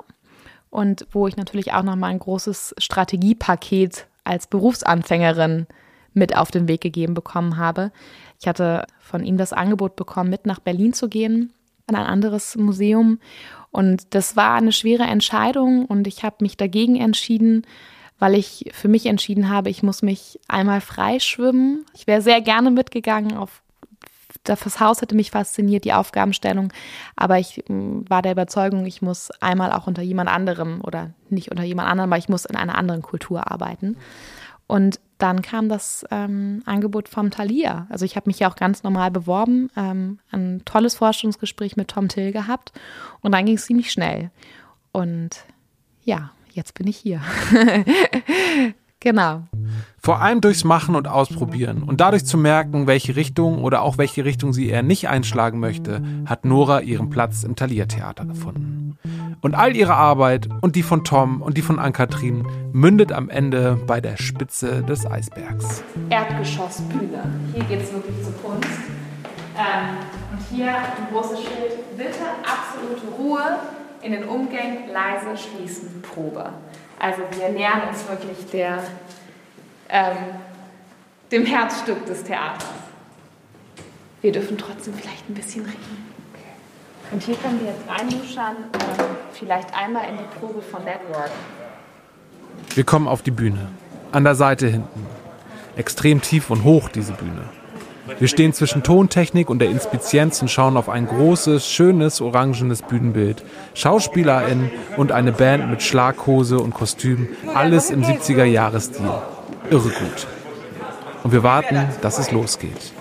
und 0.72 1.06
wo 1.12 1.28
ich 1.28 1.38
natürlich 1.38 1.74
auch 1.74 1.84
nochmal 1.84 2.12
ein 2.12 2.20
großes 2.20 2.76
Strategiepaket 2.80 4.08
als 4.24 4.48
Berufsanfängerin 4.48 5.68
mit 6.14 6.36
auf 6.36 6.50
den 6.50 6.68
Weg 6.68 6.82
gegeben 6.82 7.14
bekommen 7.14 7.58
habe. 7.58 7.92
Ich 8.40 8.48
hatte 8.48 8.86
von 9.00 9.24
ihm 9.24 9.38
das 9.38 9.54
Angebot 9.54 9.96
bekommen, 9.96 10.30
mit 10.30 10.46
nach 10.46 10.60
Berlin 10.60 10.94
zu 10.94 11.10
gehen, 11.10 11.54
an 11.88 11.96
ein 11.96 12.06
anderes 12.06 12.56
Museum 12.56 13.20
und 13.72 14.14
das 14.14 14.36
war 14.36 14.56
eine 14.56 14.72
schwere 14.72 15.04
Entscheidung 15.04 15.86
und 15.86 16.08
ich 16.08 16.24
habe 16.24 16.38
mich 16.42 16.58
dagegen 16.58 16.96
entschieden, 16.96 17.66
weil 18.18 18.36
ich 18.36 18.70
für 18.74 18.88
mich 18.88 19.06
entschieden 19.06 19.50
habe, 19.50 19.70
ich 19.70 19.84
muss 19.84 20.02
mich 20.02 20.40
einmal 20.48 20.82
freischwimmen. 20.82 21.86
Ich 21.94 22.06
wäre 22.06 22.22
sehr 22.22 22.42
gerne 22.42 22.72
mitgegangen 22.72 23.38
auf 23.38 23.62
das 24.44 24.80
Haus 24.80 25.02
hätte 25.02 25.16
mich 25.16 25.32
fasziniert, 25.32 25.86
die 25.86 25.94
Aufgabenstellung, 25.94 26.72
aber 27.16 27.40
ich 27.40 27.64
war 27.68 28.22
der 28.22 28.32
Überzeugung, 28.32 28.86
ich 28.86 29.02
muss 29.02 29.32
einmal 29.42 29.72
auch 29.72 29.88
unter 29.88 30.02
jemand 30.02 30.30
anderem 30.30 30.82
oder 30.82 31.12
nicht 31.30 31.52
unter 31.52 31.64
jemand 31.64 31.90
anderem, 31.90 32.12
aber 32.12 32.20
ich 32.20 32.30
muss 32.30 32.46
in 32.46 32.56
einer 32.56 32.78
anderen 32.78 33.02
Kultur 33.02 33.52
arbeiten. 33.52 33.98
Und 34.68 35.00
dann 35.20 35.42
kam 35.42 35.70
das 35.70 36.06
ähm, 36.12 36.64
Angebot 36.66 37.10
vom 37.10 37.30
Thalia. 37.30 37.86
Also 37.90 38.06
ich 38.06 38.16
habe 38.16 38.28
mich 38.30 38.40
ja 38.40 38.50
auch 38.50 38.56
ganz 38.56 38.84
normal 38.84 39.12
beworben, 39.12 39.70
ähm, 39.76 40.20
ein 40.32 40.64
tolles 40.66 40.96
Forschungsgespräch 40.96 41.76
mit 41.76 41.90
Tom 41.90 42.08
Till 42.08 42.32
gehabt 42.32 42.72
und 43.22 43.34
dann 43.34 43.46
ging 43.46 43.56
es 43.56 43.66
ziemlich 43.66 43.92
schnell. 43.92 44.32
Und 44.92 45.44
ja, 46.04 46.32
jetzt 46.52 46.74
bin 46.74 46.88
ich 46.88 46.98
hier. 46.98 47.22
genau. 49.00 49.44
Vor 50.02 50.22
allem 50.22 50.42
durchs 50.42 50.64
Machen 50.64 50.96
und 50.96 51.08
Ausprobieren 51.08 51.84
und 51.84 52.00
dadurch 52.00 52.26
zu 52.26 52.38
merken, 52.38 52.88
welche 52.88 53.16
Richtung 53.16 53.64
oder 53.64 53.82
auch 53.82 53.98
welche 53.98 54.24
Richtung 54.24 54.54
sie 54.54 54.70
eher 54.70 54.82
nicht 54.84 55.10
einschlagen 55.10 55.60
möchte, 55.60 56.02
hat 56.26 56.46
Nora 56.46 56.82
ihren 56.82 57.10
Platz 57.10 57.44
im 57.44 57.56
Thalia-Theater 57.56 58.26
gefunden. 58.26 58.98
Und 59.42 59.56
all 59.56 59.76
ihre 59.76 59.96
Arbeit 59.96 60.48
und 60.62 60.76
die 60.76 60.84
von 60.84 61.04
Tom 61.04 61.42
und 61.42 61.58
die 61.58 61.62
von 61.62 61.80
Ann-Kathrin 61.80 62.48
mündet 62.72 63.12
am 63.12 63.30
Ende 63.30 63.78
bei 63.88 64.02
der 64.02 64.18
Spitze 64.18 64.84
des 64.84 65.06
Eisbergs. 65.06 65.84
Erdgeschossbühne. 66.10 67.24
Hier 67.54 67.64
geht 67.66 67.82
es 67.82 67.94
wirklich 67.94 68.16
zur 68.24 68.34
Kunst. 68.42 68.70
Ähm, 69.58 69.98
und 70.32 70.56
hier 70.56 70.70
ein 70.70 71.08
großes 71.12 71.40
Schild, 71.40 71.98
bitte 71.98 72.26
absolute 72.44 73.08
Ruhe 73.18 73.60
in 74.02 74.14
den 74.14 74.24
Umgängen, 74.24 74.90
leise 74.94 75.38
schließen, 75.38 76.02
Probe. 76.02 76.52
Also 77.00 77.22
wir 77.38 77.50
nähern 77.50 77.90
uns 77.90 78.08
wirklich 78.08 78.50
der 78.52 78.80
ähm, 79.90 80.18
dem 81.32 81.46
Herzstück 81.46 82.06
des 82.06 82.24
Theaters. 82.24 82.66
Wir 84.22 84.32
dürfen 84.32 84.58
trotzdem 84.58 84.94
vielleicht 84.94 85.30
ein 85.30 85.34
bisschen 85.34 85.66
reden. 85.66 86.10
Und 87.12 87.24
hier 87.24 87.36
können 87.36 87.60
wir 87.62 87.70
jetzt 87.70 87.90
reinluschern, 87.90 88.56
äh, 88.74 89.04
vielleicht 89.34 89.74
einmal 89.76 90.10
in 90.10 90.18
die 90.18 90.40
Probe 90.40 90.62
von 90.62 90.84
Network. 90.84 91.32
Wir 92.76 92.84
kommen 92.84 93.08
auf 93.08 93.22
die 93.24 93.32
Bühne. 93.32 93.70
An 94.12 94.24
der 94.24 94.36
Seite 94.36 94.68
hinten. 94.68 95.06
Extrem 95.76 96.22
tief 96.22 96.50
und 96.50 96.64
hoch 96.64 96.90
diese 96.90 97.14
Bühne. 97.14 97.44
Wir 98.18 98.28
stehen 98.28 98.54
zwischen 98.54 98.84
Tontechnik 98.84 99.50
und 99.50 99.60
der 99.60 99.70
Inspizienz 99.70 100.42
und 100.42 100.50
schauen 100.50 100.78
auf 100.78 100.90
ein 100.90 101.08
großes, 101.08 101.68
schönes, 101.68 102.22
orangenes 102.22 102.82
Bühnenbild. 102.82 103.44
SchauspielerInnen 103.76 104.72
und 104.98 105.12
eine 105.12 105.32
Band 105.32 105.70
mit 105.70 105.84
Schlaghose 105.84 106.60
und 106.60 106.74
Kostüm. 106.74 107.28
Alles 107.54 107.92
im 107.92 108.04
70er-Jahres-Stil 108.04 109.10
irre 109.72 109.90
gut. 109.90 110.28
Und 111.24 111.32
wir 111.32 111.44
warten, 111.44 111.88
dass 112.02 112.18
es 112.18 112.32
losgeht. 112.32 112.94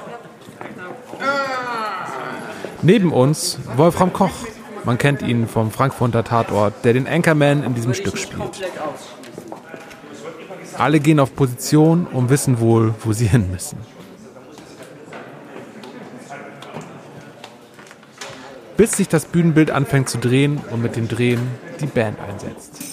Neben 2.83 3.13
uns 3.13 3.59
Wolfram 3.77 4.13
Koch. 4.13 4.47
Man 4.85 4.99
kennt 4.99 5.23
ihn 5.23 5.49
vom 5.49 5.71
Frankfurter 5.71 6.25
Tatort, 6.25 6.85
der 6.85 6.93
den 6.93 7.07
Anchorman 7.07 7.65
in 7.65 7.75
diesem 7.75 7.93
Stück 7.95 8.17
spielt. 8.17 8.63
Alle 10.79 11.01
gehen 11.01 11.19
auf 11.19 11.35
Position 11.35 12.07
und 12.07 12.31
wissen 12.31 12.61
wohl, 12.61 12.95
wo 13.05 13.13
sie 13.13 13.27
hin 13.27 13.51
müssen. 13.51 13.79
Bis 18.77 18.93
sich 18.93 19.09
das 19.09 19.25
Bühnenbild 19.25 19.73
anfängt 19.73 20.09
zu 20.09 20.19
drehen 20.19 20.61
und 20.71 20.81
mit 20.81 20.95
dem 20.95 21.09
Drehen 21.09 21.41
die 21.81 21.87
Band 21.87 22.17
einsetzt. 22.21 22.88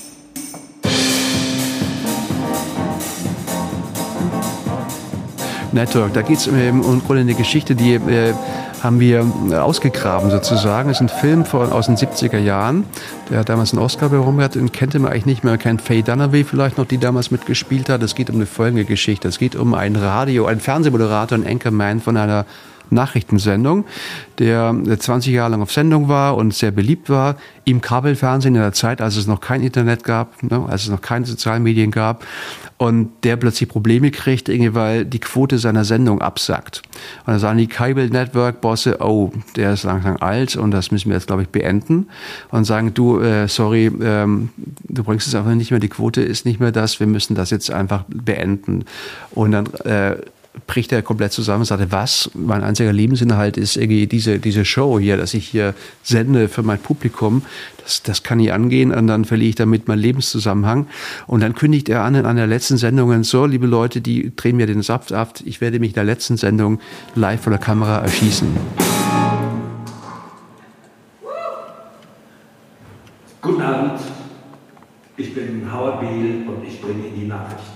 Network. 5.76 6.14
Da 6.14 6.24
geht 6.24 6.40
es 6.40 6.48
im 6.48 6.82
Grunde 6.82 7.22
eine 7.22 7.36
Geschichte, 7.36 7.76
die 7.76 7.94
äh, 7.94 8.34
haben 8.82 9.00
wir 9.00 9.26
äh, 9.52 9.56
ausgegraben 9.56 10.32
sozusagen. 10.32 10.90
Es 10.90 10.98
ist 10.98 11.02
ein 11.02 11.10
Film 11.10 11.46
von, 11.46 11.72
aus 11.72 11.86
den 11.86 11.98
70er 11.98 12.40
Jahren, 12.40 12.86
der 13.30 13.44
damals 13.44 13.74
einen 13.74 13.84
Oscar 13.84 14.10
bekommen 14.10 14.42
hat. 14.42 14.56
Den 14.56 14.72
kennt 14.72 14.94
man 14.96 15.12
eigentlich 15.12 15.26
nicht 15.26 15.44
mehr. 15.44 15.54
Man 15.54 15.60
kennt 15.60 15.82
Faye 15.82 16.02
Dunaway 16.02 16.44
vielleicht 16.44 16.78
noch, 16.78 16.86
die 16.86 16.98
damals 16.98 17.30
mitgespielt 17.30 17.90
hat. 17.90 18.02
Es 18.02 18.16
geht 18.16 18.30
um 18.30 18.38
eine 18.38 18.46
folgende 18.46 18.86
Geschichte. 18.86 19.28
Es 19.28 19.38
geht 19.38 19.56
um 19.56 19.74
ein 19.74 19.96
Radio, 19.96 20.46
einen 20.46 20.60
Fernsehmoderator, 20.60 21.38
einen 21.38 21.48
Anchorman 21.48 22.02
von 22.02 22.18
einer 22.18 22.46
Nachrichtensendung, 22.92 23.86
der 24.40 24.76
20 24.98 25.34
Jahre 25.34 25.52
lang 25.52 25.62
auf 25.62 25.72
Sendung 25.72 26.08
war 26.08 26.36
und 26.36 26.54
sehr 26.54 26.72
beliebt 26.72 27.10
war 27.10 27.36
im 27.66 27.82
Kabelfernsehen 27.82 28.56
in 28.56 28.62
der 28.62 28.74
Zeit, 28.74 29.02
als 29.02 29.16
es 29.16 29.28
noch 29.28 29.42
kein 29.42 29.64
Internet 29.64 30.04
gab, 30.04 30.42
ne, 30.44 30.66
als 30.68 30.84
es 30.84 30.90
noch 30.90 31.02
keine 31.02 31.26
Sozialmedien 31.26 31.92
gab 31.92 32.24
und 32.78 33.10
der 33.24 33.38
plötzlich 33.38 33.70
Probleme 33.70 34.12
kriegt, 34.12 34.50
irgendwie, 34.50 34.74
weil 34.74 35.06
die 35.06 35.20
Quote 35.20 35.58
seiner 35.58 35.86
Sendung 35.86 36.22
absackt. 36.22 36.82
Und 37.26 37.34
dann 37.34 37.40
sagen 37.40 37.58
die 37.58 37.68
Cable 37.68 38.10
Network 38.10 38.62
Bosse, 38.62 38.98
oh, 39.00 39.32
der 39.56 39.74
ist 39.74 39.84
langsam 39.84 40.18
alt 40.18 40.56
und 40.58 40.72
das 40.72 40.92
müssen 40.92 41.10
wir 41.10 41.16
jetzt, 41.16 41.28
glaube 41.28 41.44
ich, 41.44 41.50
beenden 41.50 42.08
und 42.52 42.66
sagen, 42.66 42.94
du, 42.94 43.20
äh, 43.20 43.48
sorry, 43.48 43.90
ähm, 44.02 44.50
du 44.84 45.04
bringst 45.04 45.28
es 45.28 45.36
einfach 45.36 45.56
nicht 45.56 45.72
mehr, 45.72 45.80
die 45.80 45.88
Quote 45.88 46.22
ist 46.22 46.46
nicht 46.46 46.60
mehr 46.60 46.72
das, 46.72 47.00
wir 47.00 47.08
müssen 47.08 47.36
das 47.36 47.50
jetzt 47.50 47.72
einfach 47.72 48.04
beenden. 48.10 48.86
Und 49.32 49.52
dann 49.52 49.66
äh, 49.86 50.18
bricht 50.68 50.92
er 50.92 51.02
komplett 51.02 51.32
zusammen 51.32 51.62
und 51.62 51.66
sagte, 51.66 51.92
was? 51.92 52.30
Mein 52.34 52.64
einziger 52.64 52.94
Lebensinhalt 52.94 53.58
ist 53.58 53.78
irgendwie 53.78 54.08
diese, 54.08 54.40
diese 54.40 54.66
Show 54.66 55.00
hier, 55.00 55.18
dass 55.18 55.34
ich 55.34 55.48
hier 55.48 55.74
sende 56.04 56.48
für 56.48 56.64
mein 56.64 56.80
Publikum. 56.80 57.44
Das, 57.84 58.04
das 58.04 58.24
kann 58.24 58.40
nicht 58.40 58.52
angehen 58.52 58.92
und 58.92 59.08
dann 59.08 59.26
verliere 59.26 59.50
ich 59.50 59.56
damit 59.56 59.88
meinen 59.88 60.00
Lebenszusammenhang. 60.00 60.88
Und 61.28 61.42
dann 61.42 61.56
kündigt 61.56 61.90
er 61.90 62.04
an 62.04 62.16
in 62.16 62.26
einer 62.26 62.48
letzten 62.48 62.78
Sendung, 62.78 63.24
so, 63.24 63.46
liebe 63.46 63.68
Leute, 63.68 64.02
die 64.02 64.36
drehen 64.36 64.58
mir 64.58 64.68
den 64.68 64.82
Saft 64.82 65.14
ab. 65.14 65.36
Ich 65.46 65.62
werde 65.62 65.80
mich 65.80 65.90
in 65.90 65.96
der 65.96 66.04
letzten 66.04 66.38
Sendung 66.38 66.80
live 67.16 67.42
vor 67.42 67.52
der 67.52 67.60
Kamera 67.60 68.00
erschießen. 68.00 68.48
Guten 73.42 73.62
Abend, 73.62 74.00
ich 75.18 75.36
bin 75.36 75.72
Howard 75.72 76.00
Beale 76.00 76.48
und 76.48 76.66
ich 76.68 76.82
bringe 76.82 77.06
Ihnen 77.08 77.20
die 77.20 77.28
Nachricht. 77.28 77.75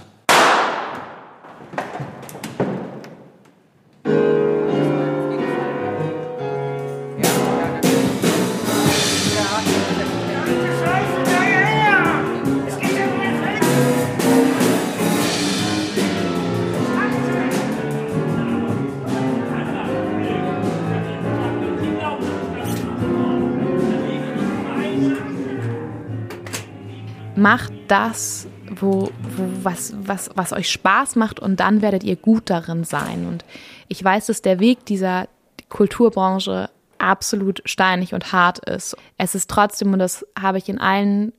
Macht 27.40 27.74
das, 27.88 28.48
wo, 28.82 29.10
wo, 29.36 29.64
was, 29.64 29.94
was, 29.98 30.30
was 30.36 30.54
euch 30.54 30.70
Spaß 30.72 31.16
macht 31.16 31.40
und 31.40 31.60
dann 31.60 31.82
werdet 31.82 32.04
ihr 32.04 32.16
gut 32.16 32.50
darin 32.50 32.84
sein. 32.84 33.26
Und 33.26 33.46
ich 33.88 34.04
weiß, 34.04 34.28
dass 34.28 34.42
der 34.42 34.60
Weg 34.60 34.86
dieser 34.86 35.28
Kulturbranche 35.70 36.70
absolut 36.98 37.62
steinig 37.66 38.14
und 38.14 38.32
hart 38.32 38.60
ist. 38.68 38.96
Es 39.18 39.36
ist 39.36 39.50
trotzdem, 39.50 39.94
und 39.94 40.00
das 40.00 40.26
habe 40.40 40.58
ich 40.58 40.70
in 40.70 40.80
allen 40.80 41.34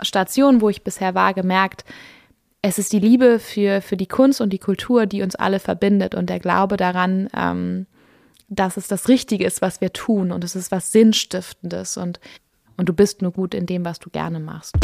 Stationen, 0.00 0.60
wo 0.60 0.68
ich 0.68 0.84
bisher 0.84 1.14
war, 1.14 1.34
gemerkt, 1.34 1.84
es 2.62 2.78
ist 2.78 2.92
die 2.92 2.98
Liebe 2.98 3.38
für, 3.38 3.80
für 3.80 3.96
die 3.96 4.08
Kunst 4.08 4.40
und 4.40 4.52
die 4.52 4.58
Kultur, 4.58 5.06
die 5.06 5.22
uns 5.22 5.36
alle 5.36 5.60
verbindet 5.60 6.14
und 6.14 6.28
der 6.28 6.40
Glaube 6.40 6.76
daran, 6.76 7.28
ähm, 7.34 7.86
dass 8.48 8.76
es 8.76 8.88
das 8.88 9.08
Richtige 9.08 9.44
ist, 9.44 9.62
was 9.62 9.80
wir 9.80 9.92
tun 9.92 10.32
und 10.32 10.44
es 10.44 10.56
ist 10.56 10.70
was 10.70 10.92
Sinnstiftendes 10.92 11.96
und, 11.96 12.20
und 12.76 12.88
du 12.88 12.92
bist 12.92 13.22
nur 13.22 13.32
gut 13.32 13.54
in 13.54 13.66
dem, 13.66 13.84
was 13.84 13.98
du 13.98 14.10
gerne 14.10 14.40
machst. 14.40 14.74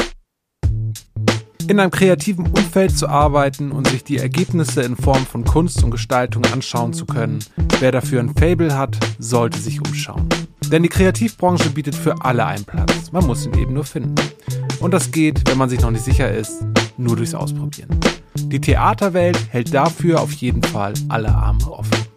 In 1.68 1.78
einem 1.78 1.90
kreativen 1.90 2.46
Umfeld 2.46 2.96
zu 2.96 3.08
arbeiten 3.08 3.70
und 3.70 3.86
sich 3.88 4.02
die 4.02 4.18
Ergebnisse 4.18 4.82
in 4.82 4.96
Form 4.96 5.24
von 5.24 5.44
Kunst 5.44 5.82
und 5.84 5.90
Gestaltung 5.90 6.44
anschauen 6.46 6.92
zu 6.92 7.06
können, 7.06 7.38
wer 7.78 7.92
dafür 7.92 8.20
ein 8.20 8.34
Fable 8.34 8.76
hat, 8.76 8.98
sollte 9.18 9.58
sich 9.58 9.80
umschauen. 9.80 10.28
Denn 10.70 10.82
die 10.82 10.88
Kreativbranche 10.88 11.70
bietet 11.70 11.94
für 11.94 12.24
alle 12.24 12.46
einen 12.46 12.64
Platz. 12.64 13.12
Man 13.12 13.26
muss 13.26 13.46
ihn 13.46 13.54
eben 13.54 13.74
nur 13.74 13.84
finden. 13.84 14.14
Und 14.80 14.92
das 14.92 15.12
geht, 15.12 15.48
wenn 15.48 15.58
man 15.58 15.68
sich 15.68 15.80
noch 15.80 15.90
nicht 15.90 16.04
sicher 16.04 16.30
ist, 16.32 16.64
nur 16.96 17.16
durchs 17.16 17.34
Ausprobieren. 17.34 18.00
Die 18.34 18.60
Theaterwelt 18.60 19.38
hält 19.50 19.72
dafür 19.72 20.20
auf 20.20 20.32
jeden 20.32 20.62
Fall 20.62 20.94
alle 21.08 21.28
Arme 21.28 21.70
offen. 21.70 22.11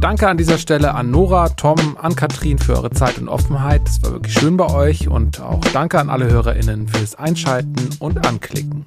Danke 0.00 0.28
an 0.28 0.38
dieser 0.38 0.56
Stelle 0.56 0.94
an 0.94 1.10
Nora, 1.10 1.50
Tom, 1.50 1.76
an 2.00 2.16
Katrin 2.16 2.58
für 2.58 2.74
eure 2.74 2.90
Zeit 2.90 3.18
und 3.18 3.28
Offenheit. 3.28 3.82
Es 3.86 4.02
war 4.02 4.12
wirklich 4.12 4.32
schön 4.32 4.56
bei 4.56 4.72
euch 4.72 5.08
und 5.08 5.40
auch 5.40 5.60
danke 5.74 6.00
an 6.00 6.08
alle 6.08 6.30
HörerInnen 6.30 6.88
fürs 6.88 7.16
Einschalten 7.16 7.76
und 7.98 8.26
Anklicken. 8.26 8.82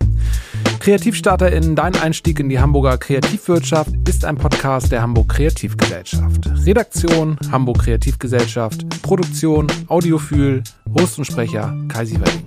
KreativstarterInnen, 0.80 1.76
dein 1.76 1.96
Einstieg 1.96 2.40
in 2.40 2.50
die 2.50 2.60
Hamburger 2.60 2.98
Kreativwirtschaft 2.98 3.92
ist 4.10 4.26
ein 4.26 4.38
Podcast 4.38 4.92
der 4.92 5.04
Hamburg 5.04 5.30
Kreativgesellschaft. 5.30 6.50
Redaktion 6.66 7.38
Hamburg 7.52 7.84
Kreativgesellschaft, 7.84 8.84
Produktion 9.04 9.68
Audiophil, 9.90 10.64
Host 10.98 11.20
und 11.20 11.26
Sprecher 11.26 11.78
Kai 11.90 12.06
Sieverding. 12.06 12.44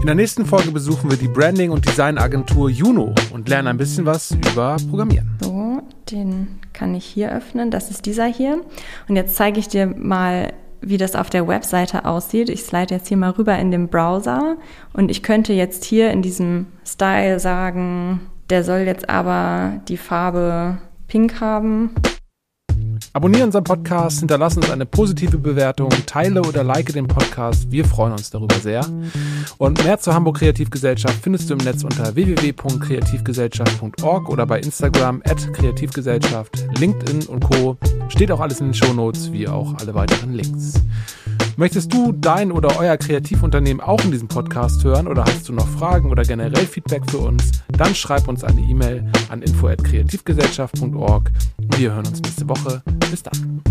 In 0.00 0.06
der 0.06 0.14
nächsten 0.14 0.46
Folge 0.46 0.70
besuchen 0.70 1.10
wir 1.10 1.18
die 1.18 1.28
Branding- 1.28 1.70
und 1.70 1.86
Designagentur 1.86 2.70
Juno 2.70 3.14
und 3.32 3.48
lernen 3.48 3.68
ein 3.68 3.76
bisschen 3.76 4.06
was 4.06 4.30
über 4.30 4.76
Programmieren. 4.88 5.36
Den 6.10 6.60
kann 6.72 6.94
ich 6.94 7.04
hier 7.04 7.32
öffnen. 7.32 7.70
Das 7.70 7.90
ist 7.90 8.06
dieser 8.06 8.26
hier. 8.26 8.60
Und 9.08 9.16
jetzt 9.16 9.36
zeige 9.36 9.58
ich 9.58 9.68
dir 9.68 9.86
mal, 9.86 10.52
wie 10.80 10.98
das 10.98 11.16
auf 11.16 11.30
der 11.30 11.48
Webseite 11.48 12.04
aussieht. 12.04 12.48
Ich 12.48 12.62
slide 12.62 12.94
jetzt 12.94 13.08
hier 13.08 13.16
mal 13.16 13.30
rüber 13.30 13.58
in 13.58 13.70
den 13.70 13.88
Browser 13.88 14.56
und 14.92 15.10
ich 15.10 15.22
könnte 15.22 15.52
jetzt 15.52 15.84
hier 15.84 16.10
in 16.10 16.22
diesem 16.22 16.66
Style 16.86 17.40
sagen, 17.40 18.20
der 18.50 18.62
soll 18.62 18.80
jetzt 18.80 19.08
aber 19.10 19.80
die 19.88 19.96
Farbe 19.96 20.78
pink 21.08 21.40
haben. 21.40 21.90
Abonniere 23.12 23.44
unseren 23.44 23.64
Podcast, 23.64 24.20
hinterlasse 24.20 24.60
uns 24.60 24.70
eine 24.70 24.86
positive 24.86 25.36
Bewertung, 25.38 25.90
teile 26.06 26.40
oder 26.42 26.62
like 26.64 26.92
den 26.92 27.08
Podcast. 27.08 27.70
Wir 27.70 27.84
freuen 27.84 28.12
uns 28.12 28.30
darüber 28.30 28.54
sehr. 28.56 28.86
Und 29.58 29.84
mehr 29.84 29.98
zur 29.98 30.14
Hamburg 30.14 30.38
Kreativgesellschaft 30.38 31.18
findest 31.22 31.50
du 31.50 31.54
im 31.54 31.60
Netz 31.60 31.84
unter 31.84 32.14
www.kreativgesellschaft.org 32.14 34.28
oder 34.28 34.46
bei 34.46 34.60
Instagram 34.60 35.22
at 35.24 35.52
Kreativgesellschaft, 35.52 36.66
LinkedIn 36.78 37.26
und 37.26 37.44
Co. 37.44 37.76
Steht 38.08 38.30
auch 38.30 38.38
alles 38.40 38.60
in 38.60 38.66
den 38.66 38.74
Shownotes, 38.74 39.32
wie 39.32 39.48
auch 39.48 39.74
alle 39.78 39.94
weiteren 39.94 40.34
Links. 40.34 40.74
Möchtest 41.58 41.90
du 41.94 42.12
dein 42.12 42.52
oder 42.52 42.78
euer 42.78 42.98
Kreativunternehmen 42.98 43.80
auch 43.80 44.04
in 44.04 44.10
diesem 44.10 44.28
Podcast 44.28 44.84
hören 44.84 45.08
oder 45.08 45.24
hast 45.24 45.48
du 45.48 45.54
noch 45.54 45.66
Fragen 45.66 46.10
oder 46.10 46.22
generell 46.22 46.66
Feedback 46.66 47.10
für 47.10 47.16
uns? 47.16 47.50
Dann 47.68 47.94
schreib 47.94 48.28
uns 48.28 48.44
eine 48.44 48.60
E-Mail 48.60 49.10
an 49.30 49.40
info@kreativgesellschaft.org. 49.40 51.32
Wir 51.78 51.94
hören 51.94 52.06
uns 52.06 52.20
nächste 52.20 52.46
Woche. 52.46 52.82
Bis 53.10 53.22
dann. 53.22 53.62